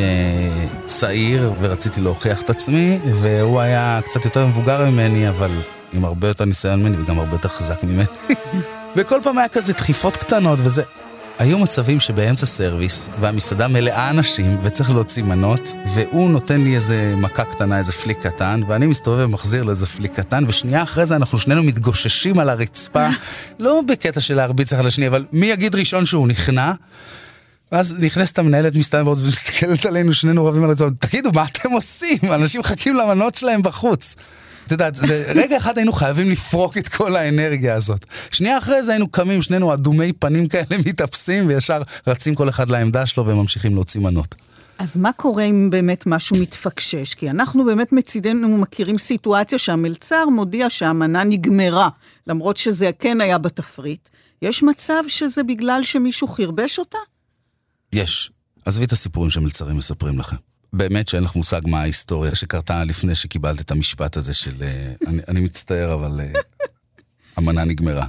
צעיר 0.86 1.52
ורציתי 1.60 2.00
להוכיח 2.00 2.42
את 2.42 2.50
עצמי, 2.50 2.98
והוא 3.20 3.60
היה 3.60 4.00
קצת 4.04 4.24
יותר 4.24 4.46
מבוגר 4.46 4.90
ממני, 4.90 5.28
אבל 5.28 5.50
עם 5.92 6.04
הרבה 6.04 6.28
יותר 6.28 6.44
ניסיון 6.44 6.80
ממני 6.82 6.96
וגם 7.02 7.18
הרבה 7.18 7.34
יותר 7.34 7.48
חזק 7.48 7.82
ממני. 7.84 8.04
וכל 8.96 9.20
פעם 9.22 9.38
היה 9.38 9.48
כזה 9.48 9.72
דחיפות 9.72 10.16
קטנות 10.16 10.58
וזה. 10.62 10.82
היו 11.38 11.58
מצבים 11.58 12.00
שבאמצע 12.00 12.46
service, 12.46 13.08
והמסעדה 13.20 13.68
מלאה 13.68 14.10
אנשים, 14.10 14.58
וצריך 14.62 14.90
להוציא 14.90 15.22
מנות, 15.22 15.72
והוא 15.94 16.30
נותן 16.30 16.60
לי 16.60 16.76
איזה 16.76 17.14
מכה 17.16 17.44
קטנה, 17.44 17.78
איזה 17.78 17.92
פליק 17.92 18.18
קטן, 18.18 18.60
ואני 18.68 18.86
מסתובב 18.86 19.24
ומחזיר 19.24 19.62
לו 19.62 19.70
איזה 19.70 19.86
פליק 19.86 20.12
קטן, 20.12 20.44
ושנייה 20.48 20.82
אחרי 20.82 21.06
זה 21.06 21.16
אנחנו 21.16 21.38
שנינו 21.38 21.62
מתגוששים 21.62 22.38
על 22.38 22.48
הרצפה, 22.48 23.08
לא 23.58 23.80
בקטע 23.88 24.20
של 24.20 24.34
להרביץ 24.34 24.72
אחד 24.72 24.84
לשני, 24.84 25.08
אבל 25.08 25.24
מי 25.32 25.46
יגיד 25.46 25.74
ראשון 25.74 26.06
שהוא 26.06 26.28
נכנע? 26.28 26.72
ואז 27.72 27.96
נכנסת 27.98 28.38
המנהלת 28.38 28.76
מסתובבת 28.76 29.18
ומסתכלת 29.22 29.86
עלינו, 29.86 30.12
שנינו 30.12 30.46
רבים 30.46 30.64
על 30.64 30.70
הרצפה, 30.70 30.88
תגידו, 30.98 31.30
מה 31.32 31.44
אתם 31.44 31.70
עושים? 31.70 32.18
אנשים 32.34 32.60
מחכים 32.60 32.96
למנות 32.96 33.34
שלהם 33.34 33.62
בחוץ. 33.62 34.16
את 34.68 34.72
יודעת, 34.72 34.94
זה, 34.94 35.32
רגע 35.34 35.56
אחד 35.56 35.78
היינו 35.78 35.92
חייבים 35.92 36.30
לפרוק 36.30 36.78
את 36.78 36.88
כל 36.88 37.16
האנרגיה 37.16 37.74
הזאת. 37.74 38.06
שנייה 38.30 38.58
אחרי 38.58 38.82
זה 38.82 38.92
היינו 38.92 39.08
קמים, 39.08 39.42
שנינו 39.42 39.74
אדומי 39.74 40.12
פנים 40.12 40.48
כאלה 40.48 40.78
מתאפסים, 40.86 41.46
וישר 41.46 41.82
רצים 42.06 42.34
כל 42.34 42.48
אחד 42.48 42.70
לעמדה 42.70 43.06
שלו 43.06 43.26
וממשיכים 43.26 43.74
להוציא 43.74 44.00
מנות. 44.00 44.34
אז 44.78 44.96
מה 44.96 45.12
קורה 45.12 45.42
אם 45.42 45.70
באמת 45.70 46.06
משהו 46.06 46.36
מתפקשש? 46.36 47.14
כי 47.14 47.30
אנחנו 47.30 47.64
באמת 47.64 47.92
מצידנו 47.92 48.48
מכירים 48.48 48.98
סיטואציה 48.98 49.58
שהמלצר 49.58 50.28
מודיע 50.28 50.70
שהמנה 50.70 51.24
נגמרה, 51.24 51.88
למרות 52.26 52.56
שזה 52.56 52.90
כן 52.98 53.20
היה 53.20 53.38
בתפריט. 53.38 54.08
יש 54.42 54.62
מצב 54.62 55.02
שזה 55.08 55.42
בגלל 55.42 55.82
שמישהו 55.82 56.28
חרבש 56.28 56.78
אותה? 56.78 56.98
יש. 57.92 58.30
עזבי 58.64 58.84
את 58.84 58.92
הסיפורים 58.92 59.30
שמלצרים 59.30 59.76
מספרים 59.76 60.18
לכם. 60.18 60.36
באמת 60.72 61.08
שאין 61.08 61.22
לך 61.22 61.36
מושג 61.36 61.60
מה 61.66 61.80
ההיסטוריה 61.80 62.34
שקרתה 62.34 62.84
לפני 62.84 63.14
שקיבלת 63.14 63.60
את 63.60 63.70
המשפט 63.70 64.16
הזה 64.16 64.34
של... 64.34 64.62
אה, 64.62 64.92
אני, 65.06 65.22
אני 65.28 65.40
מצטער, 65.40 65.94
אבל 65.94 66.20
אה, 66.20 66.40
המנה 67.36 67.64
נגמרה. 67.64 68.06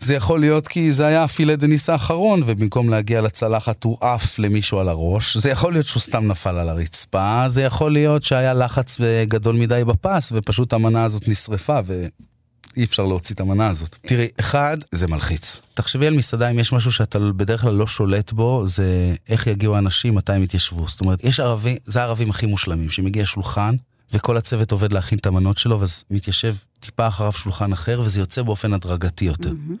זה 0.00 0.14
יכול 0.14 0.40
להיות 0.40 0.68
כי 0.68 0.92
זה 0.92 1.06
היה 1.06 1.24
הפילה 1.24 1.56
דניס 1.56 1.90
האחרון, 1.90 2.42
ובמקום 2.46 2.88
להגיע 2.88 3.20
לצלחת 3.20 3.84
הוא 3.84 3.98
עף 4.00 4.38
למישהו 4.38 4.78
על 4.78 4.88
הראש. 4.88 5.36
זה 5.36 5.50
יכול 5.50 5.72
להיות 5.72 5.86
שהוא 5.86 6.00
סתם 6.00 6.28
נפל 6.28 6.58
על 6.58 6.68
הרצפה, 6.68 7.44
זה 7.48 7.62
יכול 7.62 7.92
להיות 7.92 8.24
שהיה 8.24 8.54
לחץ 8.54 8.96
גדול 9.24 9.56
מדי 9.56 9.82
בפס, 9.86 10.32
ופשוט 10.32 10.72
המנה 10.72 11.04
הזאת 11.04 11.28
נשרפה, 11.28 11.80
ו... 11.86 12.06
אי 12.76 12.84
אפשר 12.84 13.06
להוציא 13.06 13.34
את 13.34 13.40
המנה 13.40 13.68
הזאת. 13.68 13.96
תראי, 14.06 14.28
אחד, 14.40 14.78
זה 14.92 15.06
מלחיץ. 15.06 15.60
תחשבי 15.74 16.06
על 16.06 16.14
מסעדה, 16.14 16.50
אם 16.50 16.58
יש 16.58 16.72
משהו 16.72 16.92
שאתה 16.92 17.18
בדרך 17.18 17.60
כלל 17.60 17.74
לא 17.74 17.86
שולט 17.86 18.32
בו, 18.32 18.64
זה 18.66 19.14
איך 19.28 19.46
יגיעו 19.46 19.76
האנשים, 19.76 20.14
מתי 20.14 20.32
הם 20.32 20.42
יתיישבו. 20.42 20.88
זאת 20.88 21.00
אומרת, 21.00 21.24
יש 21.24 21.40
ערבים, 21.40 21.76
זה 21.84 22.00
הערבים 22.00 22.30
הכי 22.30 22.46
מושלמים, 22.46 22.90
שמגיע 22.90 23.26
שולחן, 23.26 23.74
וכל 24.12 24.36
הצוות 24.36 24.72
עובד 24.72 24.92
להכין 24.92 25.18
את 25.18 25.26
המנות 25.26 25.58
שלו, 25.58 25.80
ואז 25.80 26.04
מתיישב 26.10 26.54
טיפה 26.80 27.08
אחריו 27.08 27.32
שולחן 27.32 27.72
אחר, 27.72 28.00
וזה 28.04 28.20
יוצא 28.20 28.42
באופן 28.42 28.72
הדרגתי 28.72 29.24
יותר. 29.24 29.50
Mm-hmm. 29.50 29.76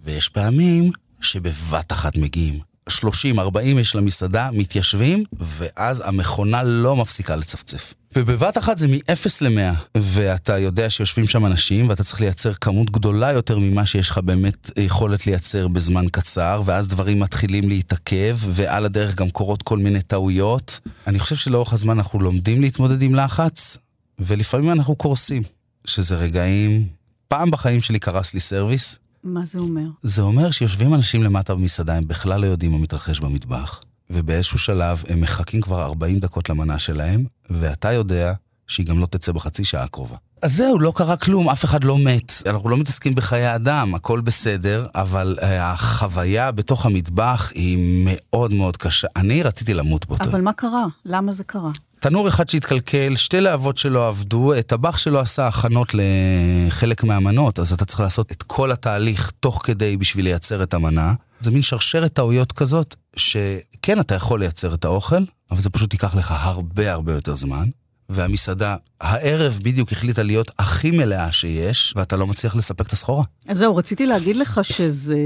ויש 0.00 0.28
פעמים 0.28 0.90
שבבת 1.20 1.92
אחת 1.92 2.16
מגיעים 2.16 2.60
30, 2.90 3.38
40 3.38 3.78
איש 3.78 3.94
למסעדה, 3.94 4.50
מתיישבים, 4.52 5.24
ואז 5.32 6.02
המכונה 6.06 6.62
לא 6.62 6.96
מפסיקה 6.96 7.36
לצפצף. 7.36 7.94
ובבת 8.16 8.58
אחת 8.58 8.78
זה 8.78 8.88
מ-0 8.88 9.26
ל-100, 9.40 9.76
ואתה 9.96 10.58
יודע 10.58 10.90
שיושבים 10.90 11.28
שם 11.28 11.46
אנשים, 11.46 11.88
ואתה 11.88 12.04
צריך 12.04 12.20
לייצר 12.20 12.54
כמות 12.54 12.90
גדולה 12.90 13.32
יותר 13.32 13.58
ממה 13.58 13.86
שיש 13.86 14.10
לך 14.10 14.18
באמת 14.18 14.70
יכולת 14.76 15.26
לייצר 15.26 15.68
בזמן 15.68 16.08
קצר, 16.12 16.62
ואז 16.64 16.88
דברים 16.88 17.20
מתחילים 17.20 17.68
להתעכב, 17.68 18.38
ועל 18.46 18.84
הדרך 18.84 19.14
גם 19.14 19.30
קורות 19.30 19.62
כל 19.62 19.78
מיני 19.78 20.02
טעויות. 20.02 20.80
אני 21.06 21.18
חושב 21.18 21.36
שלאורך 21.36 21.72
הזמן 21.72 21.96
אנחנו 21.96 22.20
לומדים 22.20 22.60
להתמודד 22.60 23.02
עם 23.02 23.14
לחץ, 23.14 23.76
ולפעמים 24.18 24.70
אנחנו 24.70 24.96
קורסים, 24.96 25.42
שזה 25.84 26.16
רגעים... 26.16 26.98
פעם 27.28 27.50
בחיים 27.50 27.80
שלי 27.80 27.98
קרס 27.98 28.34
לי 28.34 28.40
service, 28.40 28.98
מה 29.24 29.44
זה 29.44 29.58
אומר? 29.58 29.86
זה 30.02 30.22
אומר 30.22 30.50
שיושבים 30.50 30.94
אנשים 30.94 31.22
למטה 31.22 31.54
במסעדה, 31.54 31.96
הם 31.96 32.08
בכלל 32.08 32.40
לא 32.40 32.46
יודעים 32.46 32.72
מה 32.72 32.78
מתרחש 32.78 33.20
במטבח, 33.20 33.80
ובאיזשהו 34.10 34.58
שלב 34.58 35.02
הם 35.08 35.20
מחכים 35.20 35.60
כבר 35.60 35.82
40 35.82 36.18
דקות 36.18 36.48
למנה 36.48 36.78
שלהם, 36.78 37.24
ואתה 37.50 37.92
יודע 37.92 38.32
שהיא 38.66 38.86
גם 38.86 38.98
לא 38.98 39.06
תצא 39.06 39.32
בחצי 39.32 39.64
שעה 39.64 39.84
הקרובה. 39.84 40.16
אז 40.42 40.56
זהו, 40.56 40.78
לא 40.78 40.92
קרה 40.96 41.16
כלום, 41.16 41.48
אף 41.48 41.64
אחד 41.64 41.84
לא 41.84 41.98
מת. 41.98 42.32
אנחנו 42.46 42.68
לא 42.68 42.76
מתעסקים 42.76 43.14
בחיי 43.14 43.54
אדם, 43.54 43.94
הכל 43.94 44.20
בסדר, 44.20 44.86
אבל 44.94 45.38
אה, 45.40 45.44
החוויה 45.44 46.52
בתוך 46.52 46.86
המטבח 46.86 47.52
היא 47.54 47.78
מאוד 48.04 48.52
מאוד 48.52 48.76
קשה. 48.76 49.08
אני 49.16 49.42
רציתי 49.42 49.74
למות 49.74 50.06
באותו. 50.06 50.24
אבל 50.24 50.40
מה 50.40 50.52
קרה? 50.52 50.86
למה 51.04 51.32
זה 51.32 51.44
קרה? 51.44 51.70
תנור 52.00 52.28
אחד 52.28 52.48
שהתקלקל, 52.48 53.16
שתי 53.16 53.40
להבות 53.40 53.78
שלא 53.78 54.08
עבדו, 54.08 54.52
טבח 54.66 54.96
שלא 54.96 55.20
עשה 55.20 55.46
הכנות 55.46 55.94
לחלק 55.94 57.04
מהמנות, 57.04 57.58
אז 57.58 57.72
אתה 57.72 57.84
צריך 57.84 58.00
לעשות 58.00 58.32
את 58.32 58.42
כל 58.42 58.72
התהליך 58.72 59.32
תוך 59.40 59.60
כדי 59.64 59.96
בשביל 59.96 60.24
לייצר 60.24 60.62
את 60.62 60.74
המנה. 60.74 61.14
זה 61.40 61.50
מין 61.50 61.62
שרשרת 61.62 62.12
טעויות 62.12 62.52
כזאת, 62.52 62.96
שכן, 63.16 64.00
אתה 64.00 64.14
יכול 64.14 64.40
לייצר 64.40 64.74
את 64.74 64.84
האוכל, 64.84 65.22
אבל 65.50 65.60
זה 65.60 65.70
פשוט 65.70 65.92
ייקח 65.92 66.16
לך 66.16 66.34
הרבה 66.36 66.92
הרבה 66.92 67.12
יותר 67.12 67.36
זמן. 67.36 67.64
והמסעדה 68.08 68.76
הערב 69.00 69.58
בדיוק 69.62 69.92
החליטה 69.92 70.22
להיות 70.22 70.50
הכי 70.58 70.90
מלאה 70.90 71.32
שיש, 71.32 71.94
ואתה 71.96 72.16
לא 72.16 72.26
מצליח 72.26 72.56
לספק 72.56 72.86
את 72.86 72.92
הסחורה. 72.92 73.24
אז 73.48 73.58
זהו, 73.58 73.76
רציתי 73.76 74.06
להגיד 74.06 74.36
לך 74.36 74.60
שזה, 74.62 75.16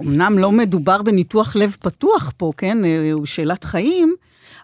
אמנם 0.00 0.38
לא 0.38 0.52
מדובר 0.52 1.02
בניתוח 1.02 1.56
לב 1.56 1.76
פתוח 1.80 2.32
פה, 2.36 2.52
כן? 2.56 2.78
הוא 3.12 3.26
שאלת 3.26 3.64
חיים, 3.64 4.14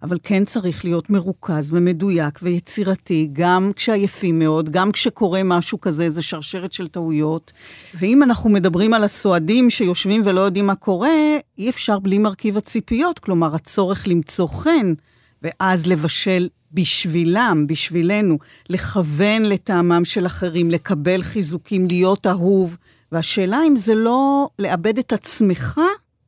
אבל 0.03 0.19
כן 0.23 0.45
צריך 0.45 0.85
להיות 0.85 1.11
מרוכז 1.11 1.73
ומדויק 1.73 2.39
ויצירתי, 2.43 3.29
גם 3.33 3.71
כשעייפים 3.77 4.39
מאוד, 4.39 4.71
גם 4.71 4.93
כשקורה 4.93 5.43
משהו 5.43 5.81
כזה, 5.81 6.03
איזה 6.03 6.23
שרשרת 6.23 6.73
של 6.73 6.89
טעויות. 6.89 7.53
ואם 7.95 8.23
אנחנו 8.23 8.51
מדברים 8.51 8.95
על 8.95 9.05
הסועדים 9.05 9.71
שיושבים 9.71 10.23
ולא 10.25 10.41
יודעים 10.41 10.67
מה 10.67 10.75
קורה, 10.75 11.11
אי 11.59 11.71
אפשר 11.71 11.99
בלי 11.99 12.19
מרכיב 12.19 12.57
הציפיות, 12.57 13.19
כלומר, 13.19 13.55
הצורך 13.55 14.09
למצוא 14.09 14.49
חן, 14.49 14.95
ואז 15.43 15.87
לבשל 15.87 16.49
בשבילם, 16.73 17.65
בשבילנו, 17.69 18.39
לכוון 18.69 19.43
לטעמם 19.43 20.05
של 20.05 20.27
אחרים, 20.27 20.71
לקבל 20.71 21.23
חיזוקים, 21.23 21.87
להיות 21.87 22.27
אהוב. 22.27 22.77
והשאלה 23.13 23.61
אם 23.69 23.77
זה 23.77 23.95
לא 23.95 24.49
לאבד 24.59 24.99
את 24.99 25.13
עצמך 25.13 25.81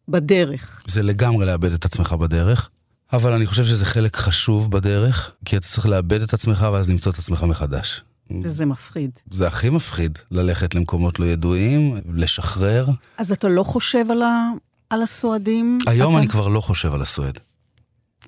בדרך. 0.08 0.82
זה 0.86 1.02
לגמרי 1.02 1.46
לאבד 1.46 1.72
את 1.72 1.84
עצמך 1.84 2.12
בדרך. 2.12 2.70
אבל 3.14 3.32
אני 3.32 3.46
חושב 3.46 3.64
שזה 3.64 3.86
חלק 3.86 4.16
חשוב 4.16 4.70
בדרך, 4.70 5.32
כי 5.44 5.56
אתה 5.56 5.66
צריך 5.66 5.86
לאבד 5.86 6.22
את 6.22 6.34
עצמך 6.34 6.66
ואז 6.72 6.88
למצוא 6.88 7.12
את 7.12 7.18
עצמך 7.18 7.42
מחדש. 7.42 8.02
וזה 8.42 8.66
מפחיד. 8.66 9.10
זה 9.30 9.46
הכי 9.46 9.70
מפחיד, 9.70 10.18
ללכת 10.30 10.74
למקומות 10.74 11.18
לא 11.20 11.24
ידועים, 11.24 11.96
לשחרר. 12.14 12.86
אז 13.18 13.32
אתה 13.32 13.48
לא 13.48 13.62
חושב 13.62 14.04
על, 14.10 14.22
ה... 14.22 14.50
על 14.90 15.02
הסועדים? 15.02 15.78
היום 15.86 16.12
אתה... 16.12 16.22
אני 16.22 16.28
כבר 16.28 16.48
לא 16.48 16.60
חושב 16.60 16.94
על 16.94 17.02
הסועד. 17.02 17.38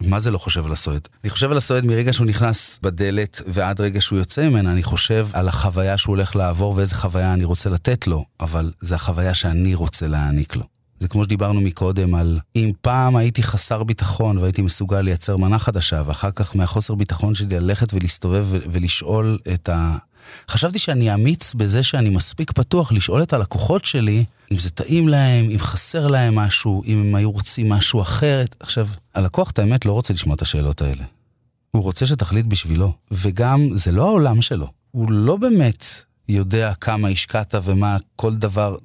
מה 0.00 0.20
זה 0.20 0.30
לא 0.30 0.38
חושב 0.38 0.66
על 0.66 0.72
הסועד? 0.72 1.08
אני 1.24 1.30
חושב 1.30 1.50
על 1.50 1.56
הסועד 1.56 1.84
מרגע 1.84 2.12
שהוא 2.12 2.26
נכנס 2.26 2.78
בדלת 2.82 3.40
ועד 3.46 3.80
רגע 3.80 4.00
שהוא 4.00 4.18
יוצא 4.18 4.48
ממנה, 4.48 4.72
אני 4.72 4.82
חושב 4.82 5.28
על 5.32 5.48
החוויה 5.48 5.98
שהוא 5.98 6.12
הולך 6.16 6.36
לעבור 6.36 6.76
ואיזה 6.76 6.94
חוויה 6.94 7.32
אני 7.32 7.44
רוצה 7.44 7.70
לתת 7.70 8.06
לו, 8.06 8.24
אבל 8.40 8.72
זה 8.80 8.94
החוויה 8.94 9.34
שאני 9.34 9.74
רוצה 9.74 10.06
להעניק 10.06 10.56
לו. 10.56 10.75
זה 11.00 11.08
כמו 11.08 11.24
שדיברנו 11.24 11.60
מקודם 11.60 12.14
על 12.14 12.40
אם 12.56 12.72
פעם 12.80 13.16
הייתי 13.16 13.42
חסר 13.42 13.82
ביטחון 13.82 14.38
והייתי 14.38 14.62
מסוגל 14.62 15.00
לייצר 15.00 15.36
מנה 15.36 15.58
חדשה, 15.58 16.02
ואחר 16.06 16.30
כך 16.30 16.56
מהחוסר 16.56 16.94
ביטחון 16.94 17.34
שלי 17.34 17.60
ללכת 17.60 17.94
ולהסתובב 17.94 18.46
ולשאול 18.50 19.38
את 19.54 19.68
חשבתי 20.48 20.78
שאני 20.78 21.14
אמיץ 21.14 21.54
בזה 21.54 21.82
שאני 21.82 22.10
מספיק 22.10 22.52
פתוח 22.52 22.92
לשאול 22.92 23.22
את 23.22 23.32
הלקוחות 23.32 23.84
שלי 23.84 24.24
אם 24.52 24.58
זה 24.58 24.70
טעים 24.70 25.08
להם, 25.08 25.50
אם 25.50 25.58
חסר 25.58 26.06
להם 26.06 26.34
משהו, 26.34 26.82
אם 26.86 27.00
הם 27.00 27.14
היו 27.14 27.30
רוצים 27.30 27.68
משהו 27.68 28.02
אחרת. 28.02 28.56
עכשיו, 28.60 28.88
הלקוח, 29.14 29.50
את 29.50 29.58
האמת, 29.58 29.86
לא 29.86 29.92
רוצה 29.92 30.14
לשמוע 30.14 30.36
את 30.36 30.42
השאלות 30.42 30.82
האלה. 30.82 31.04
הוא 31.70 31.82
רוצה 31.82 32.06
שתחליט 32.06 32.46
בשבילו, 32.46 32.92
וגם 33.10 33.68
זה 33.74 33.92
לא 33.92 34.02
העולם 34.02 34.42
שלו. 34.42 34.68
הוא 34.90 35.12
לא 35.12 35.36
באמת 35.36 35.84
יודע 36.28 36.74
כמה 36.74 37.08
השקעת 37.08 37.54
ומה 37.64 37.96
כל 38.16 38.34
דבר. 38.34 38.76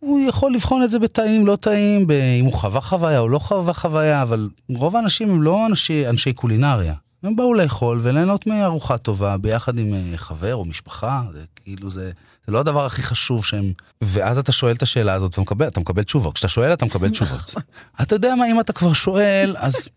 הוא 0.00 0.20
יכול 0.28 0.54
לבחון 0.54 0.82
את 0.82 0.90
זה 0.90 0.98
בטעים, 0.98 1.46
לא 1.46 1.56
טעים, 1.56 2.06
אם 2.40 2.44
הוא 2.44 2.52
חווה 2.52 2.80
חוויה 2.80 3.20
או 3.20 3.28
לא 3.28 3.38
חווה 3.38 3.72
חוויה, 3.72 4.22
אבל 4.22 4.48
רוב 4.68 4.96
האנשים 4.96 5.30
הם 5.30 5.42
לא 5.42 5.66
אנשי, 5.66 6.08
אנשי 6.08 6.32
קולינריה. 6.32 6.94
הם 7.22 7.36
באו 7.36 7.54
לאכול 7.54 8.00
וליהנות 8.02 8.46
מארוחה 8.46 8.98
טובה 8.98 9.36
ביחד 9.36 9.78
עם 9.78 9.94
אה, 9.94 10.16
חבר 10.16 10.54
או 10.54 10.64
משפחה, 10.64 11.22
זה 11.32 11.44
כאילו 11.56 11.90
זה, 11.90 12.10
זה 12.46 12.52
לא 12.52 12.58
הדבר 12.58 12.86
הכי 12.86 13.02
חשוב 13.02 13.44
שהם... 13.44 13.72
ואז 14.00 14.38
אתה 14.38 14.52
שואל 14.52 14.74
את 14.74 14.82
השאלה 14.82 15.12
הזאת, 15.12 15.32
אתה 15.32 15.40
מקבל, 15.40 15.68
אתה 15.68 15.80
מקבל 15.80 16.02
תשובות. 16.02 16.34
כשאתה 16.34 16.48
שואל, 16.48 16.72
אתה 16.72 16.84
מקבל 16.84 17.08
תשובות. 17.08 17.54
אתה 18.02 18.14
יודע 18.14 18.34
מה, 18.34 18.50
אם 18.50 18.60
אתה 18.60 18.72
כבר 18.72 18.92
שואל, 18.92 19.54
אז... 19.58 19.88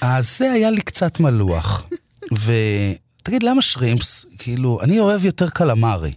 אז 0.00 0.38
זה 0.38 0.52
היה 0.52 0.70
לי 0.70 0.80
קצת 0.80 1.20
מלוח. 1.20 1.84
ותגיד, 2.32 3.42
למה 3.42 3.62
שרימפס? 3.62 4.26
כאילו, 4.38 4.78
אני 4.82 5.00
אוהב 5.00 5.24
יותר 5.24 5.50
קלמרי. 5.50 6.12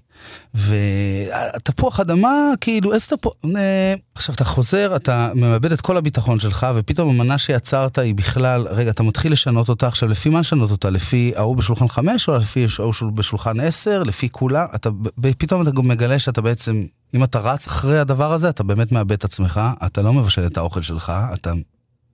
ותפוח 0.56 2.00
אדמה, 2.00 2.52
כאילו, 2.62 2.94
איזה 2.94 3.08
תפוח... 3.08 3.34
אה, 3.56 3.94
עכשיו, 4.16 4.36
אתה 4.36 4.44
חוזר, 4.44 4.96
אתה 4.96 5.32
מאבד 5.36 5.72
את 5.72 5.82
כל 5.82 5.98
הביטחון 5.98 6.40
שלך, 6.40 6.68
ופתאום 6.76 7.10
המנה 7.10 7.38
שיצרת 7.38 7.98
היא 7.98 8.16
בכלל... 8.16 8.68
רגע, 8.70 8.90
אתה 8.90 9.04
מתחיל 9.04 9.32
לשנות 9.32 9.70
אותה, 9.70 9.88
עכשיו, 9.88 10.10
לפי 10.10 10.30
מה 10.30 10.40
לשנות 10.40 10.72
אותה? 10.72 10.90
לפי 10.90 11.34
ההוא 11.36 11.56
בשולחן 11.56 11.88
חמש, 11.88 12.30
או 12.30 12.38
לפי 12.38 12.66
ההוא 12.80 13.12
בשולחן 13.14 13.60
עשר? 13.60 14.04
לפי 14.04 14.30
כולה? 14.30 14.66
אתה... 14.76 14.90
פתאום 15.38 15.62
אתה 15.62 15.72
גם 15.72 15.88
מגלה 15.88 16.20
שאתה 16.20 16.42
בעצם... 16.42 16.86
אם 17.14 17.24
אתה 17.24 17.40
רץ 17.40 17.68
אחרי 17.68 18.00
הדבר 18.00 18.34
הזה, 18.34 18.50
אתה 18.50 18.64
באמת 18.64 18.92
מאבד 18.92 19.12
את 19.12 19.24
עצמך, 19.24 19.62
אתה 19.86 20.02
לא 20.02 20.14
מבשל 20.14 20.46
את 20.46 20.58
האוכל 20.58 20.82
שלך, 20.82 21.12
אתה... 21.34 21.54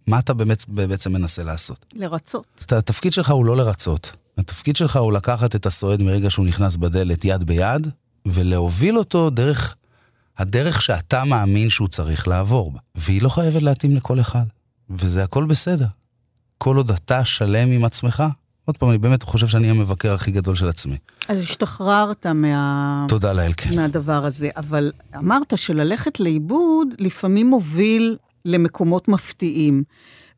מה 0.07 0.19
אתה 0.19 0.33
באמת 0.33 0.65
בעצם 0.67 1.13
מנסה 1.13 1.43
לעשות? 1.43 1.85
לרצות. 1.93 2.65
התפקיד 2.71 3.13
שלך 3.13 3.29
הוא 3.29 3.45
לא 3.45 3.57
לרצות. 3.57 4.15
התפקיד 4.37 4.75
שלך 4.75 4.95
הוא 4.95 5.13
לקחת 5.13 5.55
את 5.55 5.65
הסועד 5.65 6.01
מרגע 6.01 6.29
שהוא 6.29 6.45
נכנס 6.45 6.75
בדלת 6.75 7.25
יד 7.25 7.43
ביד, 7.43 7.87
ולהוביל 8.26 8.97
אותו 8.97 9.30
דרך 9.30 9.76
הדרך 10.38 10.82
שאתה 10.82 11.26
מאמין 11.26 11.70
שהוא 11.70 11.88
צריך 11.88 12.28
לעבור 12.28 12.72
בה. 12.72 12.80
והיא 12.95 13.22
לא 13.22 13.30
חייבת 13.30 13.63
להתאים 13.63 13.95
לכל 13.95 14.20
אחד, 14.20 14.43
וזה 14.89 15.24
הכל 15.24 15.45
בסדר. 15.45 15.88
כל 16.57 16.78
עוד 16.78 16.91
אתה 16.91 17.26
שלם 17.26 17.72
עם 17.72 17.86
עצמך, 17.86 18.24
עוד 18.65 18.78
פעם, 18.78 18.89
אני 18.89 18.97
באמת 18.97 19.24
חושב 19.24 19.47
שאני 19.47 19.70
המבקר 19.70 20.13
הכי 20.13 20.32
גדול 20.32 20.55
של 20.55 20.67
עצמי. 20.70 20.97
אז 21.28 21.39
השתחררת 21.39 22.26
מה... 22.26 23.05
תודה 23.07 23.34
לאל, 23.34 23.51
כן. 23.57 23.76
מהדבר 23.76 24.26
הזה, 24.26 24.49
אבל 24.57 24.91
אמרת 25.17 25.57
שללכת 25.57 26.20
לאיבוד 26.20 26.88
לפעמים 26.99 27.47
מוביל 27.47 28.17
למקומות 28.45 29.07
מפתיעים. 29.07 29.84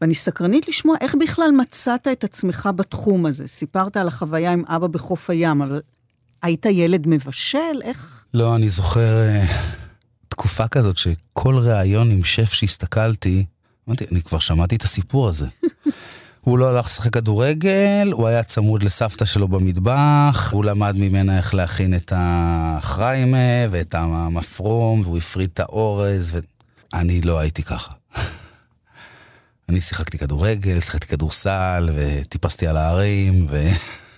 ואני 0.01 0.15
סקרנית 0.15 0.67
לשמוע 0.67 0.95
איך 1.01 1.15
בכלל 1.19 1.51
מצאת 1.51 2.07
את 2.07 2.23
עצמך 2.23 2.69
בתחום 2.75 3.25
הזה. 3.25 3.47
סיפרת 3.47 3.97
על 3.97 4.07
החוויה 4.07 4.53
עם 4.53 4.63
אבא 4.67 4.87
בחוף 4.87 5.29
הים, 5.29 5.61
אבל 5.61 5.81
היית 6.41 6.65
ילד 6.65 7.07
מבשל? 7.07 7.81
איך? 7.83 8.25
לא, 8.33 8.55
אני 8.55 8.69
זוכר 8.69 9.19
uh, 9.21 9.51
תקופה 10.27 10.67
כזאת 10.67 10.97
שכל 10.97 11.57
ראיון 11.57 12.11
עם 12.11 12.23
שף 12.23 12.53
שהסתכלתי, 12.53 13.45
אמרתי, 13.87 14.05
אני 14.11 14.21
כבר 14.21 14.39
שמעתי 14.39 14.75
את 14.75 14.83
הסיפור 14.83 15.27
הזה. 15.27 15.47
הוא 16.41 16.57
לא 16.57 16.69
הלך 16.69 16.85
לשחק 16.85 17.13
כדורגל, 17.13 18.09
הוא 18.11 18.27
היה 18.27 18.43
צמוד 18.43 18.83
לסבתא 18.83 19.25
שלו 19.25 19.47
במטבח, 19.47 20.49
הוא 20.53 20.65
למד 20.65 20.95
ממנה 20.97 21.37
איך 21.37 21.53
להכין 21.53 21.95
את 21.95 22.13
החריימה 22.15 23.67
ואת 23.71 23.95
המפרום, 23.95 25.01
והוא 25.01 25.17
הפריד 25.17 25.49
את 25.53 25.59
האורז, 25.59 26.35
ואני 26.93 27.21
לא 27.21 27.39
הייתי 27.39 27.63
ככה. 27.63 27.91
אני 29.69 29.81
שיחקתי 29.81 30.17
כדורגל, 30.17 30.79
שיחקתי 30.79 31.07
כדורסל, 31.07 31.89
וטיפסתי 31.95 32.67
על 32.67 32.77
ההרים, 32.77 33.47
ו... 33.49 33.67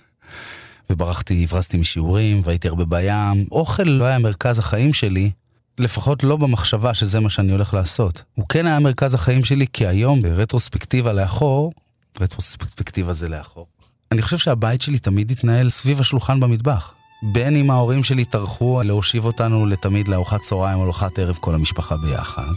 וברחתי, 0.94 1.44
הברזתי 1.44 1.76
משיעורים, 1.76 2.40
והייתי 2.44 2.68
הרבה 2.68 2.84
בים. 2.84 3.46
אוכל 3.52 3.82
לא 3.82 4.04
היה 4.04 4.18
מרכז 4.18 4.58
החיים 4.58 4.92
שלי, 4.92 5.30
לפחות 5.78 6.24
לא 6.24 6.36
במחשבה 6.36 6.94
שזה 6.94 7.20
מה 7.20 7.30
שאני 7.30 7.52
הולך 7.52 7.74
לעשות. 7.74 8.22
הוא 8.34 8.46
כן 8.48 8.66
היה 8.66 8.78
מרכז 8.78 9.14
החיים 9.14 9.44
שלי, 9.44 9.66
כי 9.72 9.86
היום, 9.86 10.22
ברטרוספקטיבה 10.22 11.12
לאחור, 11.12 11.72
רטרוספקטיבה 12.20 13.12
זה 13.12 13.28
לאחור, 13.28 13.66
אני 14.12 14.22
חושב 14.22 14.38
שהבית 14.38 14.82
שלי 14.82 14.98
תמיד 14.98 15.30
התנהל 15.30 15.70
סביב 15.70 16.00
השולחן 16.00 16.40
במטבח. 16.40 16.94
בין 17.32 17.56
אם 17.56 17.70
ההורים 17.70 18.04
שלי 18.04 18.24
טרחו 18.24 18.82
להושיב 18.84 19.24
אותנו 19.24 19.66
לתמיד 19.66 20.08
לארוחת 20.08 20.40
צהריים 20.40 20.78
או 20.78 20.82
לארוחת 20.82 21.18
ערב 21.18 21.38
כל 21.40 21.54
המשפחה 21.54 21.96
ביחד. 21.96 22.52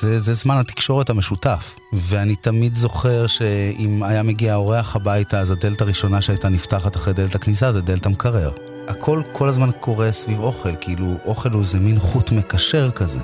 זה, 0.00 0.18
זה 0.18 0.32
זמן 0.32 0.56
התקשורת 0.56 1.10
המשותף. 1.10 1.76
ואני 1.92 2.36
תמיד 2.36 2.74
זוכר 2.74 3.26
שאם 3.26 4.02
היה 4.02 4.22
מגיע 4.22 4.54
אורח 4.54 4.96
הביתה, 4.96 5.40
אז 5.40 5.50
הדלת 5.50 5.80
הראשונה 5.80 6.22
שהייתה 6.22 6.48
נפתחת 6.48 6.96
אחרי 6.96 7.12
דלת 7.12 7.34
הכניסה 7.34 7.72
זה 7.72 7.80
דלת 7.80 8.06
המקרר. 8.06 8.50
הכל 8.88 9.22
כל 9.32 9.48
הזמן 9.48 9.70
קורה 9.80 10.12
סביב 10.12 10.38
אוכל, 10.38 10.76
כאילו 10.80 11.14
אוכל 11.24 11.50
הוא 11.50 11.60
איזה 11.60 11.78
מין 11.78 11.98
חוט 11.98 12.32
מקשר 12.32 12.90
כזה. 12.90 13.20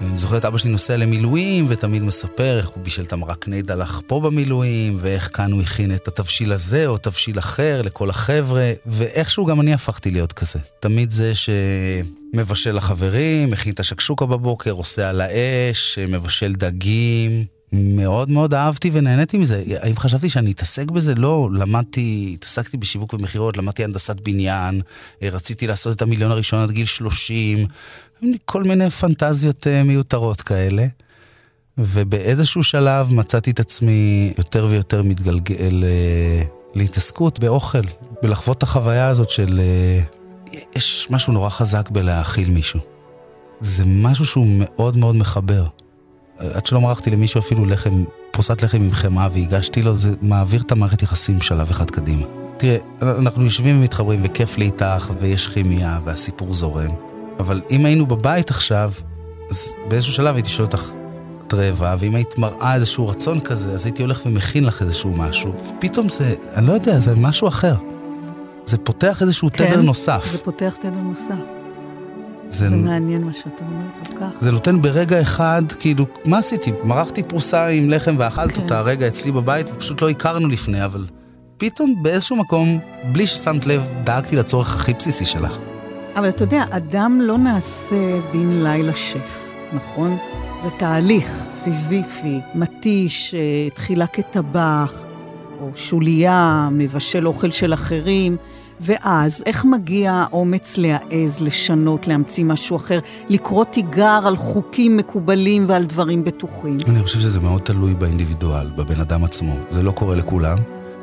אני 0.00 0.16
זוכר 0.18 0.36
את 0.36 0.44
אבא 0.44 0.58
שלי 0.58 0.70
נוסע 0.70 0.96
למילואים, 0.96 1.66
ותמיד 1.68 2.02
מספר 2.02 2.58
איך 2.58 2.68
הוא 2.68 2.84
בישל 2.84 3.02
את 3.02 3.12
המרק 3.12 3.48
נידלח 3.48 4.00
פה 4.06 4.20
במילואים, 4.20 4.98
ואיך 5.00 5.30
כאן 5.32 5.52
הוא 5.52 5.62
הכין 5.62 5.94
את 5.94 6.08
התבשיל 6.08 6.52
הזה 6.52 6.86
או 6.86 6.98
תבשיל 6.98 7.38
אחר 7.38 7.82
לכל 7.82 8.10
החבר'ה, 8.10 8.72
ואיכשהו 8.86 9.46
גם 9.46 9.60
אני 9.60 9.74
הפכתי 9.74 10.10
להיות 10.10 10.32
כזה. 10.32 10.58
תמיד 10.80 11.10
זה 11.10 11.32
שמבשל 12.34 12.76
לחברים, 12.76 13.50
מכין 13.50 13.72
את 13.72 13.80
השקשוקה 13.80 14.26
בבוקר, 14.26 14.70
עושה 14.70 15.08
על 15.08 15.20
האש, 15.20 15.98
מבשל 16.08 16.52
דגים. 16.52 17.44
מאוד 17.72 18.30
מאוד 18.30 18.54
אהבתי 18.54 18.90
ונהניתי 18.92 19.38
מזה. 19.38 19.62
האם 19.80 19.96
חשבתי 19.96 20.30
שאני 20.30 20.52
אתעסק 20.52 20.90
בזה? 20.90 21.14
לא. 21.14 21.48
למדתי, 21.52 22.30
התעסקתי 22.34 22.76
בשיווק 22.76 23.14
ומכירות, 23.14 23.56
למדתי 23.56 23.84
הנדסת 23.84 24.20
בניין, 24.20 24.80
רציתי 25.22 25.66
לעשות 25.66 25.96
את 25.96 26.02
המיליון 26.02 26.30
הראשון 26.30 26.62
עד 26.62 26.70
גיל 26.70 26.86
30, 26.86 27.66
כל 28.44 28.64
מיני 28.64 28.90
פנטזיות 28.90 29.66
uh, 29.66 29.86
מיותרות 29.86 30.40
כאלה. 30.40 30.86
ובאיזשהו 31.78 32.62
שלב 32.62 33.12
מצאתי 33.12 33.50
את 33.50 33.60
עצמי 33.60 34.32
יותר 34.38 34.66
ויותר 34.70 35.02
מתגלגל 35.02 35.84
uh, 35.84 36.48
להתעסקות 36.74 37.40
באוכל, 37.40 37.82
ולחוות 38.22 38.58
את 38.58 38.62
החוויה 38.62 39.08
הזאת 39.08 39.30
של... 39.30 39.60
יש 40.76 41.06
משהו 41.10 41.32
נורא 41.32 41.48
חזק 41.48 41.90
בלהאכיל 41.90 42.50
מישהו. 42.50 42.80
זה 43.60 43.84
משהו 43.86 44.26
שהוא 44.26 44.46
מאוד 44.48 44.96
מאוד 44.96 45.16
מחבר. 45.16 45.64
עד 46.38 46.66
שלא 46.66 46.80
מרחתי 46.80 47.10
למישהו 47.10 47.40
אפילו 47.40 47.64
לחם, 47.64 48.04
פרוסת 48.30 48.62
לחם 48.62 48.82
עם 48.82 48.90
חמאה 48.90 49.28
והגשתי 49.32 49.82
לו, 49.82 49.94
זה 49.94 50.14
מעביר 50.22 50.60
את 50.60 50.72
המערכת 50.72 51.02
יחסים 51.02 51.40
שלב 51.40 51.70
אחד 51.70 51.90
קדימה. 51.90 52.26
תראה, 52.56 52.78
אנחנו 53.02 53.44
יושבים 53.44 53.78
ומתחברים 53.78 54.20
וכיף 54.22 54.58
לי 54.58 54.64
איתך 54.64 55.12
ויש 55.20 55.46
כימיה 55.46 56.00
והסיפור 56.04 56.54
זורם. 56.54 56.90
אבל 57.38 57.62
אם 57.70 57.86
היינו 57.86 58.06
בבית 58.06 58.50
עכשיו, 58.50 58.92
אז 59.50 59.74
באיזשהו 59.88 60.12
שלב 60.12 60.34
הייתי 60.34 60.50
שואל 60.50 60.66
אותך, 60.66 60.90
את 61.46 61.54
רעבה, 61.54 61.96
ואם 61.98 62.14
היית 62.14 62.38
מראה 62.38 62.74
איזשהו 62.74 63.08
רצון 63.08 63.40
כזה, 63.40 63.72
אז 63.72 63.84
הייתי 63.84 64.02
הולך 64.02 64.20
ומכין 64.26 64.64
לך 64.64 64.82
איזשהו 64.82 65.10
משהו, 65.10 65.52
ופתאום 65.68 66.08
זה, 66.08 66.34
אני 66.54 66.66
לא 66.66 66.72
יודע, 66.72 67.00
זה 67.00 67.14
משהו 67.14 67.48
אחר. 67.48 67.74
זה 68.66 68.78
פותח 68.78 69.22
איזשהו 69.22 69.48
כן, 69.52 69.68
תדר 69.68 69.82
נוסף. 69.82 70.28
זה 70.32 70.38
פותח 70.38 70.74
תדר 70.80 71.02
נוסף. 71.02 71.34
זה, 72.48 72.68
זה 72.68 72.76
מעניין 72.76 73.24
מה 73.24 73.34
שאתה 73.34 73.64
אומר 73.64 73.86
כל 74.02 74.18
כך. 74.18 74.28
זה 74.40 74.52
נותן 74.52 74.82
ברגע 74.82 75.20
אחד, 75.20 75.62
כאילו, 75.78 76.06
מה 76.24 76.38
עשיתי? 76.38 76.72
מרחתי 76.84 77.22
פרוסה 77.22 77.66
עם 77.66 77.90
לחם 77.90 78.14
ואכלת 78.18 78.54
כן. 78.54 78.62
אותה 78.62 78.80
רגע 78.80 79.06
אצלי 79.06 79.32
בבית, 79.32 79.70
ופשוט 79.72 80.02
לא 80.02 80.10
הכרנו 80.10 80.48
לפני, 80.48 80.84
אבל 80.84 81.06
פתאום 81.56 82.02
באיזשהו 82.02 82.36
מקום, 82.36 82.78
בלי 83.12 83.26
ששמת 83.26 83.66
לב, 83.66 83.92
דאגתי 84.04 84.36
לצורך 84.36 84.76
הכי 84.76 84.94
בסיסי 84.94 85.24
שלך. 85.24 85.58
אבל 86.16 86.28
אתה 86.28 86.44
יודע, 86.44 86.64
אדם 86.70 87.20
לא 87.22 87.38
נעשה 87.38 88.20
בן 88.32 88.62
לילה 88.62 88.94
שף, 88.94 89.48
נכון? 89.72 90.16
זה 90.62 90.68
תהליך 90.78 91.42
סיזיפי, 91.50 92.40
מתיש, 92.54 93.34
אה, 93.34 93.70
תחילה 93.74 94.06
כטבח, 94.06 94.92
או 95.60 95.70
שוליה, 95.74 96.68
מבשל 96.72 97.26
אוכל 97.26 97.50
של 97.50 97.74
אחרים, 97.74 98.36
ואז 98.80 99.42
איך 99.46 99.64
מגיע 99.64 100.12
האומץ 100.12 100.76
להעז, 100.78 101.40
לשנות, 101.40 102.06
להמציא 102.06 102.44
משהו 102.44 102.76
אחר, 102.76 102.98
לקרוא 103.28 103.64
תיגר 103.64 104.20
על 104.26 104.36
חוקים 104.36 104.96
מקובלים 104.96 105.64
ועל 105.68 105.84
דברים 105.84 106.24
בטוחים? 106.24 106.76
אני 106.88 107.02
חושב 107.02 107.20
שזה 107.20 107.40
מאוד 107.40 107.62
תלוי 107.62 107.94
באינדיבידואל, 107.94 108.70
בבן 108.76 109.00
אדם 109.00 109.24
עצמו. 109.24 109.54
זה 109.70 109.82
לא 109.82 109.90
קורה 109.90 110.16
לכולם, 110.16 110.58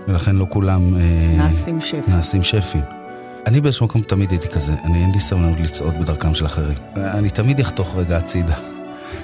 ולכן 0.07 0.35
לא 0.35 0.45
כולם... 0.49 0.95
אה, 0.95 1.33
נעשים 1.37 1.81
שפים. 1.81 2.03
נעשים 2.07 2.43
שפים. 2.43 2.81
אני 3.47 3.61
באיזשהו 3.61 3.85
מקום 3.85 4.01
תמיד 4.01 4.31
הייתי 4.31 4.47
כזה, 4.47 4.73
אני 4.83 5.01
אין 5.01 5.11
לי 5.11 5.19
סבלנות 5.19 5.59
לצעוד 5.59 5.93
בדרכם 5.99 6.33
של 6.33 6.45
אחרים. 6.45 6.77
אני 6.95 7.29
תמיד 7.29 7.59
אחתוך 7.59 7.95
רגע 7.95 8.17
הצידה. 8.17 8.55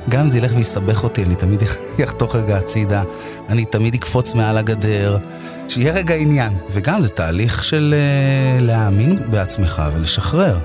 גם 0.10 0.22
אם 0.22 0.30
זה 0.30 0.38
ילך 0.38 0.52
ויסבך 0.56 1.04
אותי, 1.04 1.24
אני 1.24 1.36
תמיד 1.36 1.62
אחתוך 2.04 2.36
רגע 2.36 2.58
הצידה. 2.58 3.04
אני 3.50 3.66
תמיד 3.66 3.94
אקפוץ 3.94 4.34
מעל 4.34 4.58
הגדר. 4.58 5.18
שיהיה 5.70 5.94
רגע 5.94 6.16
עניין. 6.16 6.54
וגם 6.70 7.02
זה 7.02 7.10
תהליך 7.10 7.64
של 7.64 7.96
uh, 8.60 8.64
להאמין 8.64 9.20
בעצמך 9.30 9.82
ולשחרר. 9.96 10.60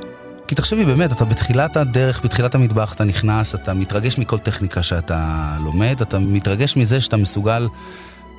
כי 0.48 0.54
תחשבי, 0.54 0.84
באמת, 0.84 1.12
אתה 1.12 1.24
בתחילת 1.24 1.76
הדרך, 1.76 2.24
בתחילת 2.24 2.54
המטבח, 2.54 2.94
אתה 2.94 3.04
נכנס, 3.04 3.54
אתה 3.54 3.74
מתרגש 3.74 4.18
מכל 4.18 4.38
טכניקה 4.38 4.82
שאתה 4.82 5.50
לומד, 5.64 6.00
אתה 6.00 6.18
מתרגש 6.18 6.76
מזה 6.76 7.00
שאתה 7.00 7.16
מסוגל 7.16 7.68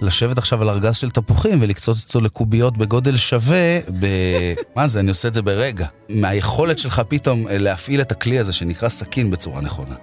לשבת 0.01 0.37
עכשיו 0.37 0.61
על 0.61 0.69
ארגז 0.69 0.95
של 0.95 1.09
תפוחים 1.09 1.61
ולקצוץ 1.61 2.05
אותו 2.05 2.21
לקוביות 2.21 2.77
בגודל 2.77 3.17
שווה, 3.17 3.79
ב... 3.99 4.05
מה 4.75 4.87
זה, 4.87 4.99
אני 4.99 5.09
עושה 5.09 5.27
את 5.27 5.33
זה 5.33 5.41
ברגע. 5.41 5.87
מהיכולת 6.09 6.79
שלך 6.79 7.01
פתאום 7.07 7.47
אה, 7.47 7.57
להפעיל 7.57 8.01
את 8.01 8.11
הכלי 8.11 8.39
הזה 8.39 8.53
שנקרא 8.53 8.89
סכין 8.89 9.31
בצורה 9.31 9.61
נכונה. 9.61 9.95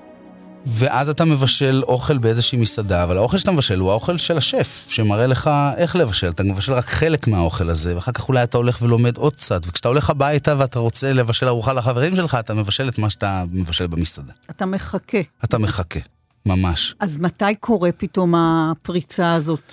ואז 0.66 1.08
אתה 1.08 1.24
מבשל 1.24 1.82
אוכל 1.88 2.18
באיזושהי 2.18 2.58
מסעדה, 2.58 3.02
אבל 3.02 3.16
האוכל 3.16 3.38
שאתה 3.38 3.52
מבשל 3.52 3.78
הוא 3.78 3.90
האוכל 3.90 4.16
של 4.16 4.36
השף, 4.36 4.86
שמראה 4.90 5.26
לך 5.26 5.50
איך 5.76 5.96
לבשל. 5.96 6.28
אתה 6.28 6.42
מבשל 6.42 6.72
רק 6.72 6.84
חלק 6.84 7.28
מהאוכל 7.28 7.70
הזה, 7.70 7.94
ואחר 7.94 8.12
כך 8.12 8.28
אולי 8.28 8.42
אתה 8.42 8.58
הולך 8.58 8.82
ולומד 8.82 9.16
עוד 9.16 9.36
קצת. 9.36 9.62
וכשאתה 9.66 9.88
הולך 9.88 10.10
הביתה 10.10 10.54
ואתה 10.58 10.78
רוצה 10.78 11.12
לבשל 11.12 11.48
ארוחה 11.48 11.72
לחברים 11.72 12.16
שלך, 12.16 12.34
אתה 12.34 12.54
מבשל 12.54 12.88
את 12.88 12.98
מה 12.98 13.10
שאתה 13.10 13.44
מבשל 13.52 13.86
במסעדה. 13.86 14.32
אתה 14.50 14.66
מחכה. 14.66 15.18
אתה 15.44 15.58
מחכה, 15.58 16.00
ממש. 16.46 16.94
אז 17.00 17.18
מתי 17.18 17.54
קורה 17.60 17.92
פתאום 17.92 18.34
הפריצה 18.34 19.34
הזאת? 19.34 19.72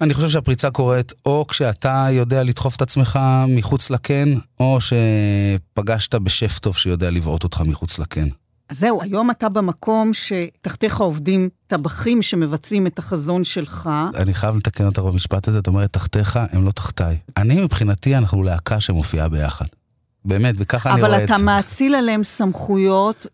אני 0.00 0.14
חושב 0.14 0.28
שהפריצה 0.28 0.70
קורית 0.70 1.12
או 1.26 1.46
כשאתה 1.48 2.06
יודע 2.10 2.42
לדחוף 2.42 2.76
את 2.76 2.82
עצמך 2.82 3.18
מחוץ 3.48 3.90
לקן, 3.90 4.34
או 4.60 4.78
שפגשת 4.80 6.14
בשף 6.14 6.58
טוב 6.58 6.76
שיודע 6.76 7.10
לבעוט 7.10 7.44
אותך 7.44 7.60
מחוץ 7.60 7.98
לקן. 7.98 8.28
אז 8.68 8.78
זהו, 8.78 9.02
היום 9.02 9.30
אתה 9.30 9.48
במקום 9.48 10.10
שתחתיך 10.14 11.00
עובדים 11.00 11.48
טבחים 11.66 12.22
שמבצעים 12.22 12.86
את 12.86 12.98
החזון 12.98 13.44
שלך. 13.44 13.90
אני 14.14 14.34
חייב 14.34 14.56
לתקן 14.56 14.86
אותך 14.86 14.98
במשפט 14.98 15.48
הזה, 15.48 15.58
את 15.58 15.66
אומרת 15.66 15.92
תחתיך, 15.92 16.38
הם 16.52 16.66
לא 16.66 16.70
תחתיי. 16.70 17.18
אני 17.36 17.60
מבחינתי, 17.62 18.16
אנחנו 18.16 18.42
להקה 18.42 18.80
שמופיעה 18.80 19.28
ביחד. 19.28 19.66
באמת, 20.24 20.54
וככה 20.58 20.92
אני 20.92 21.02
רואה 21.02 21.12
את 21.12 21.18
זה. 21.18 21.24
אבל 21.24 21.34
אתה 21.34 21.44
מאציל 21.44 21.94
עליהם 21.94 22.24
סמכויות, 22.24 23.26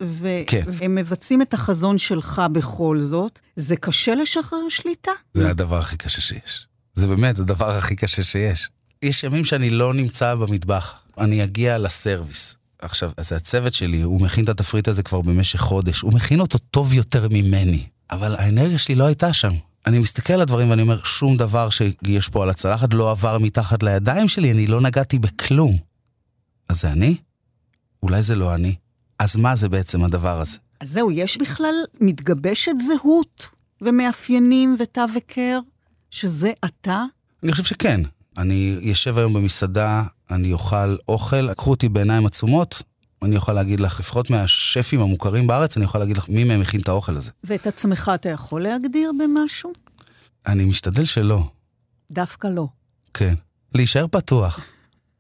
כן. 0.46 0.62
והם 0.66 0.94
מבצעים 0.94 1.42
את 1.42 1.54
החזון 1.54 1.98
שלך 1.98 2.42
בכל 2.52 3.00
זאת. 3.00 3.40
זה 3.56 3.76
קשה 3.76 4.14
לשחרר 4.14 4.68
שליטה? 4.68 5.10
זה 5.34 5.50
הדבר 5.50 5.78
הכי 5.78 5.96
קשה 5.96 6.20
שיש. 6.20 6.66
זה 6.94 7.06
באמת 7.06 7.38
הדבר 7.38 7.70
הכי 7.70 7.96
קשה 7.96 8.24
שיש. 8.24 8.70
יש 9.02 9.24
ימים 9.24 9.44
שאני 9.44 9.70
לא 9.70 9.94
נמצא 9.94 10.34
במטבח. 10.34 10.94
אני 11.18 11.44
אגיע 11.44 11.78
לסרוויס. 11.78 12.56
עכשיו, 12.82 13.10
אז 13.16 13.32
הצוות 13.32 13.74
שלי, 13.74 14.02
הוא 14.02 14.20
מכין 14.20 14.44
את 14.44 14.48
התפריט 14.48 14.88
הזה 14.88 15.02
כבר 15.02 15.20
במשך 15.20 15.60
חודש, 15.60 16.00
הוא 16.00 16.12
מכין 16.12 16.40
אותו 16.40 16.58
טוב 16.58 16.94
יותר 16.94 17.28
ממני, 17.30 17.86
אבל 18.10 18.36
האנרגיה 18.36 18.78
שלי 18.78 18.94
לא 18.94 19.04
הייתה 19.04 19.32
שם. 19.32 19.52
אני 19.86 19.98
מסתכל 19.98 20.32
על 20.32 20.40
הדברים 20.40 20.70
ואני 20.70 20.82
אומר, 20.82 21.02
שום 21.02 21.36
דבר 21.36 21.68
שיש 21.70 22.28
פה 22.28 22.42
על 22.42 22.50
הצלחת 22.50 22.94
לא 22.94 23.10
עבר 23.10 23.38
מתחת 23.38 23.82
לידיים 23.82 24.28
שלי, 24.28 24.50
אני 24.50 24.66
לא 24.66 24.80
נגעתי 24.80 25.18
בכלום. 25.18 25.78
אז 26.68 26.80
זה 26.80 26.92
אני? 26.92 27.16
אולי 28.02 28.22
זה 28.22 28.34
לא 28.34 28.54
אני. 28.54 28.74
אז 29.18 29.36
מה 29.36 29.56
זה 29.56 29.68
בעצם 29.68 30.04
הדבר 30.04 30.40
הזה? 30.40 30.58
אז 30.80 30.88
זהו, 30.88 31.10
יש 31.10 31.38
בכלל, 31.38 31.74
מתגבשת 32.00 32.72
זהות 32.86 33.48
ומאפיינים 33.80 34.76
ותו 34.78 35.04
וקר, 35.16 35.58
שזה 36.10 36.52
אתה? 36.64 37.04
אני 37.42 37.52
חושב 37.52 37.64
שכן. 37.64 38.00
אני 38.38 38.78
יושב 38.80 39.18
היום 39.18 39.32
במסעדה, 39.32 40.02
אני 40.34 40.52
אוכל 40.52 40.96
אוכל, 41.08 41.54
קחו 41.54 41.70
אותי 41.70 41.88
בעיניים 41.88 42.26
עצומות, 42.26 42.82
אני 43.22 43.36
יכול 43.36 43.54
להגיד 43.54 43.80
לך, 43.80 44.00
לפחות 44.00 44.30
מהשפים 44.30 45.00
המוכרים 45.00 45.46
בארץ, 45.46 45.76
אני 45.76 45.84
יכול 45.84 46.00
להגיד 46.00 46.16
לך 46.16 46.28
מי 46.28 46.44
מהם 46.44 46.60
מכין 46.60 46.80
את 46.80 46.88
האוכל 46.88 47.16
הזה. 47.16 47.30
ואת 47.44 47.66
עצמך 47.66 48.10
אתה 48.14 48.28
יכול 48.28 48.62
להגדיר 48.62 49.12
במשהו? 49.18 49.72
אני 50.46 50.64
משתדל 50.64 51.04
שלא. 51.04 51.44
דווקא 52.10 52.46
לא. 52.46 52.66
כן. 53.14 53.34
להישאר 53.74 54.06
פתוח. 54.10 54.60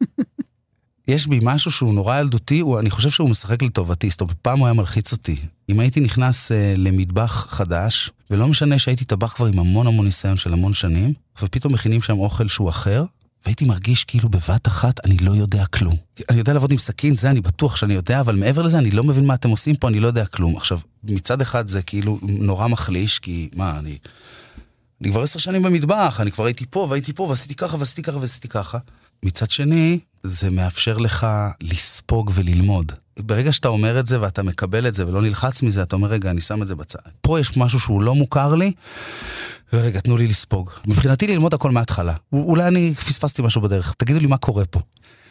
יש 1.08 1.26
בי 1.26 1.38
משהו 1.42 1.70
שהוא 1.70 1.94
נורא 1.94 2.18
ילדותי, 2.18 2.60
הוא, 2.60 2.78
אני 2.78 2.90
חושב 2.90 3.10
שהוא 3.10 3.30
משחק 3.30 3.62
לטובתי, 3.62 4.10
זאת 4.10 4.20
אומרת, 4.20 4.36
פעם 4.42 4.58
הוא 4.58 4.66
היה 4.66 4.74
מלחיץ 4.74 5.12
אותי. 5.12 5.36
אם 5.68 5.80
הייתי 5.80 6.00
נכנס 6.00 6.52
אה, 6.52 6.74
למטבח 6.76 7.46
חדש, 7.50 8.10
ולא 8.30 8.48
משנה 8.48 8.78
שהייתי 8.78 9.04
טבח 9.04 9.32
כבר 9.32 9.46
עם 9.46 9.58
המון 9.58 9.86
המון 9.86 10.06
ניסיון 10.06 10.36
של 10.36 10.52
המון 10.52 10.72
שנים, 10.72 11.12
ופתאום 11.42 11.72
מכינים 11.72 12.02
שם 12.02 12.18
אוכל 12.18 12.48
שהוא 12.48 12.68
אחר, 12.68 13.04
והייתי 13.46 13.64
מרגיש 13.64 14.04
כאילו 14.04 14.28
בבת 14.28 14.68
אחת 14.68 15.06
אני 15.06 15.16
לא 15.16 15.30
יודע 15.30 15.66
כלום. 15.66 15.96
אני 16.30 16.38
יודע 16.38 16.52
לעבוד 16.52 16.72
עם 16.72 16.78
סכין, 16.78 17.14
זה 17.14 17.30
אני 17.30 17.40
בטוח 17.40 17.76
שאני 17.76 17.94
יודע, 17.94 18.20
אבל 18.20 18.36
מעבר 18.36 18.62
לזה 18.62 18.78
אני 18.78 18.90
לא 18.90 19.04
מבין 19.04 19.26
מה 19.26 19.34
אתם 19.34 19.50
עושים 19.50 19.76
פה, 19.76 19.88
אני 19.88 20.00
לא 20.00 20.06
יודע 20.06 20.26
כלום. 20.26 20.56
עכשיו, 20.56 20.80
מצד 21.04 21.40
אחד 21.40 21.68
זה 21.68 21.82
כאילו 21.82 22.18
נורא 22.22 22.68
מחליש, 22.68 23.18
כי 23.18 23.48
מה, 23.54 23.78
אני... 23.78 23.98
אני 25.00 25.10
כבר 25.10 25.22
עשר 25.22 25.38
שנים 25.38 25.62
במטבח, 25.62 26.20
אני 26.20 26.30
כבר 26.30 26.44
הייתי 26.44 26.64
פה 26.70 26.86
והייתי 26.90 27.12
פה 27.12 27.22
ועשיתי 27.22 27.54
ככה 27.54 27.76
ועשיתי 27.76 28.02
ככה 28.02 28.16
ועשיתי 28.16 28.48
ככה. 28.48 28.78
מצד 29.24 29.50
שני, 29.50 29.98
זה 30.22 30.50
מאפשר 30.50 30.96
לך 30.96 31.26
לספוג 31.60 32.30
וללמוד. 32.34 32.92
ברגע 33.18 33.52
שאתה 33.52 33.68
אומר 33.68 34.00
את 34.00 34.06
זה 34.06 34.20
ואתה 34.20 34.42
מקבל 34.42 34.86
את 34.86 34.94
זה 34.94 35.06
ולא 35.06 35.22
נלחץ 35.22 35.62
מזה, 35.62 35.82
אתה 35.82 35.96
אומר, 35.96 36.08
רגע, 36.08 36.30
אני 36.30 36.40
שם 36.40 36.62
את 36.62 36.66
זה 36.66 36.74
בצד. 36.74 36.98
פה 37.20 37.40
יש 37.40 37.56
משהו 37.56 37.80
שהוא 37.80 38.02
לא 38.02 38.14
מוכר 38.14 38.54
לי, 38.54 38.72
ורגע, 39.72 40.00
תנו 40.00 40.16
לי 40.16 40.26
לספוג. 40.26 40.70
מבחינתי 40.86 41.26
ללמוד 41.26 41.54
הכל 41.54 41.70
מההתחלה. 41.70 42.14
אולי 42.32 42.66
אני 42.66 42.94
פספסתי 42.94 43.42
משהו 43.42 43.60
בדרך, 43.60 43.94
תגידו 43.98 44.20
לי 44.20 44.26
מה 44.26 44.36
קורה 44.36 44.64
פה. 44.64 44.80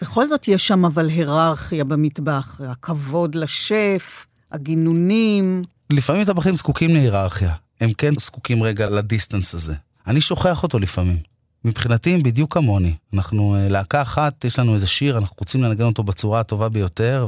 בכל 0.02 0.28
זאת 0.28 0.48
יש 0.48 0.68
שם 0.68 0.86
אבל 0.86 1.10
היררכיה 1.10 1.84
במטבח, 1.84 2.62
הכבוד 2.68 3.36
לשף, 3.36 4.26
הגינונים. 4.52 5.64
לפעמים 5.90 6.26
טבחים 6.26 6.56
זקוקים 6.56 6.94
להיררכיה. 6.94 7.54
הם 7.82 7.94
כן 7.94 8.14
זקוקים 8.20 8.64
רגע 8.64 8.90
לדיסטנס 8.90 9.54
הזה. 9.54 9.74
אני 10.08 10.22
שוכח 10.22 10.64
אותו 10.64 10.80
לפעמים. 10.80 11.31
מבחינתי 11.66 12.14
הם 12.14 12.24
בדיוק 12.24 12.54
כמוני. 12.54 12.94
אנחנו 13.14 13.56
אה, 13.56 13.68
להקה 13.70 14.02
אחת, 14.02 14.46
יש 14.46 14.60
לנו 14.60 14.74
איזה 14.74 14.88
שיר, 14.88 15.18
אנחנו 15.18 15.36
רוצים 15.40 15.64
לנגן 15.64 15.86
אותו 15.86 16.04
בצורה 16.04 16.40
הטובה 16.40 16.70
ביותר, 16.70 17.28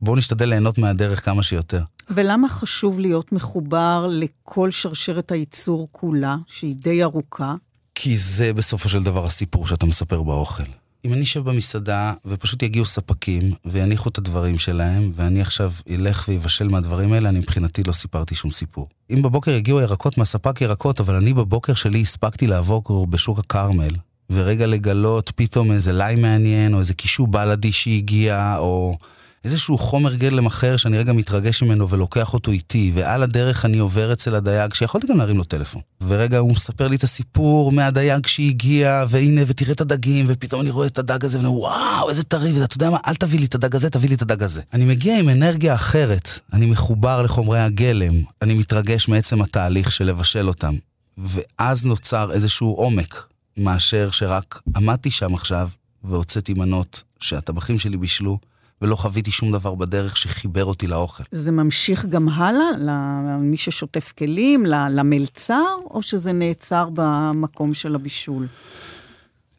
ובואו 0.00 0.16
נשתדל 0.16 0.48
ליהנות 0.48 0.78
מהדרך 0.78 1.24
כמה 1.24 1.42
שיותר. 1.42 1.82
ולמה 2.10 2.48
חשוב 2.48 3.00
להיות 3.00 3.32
מחובר 3.32 4.06
לכל 4.10 4.70
שרשרת 4.70 5.32
הייצור 5.32 5.88
כולה, 5.92 6.36
שהיא 6.46 6.76
די 6.76 7.02
ארוכה? 7.02 7.54
כי 7.94 8.16
זה 8.16 8.52
בסופו 8.52 8.88
של 8.88 9.02
דבר 9.02 9.24
הסיפור 9.24 9.66
שאתה 9.66 9.86
מספר 9.86 10.22
באוכל. 10.22 10.79
אם 11.04 11.12
אני 11.12 11.22
אשב 11.22 11.40
במסעדה 11.40 12.12
ופשוט 12.24 12.62
יגיעו 12.62 12.86
ספקים 12.86 13.52
ויניחו 13.64 14.08
את 14.08 14.18
הדברים 14.18 14.58
שלהם, 14.58 15.12
ואני 15.14 15.40
עכשיו 15.40 15.72
אלך 15.90 16.24
ויבשל 16.28 16.68
מהדברים 16.68 17.12
האלה, 17.12 17.28
אני 17.28 17.38
מבחינתי 17.38 17.82
לא 17.82 17.92
סיפרתי 17.92 18.34
שום 18.34 18.50
סיפור. 18.50 18.88
אם 19.10 19.22
בבוקר 19.22 19.50
יגיעו 19.50 19.80
ירקות 19.80 20.18
מהספק 20.18 20.60
ירקות, 20.60 21.00
אבל 21.00 21.14
אני 21.14 21.34
בבוקר 21.34 21.74
שלי 21.74 22.00
הספקתי 22.00 22.46
לעבור 22.46 23.06
בשוק 23.06 23.38
הכרמל, 23.38 23.90
ורגע 24.30 24.66
לגלות 24.66 25.32
פתאום 25.36 25.72
איזה 25.72 25.92
ליים 25.92 26.22
מעניין, 26.22 26.74
או 26.74 26.78
איזה 26.78 26.94
קישור 26.94 27.26
בלאדי 27.26 27.72
שהגיע, 27.72 28.56
או... 28.58 28.96
איזשהו 29.44 29.78
חומר 29.78 30.14
גלם 30.14 30.46
אחר 30.46 30.76
שאני 30.76 30.98
רגע 30.98 31.12
מתרגש 31.12 31.62
ממנו 31.62 31.88
ולוקח 31.88 32.34
אותו 32.34 32.50
איתי, 32.50 32.92
ועל 32.94 33.22
הדרך 33.22 33.64
אני 33.64 33.78
עובר 33.78 34.12
אצל 34.12 34.34
הדייג, 34.34 34.74
שיכולתי 34.74 35.06
גם 35.06 35.18
להרים 35.18 35.38
לו 35.38 35.44
טלפון. 35.44 35.82
ורגע 36.02 36.38
הוא 36.38 36.52
מספר 36.52 36.88
לי 36.88 36.96
את 36.96 37.02
הסיפור 37.02 37.72
מהדייג 37.72 38.26
שהגיע, 38.26 39.04
והנה, 39.08 39.40
ותראה 39.46 39.72
את 39.72 39.80
הדגים, 39.80 40.26
ופתאום 40.28 40.60
אני 40.60 40.70
רואה 40.70 40.86
את 40.86 40.98
הדג 40.98 41.24
הזה, 41.24 41.38
ואני 41.38 41.48
אומר, 41.48 41.58
וואו, 41.58 42.08
איזה 42.10 42.24
טרי, 42.24 42.52
ואתה 42.52 42.76
יודע 42.76 42.90
מה, 42.90 42.98
אל 43.06 43.14
תביא 43.14 43.38
לי 43.38 43.44
את 43.44 43.54
הדג 43.54 43.76
הזה, 43.76 43.90
תביא 43.90 44.08
לי 44.08 44.14
את 44.14 44.22
הדג 44.22 44.42
הזה. 44.42 44.62
אני 44.72 44.84
מגיע 44.84 45.18
עם 45.18 45.28
אנרגיה 45.28 45.74
אחרת, 45.74 46.28
אני 46.52 46.66
מחובר 46.66 47.22
לחומרי 47.22 47.60
הגלם, 47.60 48.22
אני 48.42 48.54
מתרגש 48.54 49.08
מעצם 49.08 49.42
התהליך 49.42 49.92
של 49.92 50.04
לבשל 50.04 50.48
אותם. 50.48 50.74
ואז 51.18 51.84
נוצר 51.84 52.32
איזשהו 52.32 52.72
עומק, 52.72 53.26
מאשר 53.56 54.10
שרק 54.10 54.60
עמדתי 54.76 55.10
שם 55.10 55.34
עכשיו, 55.34 55.68
והוצאתי 56.04 56.54
מנות 56.54 57.02
שהטבחים 57.20 57.78
שלי 57.78 57.96
בישלו, 57.96 58.38
ולא 58.82 58.96
חוויתי 58.96 59.30
שום 59.30 59.52
דבר 59.52 59.74
בדרך 59.74 60.16
שחיבר 60.16 60.64
אותי 60.64 60.86
לאוכל. 60.86 61.24
זה 61.32 61.50
ממשיך 61.50 62.04
גם 62.04 62.28
הלאה, 62.28 62.66
למי 62.78 63.56
ששוטף 63.56 64.12
כלים, 64.18 64.66
למלצר, 64.66 65.76
או 65.90 66.02
שזה 66.02 66.32
נעצר 66.32 66.88
במקום 66.92 67.74
של 67.74 67.94
הבישול? 67.94 68.46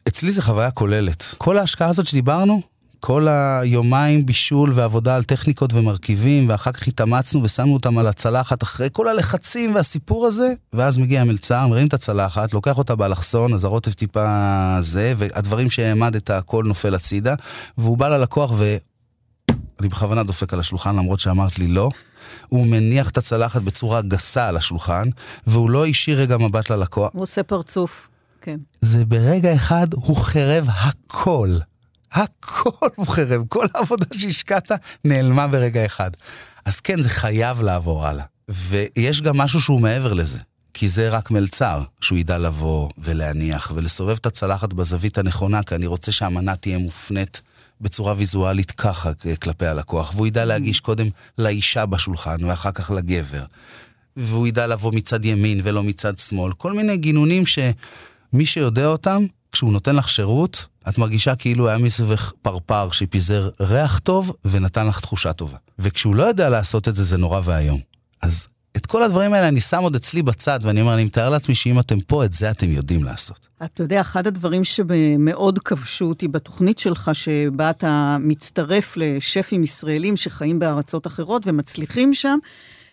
אצלי 0.08 0.32
זה 0.32 0.42
חוויה 0.42 0.70
כוללת. 0.70 1.34
כל 1.38 1.58
ההשקעה 1.58 1.88
הזאת 1.88 2.06
שדיברנו, 2.06 2.62
כל 3.00 3.28
היומיים 3.28 4.26
בישול 4.26 4.72
ועבודה 4.74 5.16
על 5.16 5.24
טכניקות 5.24 5.72
ומרכיבים, 5.72 6.48
ואחר 6.48 6.72
כך 6.72 6.88
התאמצנו 6.88 7.42
ושמנו 7.42 7.74
אותם 7.74 7.98
על 7.98 8.06
הצלחת 8.06 8.62
אחרי 8.62 8.88
כל 8.92 9.08
הלחצים 9.08 9.74
והסיפור 9.74 10.26
הזה, 10.26 10.54
ואז 10.72 10.98
מגיע 10.98 11.20
המלצר, 11.20 11.66
מרים 11.66 11.86
את 11.86 11.94
הצלחת, 11.94 12.52
לוקח 12.54 12.78
אותה 12.78 12.94
באלכסון, 12.94 13.54
אז 13.54 13.64
הרוטב 13.64 13.92
טיפה 13.92 14.76
זה, 14.80 15.14
והדברים 15.16 15.70
שהעמדת, 15.70 16.30
הכל 16.30 16.64
נופל 16.66 16.94
הצידה, 16.94 17.34
והוא 17.78 17.98
בא 17.98 18.08
ללקוח 18.08 18.52
ו... 18.56 18.76
אני 19.80 19.88
בכוונה 19.88 20.22
דופק 20.22 20.52
על 20.52 20.60
השולחן 20.60 20.96
למרות 20.96 21.20
שאמרת 21.20 21.58
לי 21.58 21.68
לא. 21.68 21.90
הוא 22.48 22.66
מניח 22.66 23.10
את 23.10 23.18
הצלחת 23.18 23.62
בצורה 23.62 24.02
גסה 24.02 24.48
על 24.48 24.56
השולחן, 24.56 25.08
והוא 25.46 25.70
לא 25.70 25.86
השאיר 25.86 26.20
רגע 26.20 26.36
מבט 26.36 26.70
ללקוח. 26.70 27.10
הוא 27.12 27.22
עושה 27.22 27.42
פרצוף, 27.42 28.08
כן. 28.42 28.58
זה 28.80 29.04
ברגע 29.04 29.54
אחד, 29.54 29.86
הוא 29.94 30.16
חרב 30.16 30.66
הכל. 30.68 31.56
הכל 32.12 32.86
הוא 32.94 33.06
חרב, 33.06 33.42
כל 33.48 33.66
העבודה 33.74 34.06
שהשקעת 34.12 34.72
נעלמה 35.04 35.48
ברגע 35.48 35.86
אחד. 35.86 36.10
אז 36.64 36.80
כן, 36.80 37.02
זה 37.02 37.08
חייב 37.08 37.62
לעבור 37.62 38.06
הלאה. 38.06 38.24
ויש 38.48 39.22
גם 39.22 39.36
משהו 39.36 39.60
שהוא 39.60 39.80
מעבר 39.80 40.12
לזה. 40.12 40.38
כי 40.74 40.88
זה 40.88 41.08
רק 41.08 41.30
מלצר, 41.30 41.82
שהוא 42.00 42.18
ידע 42.18 42.38
לבוא 42.38 42.88
ולהניח 42.98 43.72
ולסובב 43.74 44.16
את 44.20 44.26
הצלחת 44.26 44.72
בזווית 44.72 45.18
הנכונה, 45.18 45.62
כי 45.62 45.74
אני 45.74 45.86
רוצה 45.86 46.12
שהמנה 46.12 46.56
תהיה 46.56 46.78
מופנית 46.78 47.42
בצורה 47.82 48.14
ויזואלית 48.16 48.70
ככה 48.70 49.10
כלפי 49.42 49.66
הלקוח, 49.66 50.12
והוא 50.14 50.26
ידע 50.26 50.44
להגיש 50.44 50.80
קודם 50.80 51.08
לאישה 51.38 51.86
בשולחן 51.86 52.44
ואחר 52.44 52.70
כך 52.70 52.90
לגבר. 52.90 53.44
והוא 54.16 54.46
ידע 54.46 54.66
לבוא 54.66 54.92
מצד 54.94 55.24
ימין 55.24 55.60
ולא 55.64 55.82
מצד 55.82 56.18
שמאל. 56.18 56.52
כל 56.52 56.72
מיני 56.72 56.96
גינונים 56.96 57.46
שמי 57.46 58.46
שיודע 58.46 58.86
אותם, 58.86 59.26
כשהוא 59.52 59.72
נותן 59.72 59.96
לך 59.96 60.08
שירות, 60.08 60.66
את 60.88 60.98
מרגישה 60.98 61.34
כאילו 61.34 61.68
היה 61.68 61.78
מסביבך 61.78 62.32
פרפר 62.42 62.90
שפיזר 62.90 63.50
ריח 63.60 63.98
טוב 63.98 64.36
ונתן 64.44 64.86
לך 64.86 65.00
תחושה 65.00 65.32
טובה. 65.32 65.56
וכשהוא 65.78 66.14
לא 66.14 66.22
יודע 66.22 66.48
לעשות 66.48 66.88
את 66.88 66.94
זה, 66.94 67.04
זה 67.04 67.16
נורא 67.16 67.40
ואיום. 67.44 67.80
אז 68.22 68.46
את 68.76 68.86
כל 68.86 69.02
הדברים 69.02 69.32
האלה 69.32 69.48
אני 69.48 69.60
שם 69.60 69.82
עוד 69.82 69.94
אצלי 69.94 70.22
בצד, 70.22 70.60
ואני 70.62 70.80
אומר, 70.80 70.94
אני 70.94 71.04
מתאר 71.04 71.30
לעצמי 71.30 71.54
שאם 71.54 71.80
אתם 71.80 72.00
פה, 72.00 72.24
את 72.24 72.32
זה 72.32 72.50
אתם 72.50 72.70
יודעים 72.70 73.04
לעשות. 73.04 73.48
אתה 73.64 73.82
יודע, 73.82 74.00
אחד 74.00 74.26
הדברים 74.26 74.64
שמאוד 74.64 75.58
כבשו 75.58 76.04
אותי 76.04 76.28
בתוכנית 76.28 76.78
שלך, 76.78 77.10
שבה 77.12 77.70
אתה 77.70 78.16
מצטרף 78.20 78.96
לשפים 78.96 79.62
ישראלים 79.62 80.16
שחיים 80.16 80.58
בארצות 80.58 81.06
אחרות 81.06 81.42
ומצליחים 81.46 82.14
שם, 82.14 82.38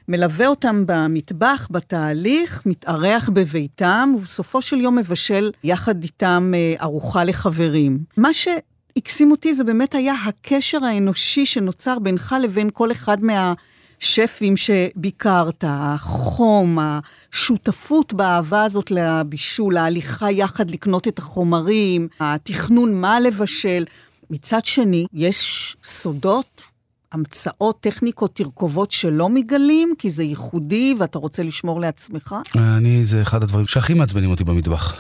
מלווה 0.07 0.47
אותם 0.47 0.84
במטבח, 0.86 1.67
בתהליך, 1.71 2.61
מתארח 2.65 3.30
בביתם, 3.34 4.13
ובסופו 4.17 4.61
של 4.61 4.82
יום 4.82 4.95
מבשל 4.95 5.51
יחד 5.63 6.03
איתם 6.03 6.51
אה, 6.55 6.75
ארוחה 6.82 7.23
לחברים. 7.23 7.99
מה 8.17 8.30
שהקסים 8.34 9.32
אותי 9.32 9.53
זה 9.53 9.63
באמת 9.63 9.95
היה 9.95 10.13
הקשר 10.25 10.86
האנושי 10.86 11.45
שנוצר 11.45 11.99
בינך 11.99 12.36
לבין 12.43 12.69
כל 12.73 12.91
אחד 12.91 13.23
מה... 13.23 13.53
שפים 14.00 14.58
שביקרת, 14.58 15.64
החום, 15.68 16.78
השותפות 16.80 18.14
באהבה 18.14 18.64
הזאת 18.64 18.91
לבישול, 18.91 19.78
ההליכה 19.78 20.32
יחד 20.32 20.72
לקנות 20.72 21.08
את 21.08 21.20
החומרים, 21.20 22.08
התכנון 22.20 23.02
מה 23.02 23.20
לבשל. 23.20 23.86
מצד 24.30 24.66
שני, 24.66 25.06
יש 25.14 25.76
סודות, 25.84 26.64
המצאות, 27.12 27.78
טכניקות, 27.82 28.36
תרכובות 28.36 28.91
שלא 28.91 29.30
מגלים, 29.30 29.93
כי 29.97 30.10
זה 30.10 30.24
ייחודי 30.24 30.95
ואתה 31.00 31.20
רוצה 31.20 31.43
לשמור 31.43 31.80
לעצמך? 31.82 32.36
אני, 32.56 33.06
זה 33.06 33.22
אחד 33.22 33.43
הדברים 33.43 33.68
שהכי 33.68 33.93
מעצבנים 33.93 34.30
אותי 34.30 34.43
במטבח. 34.43 34.95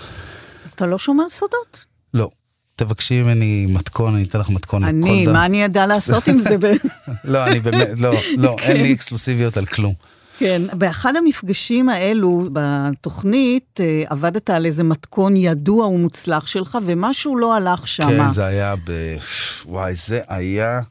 אז 0.65 0.71
אתה 0.71 0.85
לא 0.85 0.97
שומר 0.97 1.29
סודות? 1.29 1.85
לא. 2.13 2.29
תבקשי 2.79 3.23
ממני 3.23 3.65
מתכון, 3.69 4.15
אני 4.15 4.23
אתן 4.23 4.39
לך 4.39 4.49
מתכון 4.49 4.83
לכל 4.83 4.91
דבר. 4.91 5.07
אני, 5.07 5.25
מה 5.25 5.45
אני 5.45 5.65
אדע 5.65 5.85
לעשות 5.85 6.27
עם 6.27 6.39
זה? 6.39 6.55
לא, 7.23 7.47
אני 7.47 7.59
באמת, 7.59 7.87
לא, 7.97 8.13
לא, 8.37 8.55
אין 8.61 8.77
לי 8.77 8.93
אקסקלוסיביות 8.93 9.57
על 9.57 9.65
כלום. 9.65 9.93
כן, 10.37 10.61
באחד 10.73 11.15
המפגשים 11.15 11.89
האלו 11.89 12.49
בתוכנית 12.53 13.79
אה, 13.79 14.03
עבדת 14.07 14.49
על 14.49 14.65
איזה 14.65 14.83
מתכון 14.83 15.37
ידוע 15.37 15.87
ומוצלח 15.87 16.47
שלך, 16.47 16.77
ומשהו 16.85 17.37
לא 17.37 17.55
הלך 17.55 17.87
שם. 17.87 18.07
כן, 18.07 18.31
זה 18.31 18.45
היה 18.45 18.75
ב... 18.83 18.91
וואי, 19.65 19.95
זה 19.95 20.21
היה... 20.27 20.81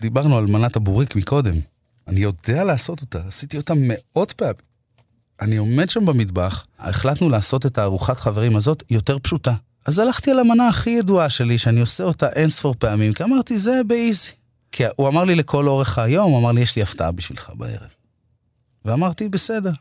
דיברנו 0.00 0.38
על 0.38 0.46
מנת 0.46 0.76
הבוריק 0.76 1.16
מקודם. 1.16 1.54
אני 2.08 2.20
יודע 2.20 2.64
לעשות 2.64 3.00
אותה, 3.00 3.18
עשיתי 3.28 3.56
אותה 3.56 3.74
מאות 3.76 4.32
פעמים. 4.32 4.54
אני 5.40 5.56
עומד 5.56 5.90
שם 5.90 6.06
במטבח, 6.06 6.66
החלטנו 6.78 7.28
לעשות 7.28 7.66
את 7.66 7.78
הארוחת 7.78 8.16
חברים 8.20 8.56
הזאת 8.56 8.82
יותר 8.90 9.18
פשוטה. 9.18 9.54
אז 9.86 9.98
הלכתי 9.98 10.30
על 10.30 10.38
המנה 10.38 10.68
הכי 10.68 10.90
ידועה 10.90 11.30
שלי, 11.30 11.58
שאני 11.58 11.80
עושה 11.80 12.04
אותה 12.04 12.28
אין 12.28 12.50
ספור 12.50 12.74
פעמים, 12.78 13.12
כי 13.12 13.24
אמרתי, 13.24 13.58
זה 13.58 13.80
באיזי. 13.86 14.30
כי 14.72 14.84
הוא 14.96 15.08
אמר 15.08 15.24
לי 15.24 15.34
לכל 15.34 15.68
אורך 15.68 15.98
היום, 15.98 16.32
הוא 16.32 16.40
אמר 16.40 16.52
לי, 16.52 16.60
יש 16.60 16.76
לי 16.76 16.82
הפתעה 16.82 17.12
בשבילך 17.12 17.52
בערב. 17.54 17.88
ואמרתי, 18.84 19.28
בסדר. 19.28 19.72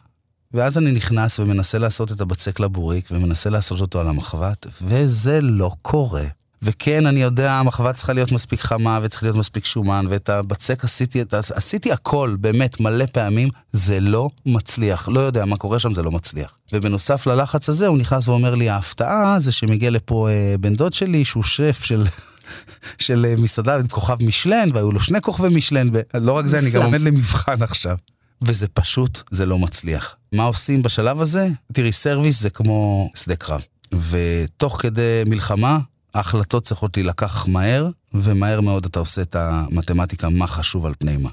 ואז 0.53 0.77
אני 0.77 0.91
נכנס 0.91 1.39
ומנסה 1.39 1.77
לעשות 1.77 2.11
את 2.11 2.21
הבצק 2.21 2.59
לבוריק, 2.59 3.07
ומנסה 3.11 3.49
לעשות 3.49 3.81
אותו 3.81 3.99
על 3.99 4.07
המחבת, 4.07 4.67
וזה 4.81 5.41
לא 5.41 5.71
קורה. 5.81 6.25
וכן, 6.65 7.05
אני 7.05 7.21
יודע, 7.21 7.53
המחבת 7.53 7.95
צריכה 7.95 8.13
להיות 8.13 8.31
מספיק 8.31 8.59
חמה, 8.59 8.99
וצריך 9.03 9.23
להיות 9.23 9.35
מספיק 9.35 9.65
שומן, 9.65 10.05
ואת 10.09 10.29
הבצק 10.29 10.83
עשיתי, 10.83 11.21
את, 11.21 11.33
עשיתי 11.33 11.91
הכל, 11.91 12.35
באמת, 12.39 12.79
מלא 12.79 13.05
פעמים, 13.11 13.49
זה 13.71 13.99
לא 13.99 14.29
מצליח. 14.45 15.09
לא 15.09 15.19
יודע 15.19 15.45
מה 15.45 15.57
קורה 15.57 15.79
שם, 15.79 15.93
זה 15.93 16.03
לא 16.03 16.11
מצליח. 16.11 16.57
ובנוסף 16.73 17.27
ללחץ 17.27 17.69
הזה, 17.69 17.87
הוא 17.87 17.97
נכנס 17.97 18.27
ואומר 18.27 18.55
לי, 18.55 18.69
ההפתעה 18.69 19.35
זה 19.39 19.51
שמגיע 19.51 19.89
לפה 19.89 20.29
אה, 20.29 20.55
בן 20.59 20.75
דוד 20.75 20.93
שלי, 20.93 21.25
שהוא 21.25 21.43
שף 21.43 21.79
של... 21.83 22.03
של 23.05 23.25
אה, 23.29 23.35
מסעדה 23.37 23.75
עם 23.75 23.87
כוכב 23.87 24.23
משלן, 24.23 24.69
והיו 24.73 24.91
לו 24.91 24.99
שני 24.99 25.21
כוכבי 25.21 25.55
משלן, 25.55 25.89
ולא 26.13 26.31
רק 26.31 26.45
זה, 26.45 26.59
אני 26.59 26.69
גם 26.69 26.83
עומד 26.85 27.01
למבחן 27.01 27.61
עכשיו. 27.61 27.97
וזה 28.41 28.67
פשוט, 28.67 29.21
זה 29.31 29.45
לא 29.45 29.59
מצליח. 29.59 30.15
מה 30.33 30.43
עושים 30.43 30.81
בשלב 30.81 31.21
הזה? 31.21 31.47
תראי, 31.73 31.91
סרוויס 31.91 32.41
זה 32.41 32.49
כמו 32.49 33.09
שדה 33.15 33.35
קרב. 33.35 33.61
ותוך 34.09 34.81
כדי 34.81 35.23
מלחמה, 35.25 35.79
ההחלטות 36.15 36.63
צריכות 36.63 36.97
להילקח 36.97 37.47
מהר, 37.47 37.89
ומהר 38.13 38.61
מאוד 38.61 38.85
אתה 38.85 38.99
עושה 38.99 39.21
את 39.21 39.35
המתמטיקה 39.35 40.29
מה 40.29 40.47
חשוב 40.47 40.85
על 40.85 40.93
פני 40.99 41.17
מה. 41.17 41.29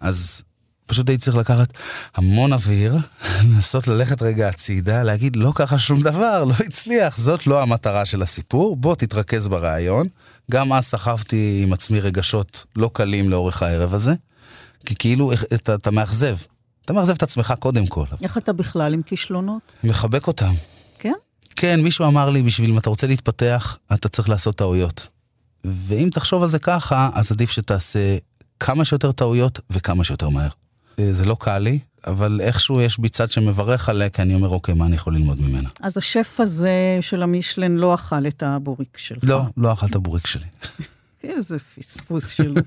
אז 0.00 0.42
פשוט 0.86 1.08
הייתי 1.08 1.24
צריך 1.24 1.36
לקחת 1.36 1.72
המון 2.14 2.52
אוויר, 2.52 2.96
לנסות 3.44 3.88
ללכת 3.88 4.22
רגע 4.22 4.48
הצידה, 4.48 5.02
להגיד, 5.02 5.36
לא 5.36 5.52
ככה 5.54 5.78
שום 5.78 6.02
דבר, 6.02 6.44
לא 6.44 6.54
הצליח, 6.66 7.16
זאת 7.16 7.46
לא 7.46 7.62
המטרה 7.62 8.04
של 8.04 8.22
הסיפור, 8.22 8.76
בוא 8.76 8.94
תתרכז 8.94 9.48
ברעיון. 9.48 10.06
גם 10.50 10.72
אז 10.72 10.84
סחבתי 10.84 11.60
עם 11.62 11.72
עצמי 11.72 12.00
רגשות 12.00 12.64
לא 12.76 12.90
קלים 12.92 13.30
לאורך 13.30 13.62
הערב 13.62 13.94
הזה, 13.94 14.14
כי 14.86 14.94
כאילו 14.98 15.32
אתה, 15.32 15.74
אתה 15.74 15.90
מאכזב. 15.90 16.36
אתה 16.84 16.92
מאכזב 16.92 17.14
את 17.14 17.22
עצמך 17.22 17.54
קודם 17.58 17.86
כל. 17.86 18.04
איך 18.22 18.38
אתה 18.38 18.52
בכלל 18.52 18.94
עם 18.94 19.02
כישלונות? 19.02 19.74
מחבק 19.84 20.26
אותם. 20.26 20.54
כן? 21.60 21.80
מישהו 21.80 22.06
אמר 22.06 22.30
לי, 22.30 22.42
בשביל 22.42 22.70
אם 22.70 22.78
אתה 22.78 22.90
רוצה 22.90 23.06
להתפתח, 23.06 23.78
אתה 23.92 24.08
צריך 24.08 24.28
לעשות 24.28 24.56
טעויות. 24.56 25.08
ואם 25.64 26.08
תחשוב 26.12 26.42
על 26.42 26.48
זה 26.48 26.58
ככה, 26.58 27.10
אז 27.14 27.32
עדיף 27.32 27.50
שתעשה 27.50 28.16
כמה 28.60 28.84
שיותר 28.84 29.12
טעויות 29.12 29.60
וכמה 29.70 30.04
שיותר 30.04 30.28
מהר. 30.28 30.48
אה, 30.98 31.12
זה 31.12 31.24
לא 31.24 31.36
קל 31.40 31.58
לי, 31.58 31.78
אבל 32.06 32.40
איכשהו 32.40 32.80
יש 32.80 32.98
בי 32.98 33.08
צד 33.08 33.30
שמברך 33.30 33.88
עליה, 33.88 34.08
כי 34.08 34.22
אני 34.22 34.34
אומר, 34.34 34.48
אוקיי, 34.48 34.74
מה 34.74 34.86
אני 34.86 34.96
יכול 34.96 35.14
ללמוד 35.14 35.40
ממנה? 35.40 35.68
אז 35.80 35.96
השף 35.96 36.36
הזה 36.38 36.98
של 37.00 37.22
המישלן 37.22 37.76
לא 37.76 37.94
אכל 37.94 38.26
את 38.26 38.42
הבוריק 38.42 38.98
שלך. 38.98 39.20
לא, 39.22 39.42
לא 39.56 39.72
אכל 39.72 39.86
את 39.86 39.94
הבוריק 39.94 40.26
שלי. 40.26 40.46
איזה 41.24 41.56
פספוס 41.58 42.28
שלו. 42.28 42.60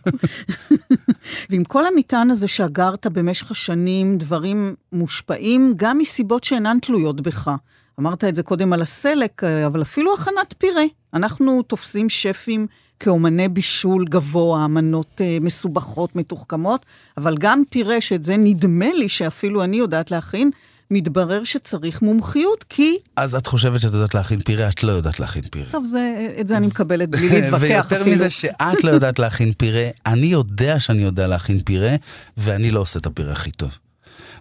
ועם 1.49 1.63
כל 1.63 1.83
המטען 1.85 2.31
הזה 2.31 2.47
שאגרת 2.47 3.07
במשך 3.07 3.51
השנים, 3.51 4.17
דברים 4.17 4.75
מושפעים 4.91 5.73
גם 5.75 5.97
מסיבות 5.97 6.43
שאינן 6.43 6.77
תלויות 6.81 7.21
בך. 7.21 7.51
אמרת 7.99 8.23
את 8.23 8.35
זה 8.35 8.43
קודם 8.43 8.73
על 8.73 8.81
הסלק, 8.81 9.43
אבל 9.43 9.81
אפילו 9.81 10.13
הכנת 10.13 10.53
פירה. 10.57 10.83
אנחנו 11.13 11.61
תופסים 11.61 12.09
שפים 12.09 12.67
כאומני 12.99 13.47
בישול 13.47 14.05
גבוה, 14.09 14.67
מנות 14.67 15.21
uh, 15.21 15.43
מסובכות, 15.43 16.15
מתוחכמות, 16.15 16.85
אבל 17.17 17.37
גם 17.39 17.63
פירה, 17.69 18.01
שאת 18.01 18.23
זה 18.23 18.37
נדמה 18.37 18.93
לי 18.93 19.09
שאפילו 19.09 19.63
אני 19.63 19.77
יודעת 19.77 20.11
להכין, 20.11 20.51
מתברר 20.91 21.43
שצריך 21.43 22.01
מומחיות, 22.01 22.65
כי... 22.69 22.95
אז 23.15 23.35
את 23.35 23.47
חושבת 23.47 23.81
שאת 23.81 23.93
יודעת 23.93 24.15
להכין 24.15 24.39
פירה, 24.39 24.69
את 24.69 24.83
לא 24.83 24.91
יודעת 24.91 25.19
להכין 25.19 25.43
פירה. 25.51 25.71
טוב, 25.71 25.85
זה, 25.85 26.35
את 26.39 26.47
זה 26.47 26.57
אני 26.57 26.67
מקבלת 26.67 27.09
בלי 27.09 27.29
להתווכח 27.41 27.61
ויותר 27.61 28.05
מזה 28.05 28.29
שאת 28.29 28.83
לא 28.83 28.91
יודעת 28.91 29.19
להכין 29.19 29.53
פירה, 29.53 29.89
אני 30.05 30.27
יודע 30.27 30.79
שאני 30.79 31.01
יודע 31.03 31.27
להכין 31.27 31.59
פירה, 31.59 31.95
ואני 32.37 32.71
לא 32.71 32.79
עושה 32.79 32.99
את 32.99 33.05
הפירה 33.05 33.31
הכי 33.31 33.51
טוב. 33.51 33.77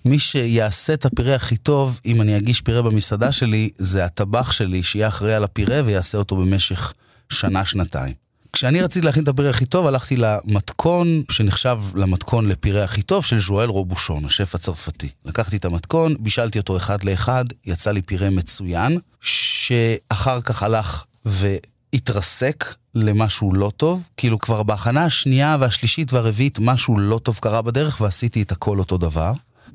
מי 0.05 0.19
שיעשה 0.19 0.95
את 0.95 1.05
הפירה 1.05 1.35
הכי 1.35 1.57
טוב, 1.57 2.01
אם 2.07 2.21
אני 2.23 2.37
אגיש 2.37 2.61
פירה 2.61 2.83
במסעדה 2.83 3.33
שלי, 3.33 3.71
זה 3.79 4.05
הטבח 4.05 4.53
שלי, 4.53 4.83
שיהיה 4.83 5.09
אחראי 5.09 5.35
על 5.35 5.45
הפירה 5.45 5.81
ויעשה 5.85 6.19
אותו 6.19 6.37
במשך 6.37 6.93
שנה-שנתיים. 7.29 8.15
כשאני 8.53 8.83
רציתי 8.83 9.07
להכין 9.07 9.23
את 9.23 9.29
הפירה 9.29 9.51
הכי 9.51 9.67
טוב, 9.67 9.87
הלכתי 9.87 10.17
למתכון 10.17 11.23
שנחשב 11.31 11.79
למתכון 11.95 12.49
לפירה 12.49 12.85
הכי 12.85 13.03
טוב 13.03 13.25
של 13.25 13.41
ז'ואל 13.41 13.69
רובושון, 13.69 14.25
השף 14.25 14.55
הצרפתי. 14.55 15.09
לקחתי 15.25 15.57
את 15.57 15.65
המתכון, 15.65 16.15
בישלתי 16.21 16.59
אותו 16.59 16.77
אחד 16.77 17.05
לאחד, 17.05 17.45
יצא 17.67 17.91
לי 17.91 18.03
פירה 18.03 18.31
מצוין, 18.31 18.99
שאחר 19.21 20.41
כך 20.41 20.63
הלך 20.63 21.05
והתרסק 21.25 22.75
למשהו 22.95 23.55
לא 23.55 23.73
טוב. 23.77 24.09
כאילו 24.17 24.39
כבר 24.39 24.63
בהכנה 24.63 25.05
השנייה 25.05 25.57
והשלישית 25.61 26.13
והרביעית 26.13 26.59
משהו 26.59 26.99
לא 26.99 27.21
טוב 27.23 27.39
קרה 27.43 27.63
בדרך 27.63 28.01
ועשיתי 28.01 28.43
את 28.43 28.53
הכל 28.53 28.79
אותו 28.79 28.99
דבר. 28.99 29.33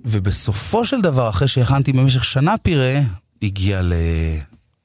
ובסופו 0.08 0.86
של 0.86 1.02
דבר, 1.02 1.30
אחרי 1.30 1.48
שהכנתי 1.48 1.94
במשך 1.94 2.26
שנה 2.26 2.58
פירה, 2.58 3.00
הגיע 3.42 3.82
ל... 3.82 3.94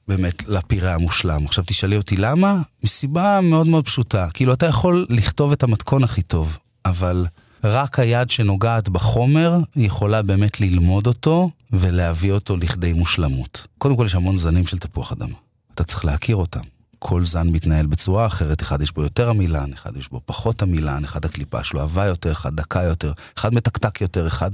באמת 0.07 0.47
לפירה 0.47 0.93
המושלם. 0.93 1.45
עכשיו 1.45 1.63
תשאלי 1.67 1.97
אותי 1.97 2.17
למה? 2.17 2.61
מסיבה 2.83 3.39
מאוד 3.43 3.67
מאוד 3.67 3.85
פשוטה. 3.85 4.27
כאילו, 4.33 4.53
אתה 4.53 4.65
יכול 4.65 5.05
לכתוב 5.09 5.51
את 5.51 5.63
המתכון 5.63 6.03
הכי 6.03 6.21
טוב, 6.21 6.57
אבל 6.85 7.25
רק 7.63 7.99
היד 7.99 8.29
שנוגעת 8.29 8.89
בחומר 8.89 9.59
יכולה 9.75 10.21
באמת 10.21 10.61
ללמוד 10.61 11.07
אותו 11.07 11.49
ולהביא 11.71 12.31
אותו 12.31 12.57
לכדי 12.57 12.93
מושלמות. 12.93 13.67
קודם 13.77 13.97
כל, 13.97 14.05
יש 14.05 14.15
המון 14.15 14.37
זנים 14.37 14.67
של 14.67 14.77
תפוח 14.77 15.11
אדמה. 15.11 15.35
אתה 15.75 15.83
צריך 15.83 16.05
להכיר 16.05 16.35
אותם. 16.35 16.61
כל 16.99 17.25
זן 17.25 17.47
מתנהל 17.47 17.85
בצורה 17.85 18.25
אחרת, 18.25 18.61
אחד 18.61 18.81
יש 18.81 18.91
בו 18.91 19.03
יותר 19.03 19.29
עמילן, 19.29 19.73
אחד 19.73 19.97
יש 19.97 20.09
בו 20.09 20.21
פחות 20.25 20.61
עמילן, 20.61 21.03
אחד 21.03 21.25
הקליפה 21.25 21.63
שלו 21.63 21.81
עבה 21.81 22.05
יותר, 22.05 22.31
אחד 22.31 22.55
דקה 22.55 22.83
יותר, 22.83 23.11
אחד 23.37 23.53
מתקתק 23.53 24.01
יותר, 24.01 24.27
אחד... 24.27 24.51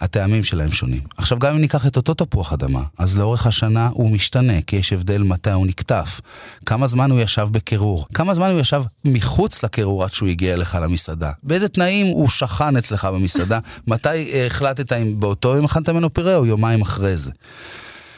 הטעמים 0.00 0.44
שלהם 0.44 0.72
שונים. 0.72 1.00
עכשיו, 1.16 1.38
גם 1.38 1.54
אם 1.54 1.60
ניקח 1.60 1.86
את 1.86 1.96
אותו 1.96 2.14
תפוח 2.14 2.52
אדמה, 2.52 2.82
אז 2.98 3.18
לאורך 3.18 3.46
השנה 3.46 3.88
הוא 3.92 4.10
משתנה, 4.10 4.62
כי 4.62 4.76
יש 4.76 4.92
הבדל 4.92 5.22
מתי 5.22 5.50
הוא 5.50 5.66
נקטף, 5.66 6.20
כמה 6.66 6.86
זמן 6.86 7.10
הוא 7.10 7.20
ישב 7.20 7.48
בקירור, 7.50 8.04
כמה 8.14 8.34
זמן 8.34 8.50
הוא 8.50 8.60
ישב 8.60 8.82
מחוץ 9.04 9.62
לקירור 9.62 10.04
עד 10.04 10.12
שהוא 10.12 10.28
הגיע 10.28 10.54
אליך 10.54 10.78
למסעדה, 10.82 11.32
באיזה 11.42 11.68
תנאים 11.68 12.06
הוא 12.06 12.28
שכן 12.28 12.76
אצלך 12.76 13.04
במסעדה, 13.04 13.58
מתי 13.86 14.46
החלטת 14.46 14.92
אם 14.92 15.20
באותו 15.20 15.56
יום 15.56 15.64
אכלת 15.64 15.88
ממנו 15.88 16.14
פירה 16.14 16.36
או 16.36 16.46
יומיים 16.46 16.82
אחרי 16.82 17.16
זה. 17.16 17.30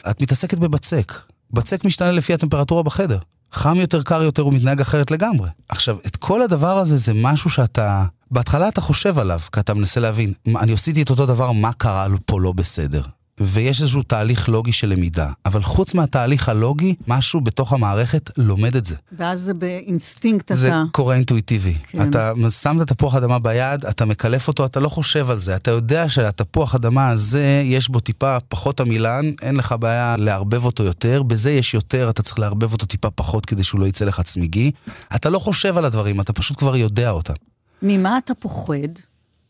את 0.09 0.21
מתעסקת 0.21 0.57
בבצק. 0.57 1.13
בצק 1.53 1.85
משתנה 1.85 2.11
לפי 2.11 2.33
הטמפרטורה 2.33 2.83
בחדר. 2.83 3.17
חם 3.51 3.75
יותר, 3.79 4.03
קר 4.03 4.23
יותר, 4.23 4.41
הוא 4.41 4.53
מתנהג 4.53 4.81
אחרת 4.81 5.11
לגמרי. 5.11 5.49
עכשיו, 5.69 5.97
את 6.07 6.15
כל 6.15 6.41
הדבר 6.41 6.77
הזה 6.77 6.97
זה 6.97 7.13
משהו 7.13 7.49
שאתה... 7.49 8.05
בהתחלה 8.31 8.67
אתה 8.67 8.81
חושב 8.81 9.19
עליו, 9.19 9.39
כי 9.51 9.59
אתה 9.59 9.73
מנסה 9.73 9.99
להבין, 9.99 10.33
אני 10.47 10.73
עשיתי 10.73 11.01
את 11.01 11.09
אותו 11.09 11.25
דבר, 11.25 11.51
מה 11.51 11.73
קרה 11.73 12.07
פה 12.25 12.41
לא 12.41 12.51
בסדר? 12.51 13.01
ויש 13.39 13.81
איזשהו 13.81 14.03
תהליך 14.03 14.49
לוגי 14.49 14.71
של 14.71 14.89
למידה. 14.89 15.29
אבל 15.45 15.63
חוץ 15.63 15.93
מהתהליך 15.93 16.49
הלוגי, 16.49 16.95
משהו 17.07 17.41
בתוך 17.41 17.73
המערכת 17.73 18.31
לומד 18.37 18.75
את 18.75 18.85
זה. 18.85 18.95
ואז 19.17 19.39
זה 19.39 19.53
באינסטינקט 19.53 20.53
זה 20.53 20.67
אתה... 20.67 20.77
זה 20.85 20.89
קורה 20.91 21.15
אינטואיטיבי. 21.15 21.73
כן. 21.87 22.09
אתה 22.09 22.31
שם 22.61 22.77
את 22.81 22.91
התפוח 22.91 23.15
אדמה 23.15 23.39
ביד, 23.39 23.85
אתה 23.85 24.05
מקלף 24.05 24.47
אותו, 24.47 24.65
אתה 24.65 24.79
לא 24.79 24.89
חושב 24.89 25.29
על 25.29 25.39
זה. 25.39 25.55
אתה 25.55 25.71
יודע 25.71 26.09
שהתפוח 26.09 26.75
אדמה 26.75 27.09
הזה, 27.09 27.61
יש 27.65 27.89
בו 27.89 27.99
טיפה 27.99 28.37
פחות 28.39 28.81
עמילן, 28.81 29.31
אין 29.41 29.55
לך 29.55 29.75
בעיה 29.79 30.15
לערבב 30.17 30.65
אותו 30.65 30.83
יותר, 30.83 31.23
בזה 31.23 31.51
יש 31.51 31.73
יותר, 31.73 32.09
אתה 32.09 32.23
צריך 32.23 32.39
לערבב 32.39 32.71
אותו 32.71 32.85
טיפה 32.85 33.09
פחות 33.09 33.45
כדי 33.45 33.63
שהוא 33.63 33.81
לא 33.81 33.85
יצא 33.85 34.05
לך 34.05 34.21
צמיגי. 34.21 34.71
אתה 35.15 35.29
לא 35.29 35.39
חושב 35.39 35.77
על 35.77 35.85
הדברים, 35.85 36.21
אתה 36.21 36.33
פשוט 36.33 36.57
כבר 36.57 36.75
יודע 36.75 37.09
אותם. 37.09 37.33
ממה 37.81 38.17
אתה 38.17 38.33
פוחד? 38.35 38.87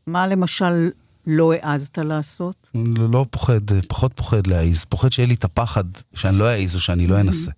מה 0.07 0.27
למשל 0.27 0.89
לא 1.27 1.53
העזת 1.53 1.97
לעשות? 1.97 2.69
לא, 2.75 3.09
לא 3.09 3.25
פוחד, 3.29 3.59
פחות 3.87 4.13
פוחד 4.15 4.47
להעיז. 4.47 4.85
פוחד 4.85 5.11
שיהיה 5.11 5.27
לי 5.27 5.33
את 5.33 5.43
הפחד 5.43 5.83
שאני 6.13 6.37
לא 6.37 6.47
אעיז 6.49 6.75
או 6.75 6.79
שאני 6.79 7.07
לא 7.07 7.19
אנסה. 7.19 7.51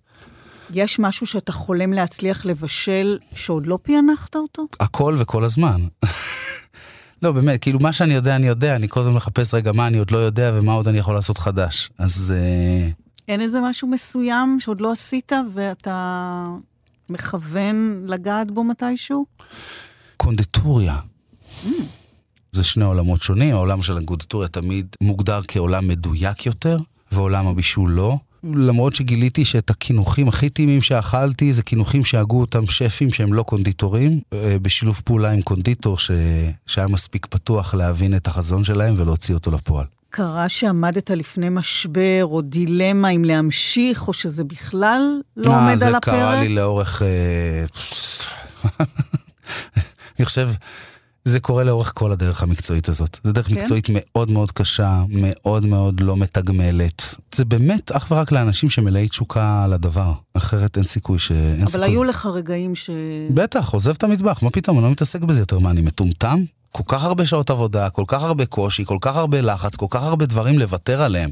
יש 0.74 0.98
משהו 0.98 1.26
שאתה 1.26 1.52
חולם 1.52 1.92
להצליח 1.92 2.44
לבשל 2.44 3.18
שעוד 3.34 3.66
לא 3.66 3.78
פענחת 3.82 4.36
אותו? 4.36 4.66
הכל 4.80 5.16
וכל 5.18 5.44
הזמן. 5.44 5.80
לא, 7.22 7.32
באמת, 7.32 7.62
כאילו, 7.62 7.80
מה 7.80 7.92
שאני 7.92 8.14
יודע, 8.14 8.36
אני 8.36 8.46
יודע, 8.46 8.76
אני 8.76 8.88
כל 8.88 9.00
הזמן 9.00 9.12
מחפש 9.14 9.54
רגע 9.54 9.72
מה 9.72 9.86
אני 9.86 9.98
עוד 9.98 10.10
לא 10.10 10.18
יודע 10.18 10.52
ומה 10.54 10.72
עוד 10.72 10.88
אני 10.88 10.98
יכול 10.98 11.14
לעשות 11.14 11.38
חדש. 11.38 11.90
אז... 11.98 12.34
אה... 12.36 12.88
אין 13.28 13.40
איזה 13.40 13.60
משהו 13.60 13.88
מסוים 13.88 14.56
שעוד 14.60 14.80
לא 14.80 14.92
עשית 14.92 15.32
ואתה 15.54 16.44
מכוון 17.08 18.04
לגעת 18.06 18.50
בו 18.50 18.64
מתישהו? 18.64 19.26
קונדיטוריה. 20.20 20.96
Mm. 21.64 21.68
זה 22.52 22.64
שני 22.64 22.84
עולמות 22.84 23.22
שונים, 23.22 23.54
העולם 23.54 23.82
של 23.82 23.98
הקונדיטוריה 23.98 24.48
תמיד 24.48 24.86
מוגדר 25.00 25.40
כעולם 25.48 25.88
מדויק 25.88 26.46
יותר, 26.46 26.78
ועולם 27.12 27.46
הבישול 27.46 27.90
לא. 27.90 28.16
למרות 28.44 28.94
שגיליתי 28.94 29.44
שאת 29.44 29.70
הקינוחים 29.70 30.28
הכי 30.28 30.50
טעימים 30.50 30.82
שאכלתי 30.82 31.52
זה 31.52 31.62
קינוחים 31.62 32.04
שהגו 32.04 32.40
אותם 32.40 32.66
שפים 32.66 33.10
שהם 33.10 33.32
לא 33.32 33.42
קונדיטורים, 33.42 34.20
אה, 34.32 34.56
בשילוב 34.62 35.02
פעולה 35.04 35.30
עם 35.30 35.42
קונדיטור 35.42 35.98
ש... 35.98 36.10
שהיה 36.66 36.86
מספיק 36.86 37.26
פתוח 37.26 37.74
להבין 37.74 38.16
את 38.16 38.26
החזון 38.26 38.64
שלהם 38.64 38.94
ולהוציא 38.96 39.34
אותו 39.34 39.50
לפועל. 39.50 39.86
קרה 40.10 40.48
שעמדת 40.48 41.10
לפני 41.10 41.48
משבר 41.50 42.24
או 42.24 42.40
דילמה 42.42 43.08
אם 43.08 43.24
להמשיך, 43.24 44.08
או 44.08 44.12
שזה 44.12 44.44
בכלל 44.44 45.20
לא 45.36 45.56
עומד 45.56 45.82
על 45.82 45.94
הפרק? 45.94 46.14
זה 46.14 46.20
קרה 46.20 46.40
לי 46.40 46.48
לאורך... 46.48 47.02
אני 50.20 50.26
חושב, 50.26 50.50
זה 51.24 51.40
קורה 51.40 51.64
לאורך 51.64 51.92
כל 51.94 52.12
הדרך 52.12 52.42
המקצועית 52.42 52.88
הזאת. 52.88 53.18
זו 53.24 53.32
דרך 53.32 53.48
כן? 53.48 53.54
מקצועית 53.54 53.86
מאוד 53.90 54.30
מאוד 54.30 54.50
קשה, 54.52 55.02
מאוד 55.08 55.66
מאוד 55.66 56.00
לא 56.00 56.16
מתגמלת. 56.16 57.14
זה 57.34 57.44
באמת 57.44 57.92
אך 57.92 58.06
ורק 58.10 58.32
לאנשים 58.32 58.70
שמלאי 58.70 59.08
תשוקה 59.08 59.64
על 59.64 59.72
הדבר, 59.72 60.12
אחרת 60.34 60.76
אין 60.76 60.84
סיכוי 60.84 61.18
ש... 61.18 61.32
אין 61.32 61.60
אבל 61.60 61.66
סיכוי. 61.68 61.86
היו 61.88 62.04
לך 62.04 62.26
רגעים 62.26 62.74
ש... 62.74 62.90
בטח, 63.34 63.72
עוזב 63.72 63.90
את 63.90 64.04
המטבח, 64.04 64.42
מה 64.42 64.50
פתאום, 64.50 64.76
אני 64.76 64.84
לא 64.84 64.90
מתעסק 64.90 65.20
בזה 65.20 65.40
יותר. 65.40 65.58
מה, 65.58 65.70
אני 65.70 65.80
מטומטם? 65.80 66.44
כל 66.72 66.82
כך 66.86 67.04
הרבה 67.04 67.26
שעות 67.26 67.50
עבודה, 67.50 67.90
כל 67.90 68.04
כך 68.06 68.22
הרבה 68.22 68.46
קושי, 68.46 68.84
כל 68.84 68.98
כך 69.00 69.16
הרבה 69.16 69.40
לחץ, 69.40 69.76
כל 69.76 69.86
כך 69.90 70.02
הרבה 70.02 70.26
דברים 70.26 70.58
לוותר 70.58 71.02
עליהם. 71.02 71.30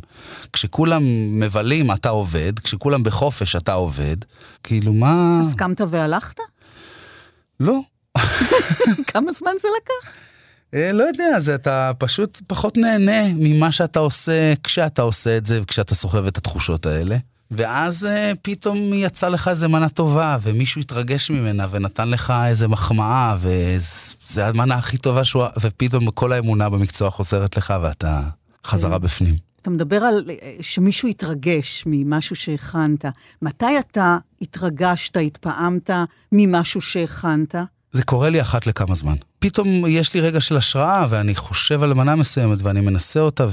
כשכולם 0.53 1.03
מבלים, 1.41 1.93
אתה 1.93 2.09
עובד, 2.09 2.59
כשכולם 2.59 3.03
בחופש, 3.03 3.57
אתה 3.57 3.73
עובד. 3.73 4.17
כאילו, 4.63 4.93
מה... 4.93 5.41
הסכמת 5.43 5.81
והלכת? 5.91 6.37
לא. 7.61 7.81
כמה 9.07 9.33
זמן 9.33 9.53
זה 9.61 9.69
לקח? 9.83 10.13
אה, 10.75 10.93
לא 10.93 11.03
יודע, 11.03 11.37
אז 11.37 11.49
אתה 11.49 11.93
פשוט 11.99 12.41
פחות 12.47 12.77
נהנה 12.77 13.35
ממה 13.35 13.73
שאתה 13.73 13.99
עושה 13.99 14.53
כשאתה 14.65 15.03
עושה 15.03 15.37
את 15.37 15.47
זה 15.47 15.63
וכשאתה 15.63 15.95
סוחב 15.95 16.27
את 16.27 16.39
התחושות 16.39 16.87
האלה. 16.87 17.17
ואז 17.51 18.05
אה, 18.05 18.33
פתאום 18.43 18.93
יצא 18.95 19.29
לך 19.29 19.49
איזה 19.49 19.69
מנה 19.69 19.89
טובה, 19.89 20.39
ומישהו 20.43 20.81
התרגש 20.81 21.31
ממנה 21.31 21.67
ונתן 21.71 22.09
לך 22.09 22.33
איזה 22.47 22.69
מחמאה, 22.69 23.37
וזה 23.41 24.47
המנה 24.47 24.75
הכי 24.75 24.99
טובה 24.99 25.25
שהוא... 25.25 25.45
ופתאום 25.61 26.11
כל 26.11 26.33
האמונה 26.33 26.71
במקצוע 26.71 27.11
חוזרת 27.11 27.57
לך 27.57 27.75
ואתה 27.83 28.23
חזרה 28.67 28.99
כן. 28.99 29.05
בפנים. 29.05 29.37
אתה 29.63 29.71
מדבר 29.71 30.05
על 30.05 30.31
אה, 30.31 30.57
שמישהו 30.61 31.09
התרגש 31.09 31.85
ממשהו 31.87 32.37
שהכנת. 32.37 33.05
מתי 33.43 33.79
אתה 33.79 34.19
התרגשת, 34.43 35.17
התפעמת 35.17 35.91
ממשהו 36.33 36.81
שהכנת? 36.81 37.55
זה 37.93 38.03
קורה 38.03 38.31
לי 38.31 38.41
אחת 38.41 38.67
לכמה 38.67 38.95
זמן. 38.95 39.15
פתאום 39.39 39.87
יש 39.89 40.15
לי 40.15 40.21
רגע 40.21 40.41
של 40.41 40.57
השראה, 40.57 41.07
ואני 41.09 41.35
חושב 41.35 41.83
על 41.83 41.95
מנה 41.95 42.17
מסוימת, 42.17 42.63
ואני 42.63 42.81
מנסה 42.81 43.21
אותה, 43.21 43.47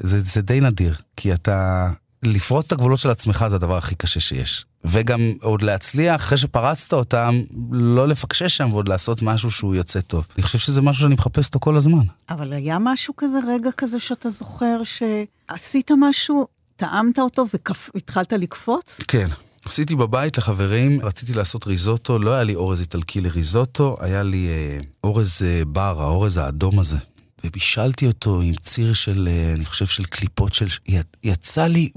וזה 0.00 0.42
די 0.42 0.60
נדיר. 0.60 0.94
כי 1.16 1.32
אתה... 1.32 1.88
לפרוץ 2.22 2.66
את 2.66 2.72
הגבולות 2.72 2.98
של 2.98 3.10
עצמך 3.10 3.44
זה 3.48 3.56
הדבר 3.56 3.76
הכי 3.76 3.94
קשה 3.94 4.20
שיש. 4.20 4.64
וגם 4.84 5.20
עוד 5.40 5.62
להצליח, 5.62 6.16
אחרי 6.16 6.38
שפרצת 6.38 6.92
אותם, 6.92 7.40
לא 7.70 8.08
לפקשש 8.08 8.56
שם 8.56 8.72
ועוד 8.72 8.88
לעשות 8.88 9.22
משהו 9.22 9.50
שהוא 9.50 9.74
יוצא 9.74 10.00
טוב. 10.00 10.26
אני 10.36 10.42
חושב 10.42 10.58
שזה 10.58 10.82
משהו 10.82 11.02
שאני 11.02 11.14
מחפש 11.14 11.46
אותו 11.46 11.60
כל 11.60 11.76
הזמן. 11.76 12.04
אבל 12.30 12.52
היה 12.52 12.78
משהו 12.78 13.14
כזה, 13.16 13.38
רגע 13.48 13.70
כזה 13.76 13.98
שאתה 13.98 14.30
זוכר 14.30 14.80
שעשית 14.84 15.90
משהו, 15.98 16.46
טעמת 16.76 17.18
אותו 17.18 17.44
והתחלת 17.94 18.32
לקפוץ? 18.32 19.00
כן. 19.08 19.28
עשיתי 19.64 19.96
בבית 19.96 20.38
לחברים, 20.38 21.00
רציתי 21.02 21.34
לעשות 21.34 21.66
ריזוטו, 21.66 22.18
לא 22.18 22.34
היה 22.34 22.44
לי 22.44 22.54
אורז 22.54 22.80
איטלקי 22.80 23.20
לריזוטו, 23.20 23.96
היה 24.00 24.22
לי 24.22 24.48
אה, 24.48 24.78
אורז 25.04 25.42
אה, 25.44 25.62
בר, 25.64 26.02
האורז 26.02 26.36
האדום 26.36 26.78
הזה. 26.78 26.96
ובישלתי 27.44 28.06
אותו 28.06 28.40
עם 28.40 28.54
ציר 28.54 28.92
של, 28.92 29.28
אה, 29.30 29.54
אני 29.54 29.64
חושב, 29.64 29.86
של 29.86 30.04
קליפות 30.04 30.54
של... 30.54 30.66
יצא 31.24 31.66
לי, 31.66 31.90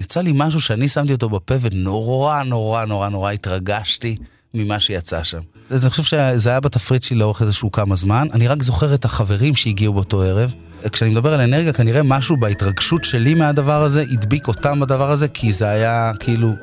יצא 0.00 0.20
לי 0.20 0.32
משהו 0.34 0.60
שאני 0.60 0.88
שמתי 0.88 1.12
אותו 1.12 1.28
בפה 1.28 1.54
ונורא 1.60 2.42
נורא 2.42 2.84
נורא 2.84 3.08
נורא 3.08 3.30
התרגשתי 3.30 4.16
ממה 4.54 4.80
שיצא 4.80 5.22
שם. 5.22 5.40
אני 5.70 5.90
חושב 5.90 6.02
שזה 6.02 6.50
היה 6.50 6.60
בתפריט 6.60 7.02
שלי 7.02 7.18
לאורך 7.18 7.42
איזשהו 7.42 7.70
כמה 7.70 7.96
זמן. 7.96 8.28
אני 8.32 8.48
רק 8.48 8.62
זוכר 8.62 8.94
את 8.94 9.04
החברים 9.04 9.56
שהגיעו 9.56 9.94
באותו 9.94 10.22
ערב. 10.22 10.54
כשאני 10.92 11.10
מדבר 11.10 11.34
על 11.34 11.40
אנרגיה, 11.40 11.72
כנראה 11.72 12.02
משהו 12.02 12.36
בהתרגשות 12.36 13.04
שלי 13.04 13.34
מהדבר 13.34 13.82
הזה 13.82 14.04
הדביק 14.10 14.48
אותם 14.48 14.80
בדבר 14.80 15.10
הזה, 15.10 15.28
כי 15.28 15.52
זה 15.52 15.68
היה 15.68 16.12
כאילו... 16.20 16.54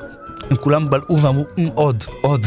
הם 0.50 0.56
כולם 0.56 0.90
בלעו 0.90 1.22
ואמרו, 1.22 1.46
אמ, 1.58 1.68
עוד, 1.74 2.04
עוד. 2.20 2.46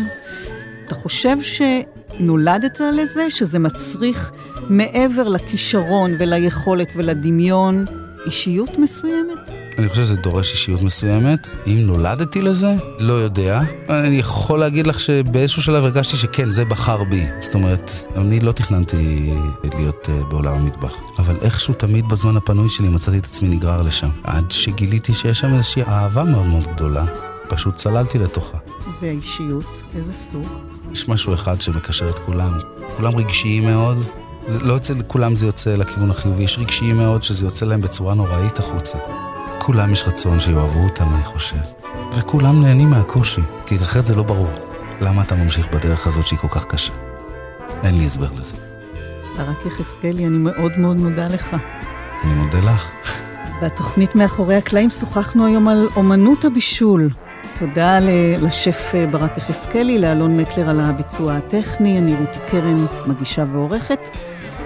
אתה 0.86 0.94
חושב 0.94 1.36
שנולדת 1.42 2.80
לזה, 2.80 3.30
שזה 3.30 3.58
מצריך 3.58 4.32
מעבר 4.68 5.28
לכישרון 5.28 6.14
וליכולת 6.18 6.92
ולדמיון, 6.96 7.84
אישיות 8.26 8.78
מסוימת? 8.78 9.61
אני 9.78 9.88
חושב 9.88 10.02
שזה 10.02 10.16
דורש 10.16 10.52
אישיות 10.52 10.82
מסוימת. 10.82 11.48
אם 11.66 11.78
נולדתי 11.78 12.42
לזה, 12.42 12.74
לא 12.98 13.12
יודע. 13.12 13.60
אני 13.88 14.16
יכול 14.16 14.58
להגיד 14.58 14.86
לך 14.86 15.00
שבאיזשהו 15.00 15.62
שלב 15.62 15.84
הרגשתי 15.84 16.16
שכן, 16.16 16.50
זה 16.50 16.64
בחר 16.64 17.04
בי. 17.04 17.26
זאת 17.40 17.54
אומרת, 17.54 17.90
אני 18.16 18.40
לא 18.40 18.52
תכננתי 18.52 19.32
להיות 19.74 20.08
uh, 20.08 20.24
בעולם 20.30 20.54
המטבח. 20.54 20.96
אבל 21.18 21.36
איכשהו 21.42 21.74
תמיד 21.74 22.08
בזמן 22.08 22.36
הפנוי 22.36 22.68
שלי 22.68 22.88
מצאתי 22.88 23.18
את 23.18 23.24
עצמי 23.24 23.48
נגרר 23.48 23.82
לשם. 23.82 24.08
עד 24.24 24.50
שגיליתי 24.50 25.14
שיש 25.14 25.40
שם 25.40 25.54
איזושהי 25.54 25.82
אהבה 25.82 26.24
מאוד 26.24 26.46
מאוד 26.46 26.66
גדולה. 26.74 27.04
פשוט 27.48 27.76
צללתי 27.76 28.18
לתוכה. 28.18 28.58
והאישיות, 29.02 29.82
איזה 29.94 30.12
סוג? 30.12 30.46
יש 30.92 31.08
משהו 31.08 31.34
אחד 31.34 31.60
שמקשר 31.60 32.10
את 32.10 32.18
כולם. 32.18 32.58
כולם 32.96 33.16
רגשיים 33.16 33.66
מאוד. 33.66 33.96
זה, 34.46 34.60
לא 34.60 34.76
אצל 34.76 34.94
כולם 35.06 35.36
זה 35.36 35.46
יוצא 35.46 35.76
לכיוון 35.76 36.10
החיובי, 36.10 36.42
יש 36.42 36.58
רגשיים 36.58 36.96
מאוד 36.96 37.22
שזה 37.22 37.46
יוצא 37.46 37.66
להם 37.66 37.80
בצורה 37.80 38.14
נוראית 38.14 38.58
החוצה. 38.58 38.98
כולם 39.64 39.92
יש 39.92 40.04
רצון 40.04 40.40
שיאהבו 40.40 40.84
אותם, 40.84 41.14
אני 41.14 41.22
חושב. 41.22 41.56
וכולם 42.18 42.62
נהנים 42.62 42.90
מהקושי, 42.90 43.40
כי 43.66 43.76
אחרת 43.76 44.06
זה 44.06 44.14
לא 44.14 44.22
ברור. 44.22 44.50
למה 45.00 45.22
אתה 45.22 45.34
ממשיך 45.34 45.68
בדרך 45.74 46.06
הזאת 46.06 46.26
שהיא 46.26 46.38
כל 46.38 46.48
כך 46.48 46.66
קשה? 46.66 46.92
אין 47.82 47.98
לי 47.98 48.06
הסבר 48.06 48.32
לזה. 48.32 48.56
ברק 49.36 49.66
יחזקאלי, 49.66 50.26
אני 50.26 50.38
מאוד 50.38 50.72
מאוד 50.78 50.96
מודה 50.96 51.26
לך. 51.26 51.56
אני 52.24 52.34
מודה 52.34 52.58
לך. 52.58 52.90
בתוכנית 53.62 54.14
מאחורי 54.14 54.54
הקלעים 54.54 54.90
שוחחנו 54.90 55.46
היום 55.46 55.68
על 55.68 55.88
אומנות 55.96 56.44
הבישול. 56.44 57.10
תודה 57.58 57.98
לשף 58.40 58.90
אה, 58.94 59.06
ברק 59.06 59.38
יחזקאלי, 59.38 59.98
לאלון 59.98 60.36
מקלר 60.36 60.70
על 60.70 60.80
הביצוע 60.80 61.36
הטכני, 61.36 61.98
אני 61.98 62.14
רותי 62.14 62.38
קרן, 62.46 62.86
מגישה 63.06 63.44
ועורכת. 63.52 64.08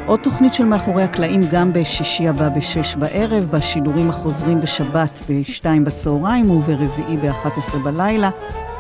עוד 0.07 0.21
תוכנית 0.21 0.53
של 0.53 0.65
מאחורי 0.65 1.03
הקלעים 1.03 1.41
גם 1.53 1.73
בשישי 1.73 2.29
הבא 2.29 2.49
בשש 2.49 2.95
בערב, 2.95 3.45
בשידורים 3.51 4.11
החוזרים 4.11 4.61
בשבת 4.61 5.21
בשתיים 5.29 5.85
בצהריים 5.85 6.51
וברביעי 6.51 7.17
ב-11 7.17 7.77
בלילה, 7.85 8.31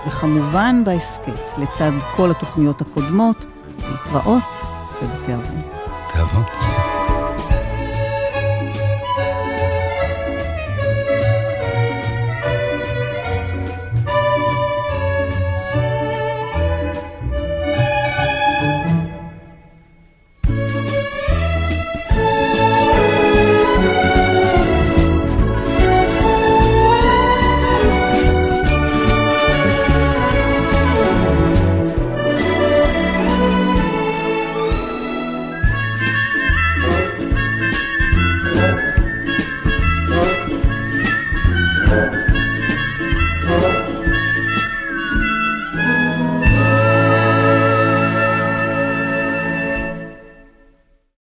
וכמובן 0.06 0.82
בהסכת, 0.84 1.58
לצד 1.58 1.92
כל 2.16 2.30
התוכניות 2.30 2.80
הקודמות, 2.80 3.46
להתראות 3.78 4.42
ובתיאבון. 5.02 5.62
תיאבון. 6.12 6.85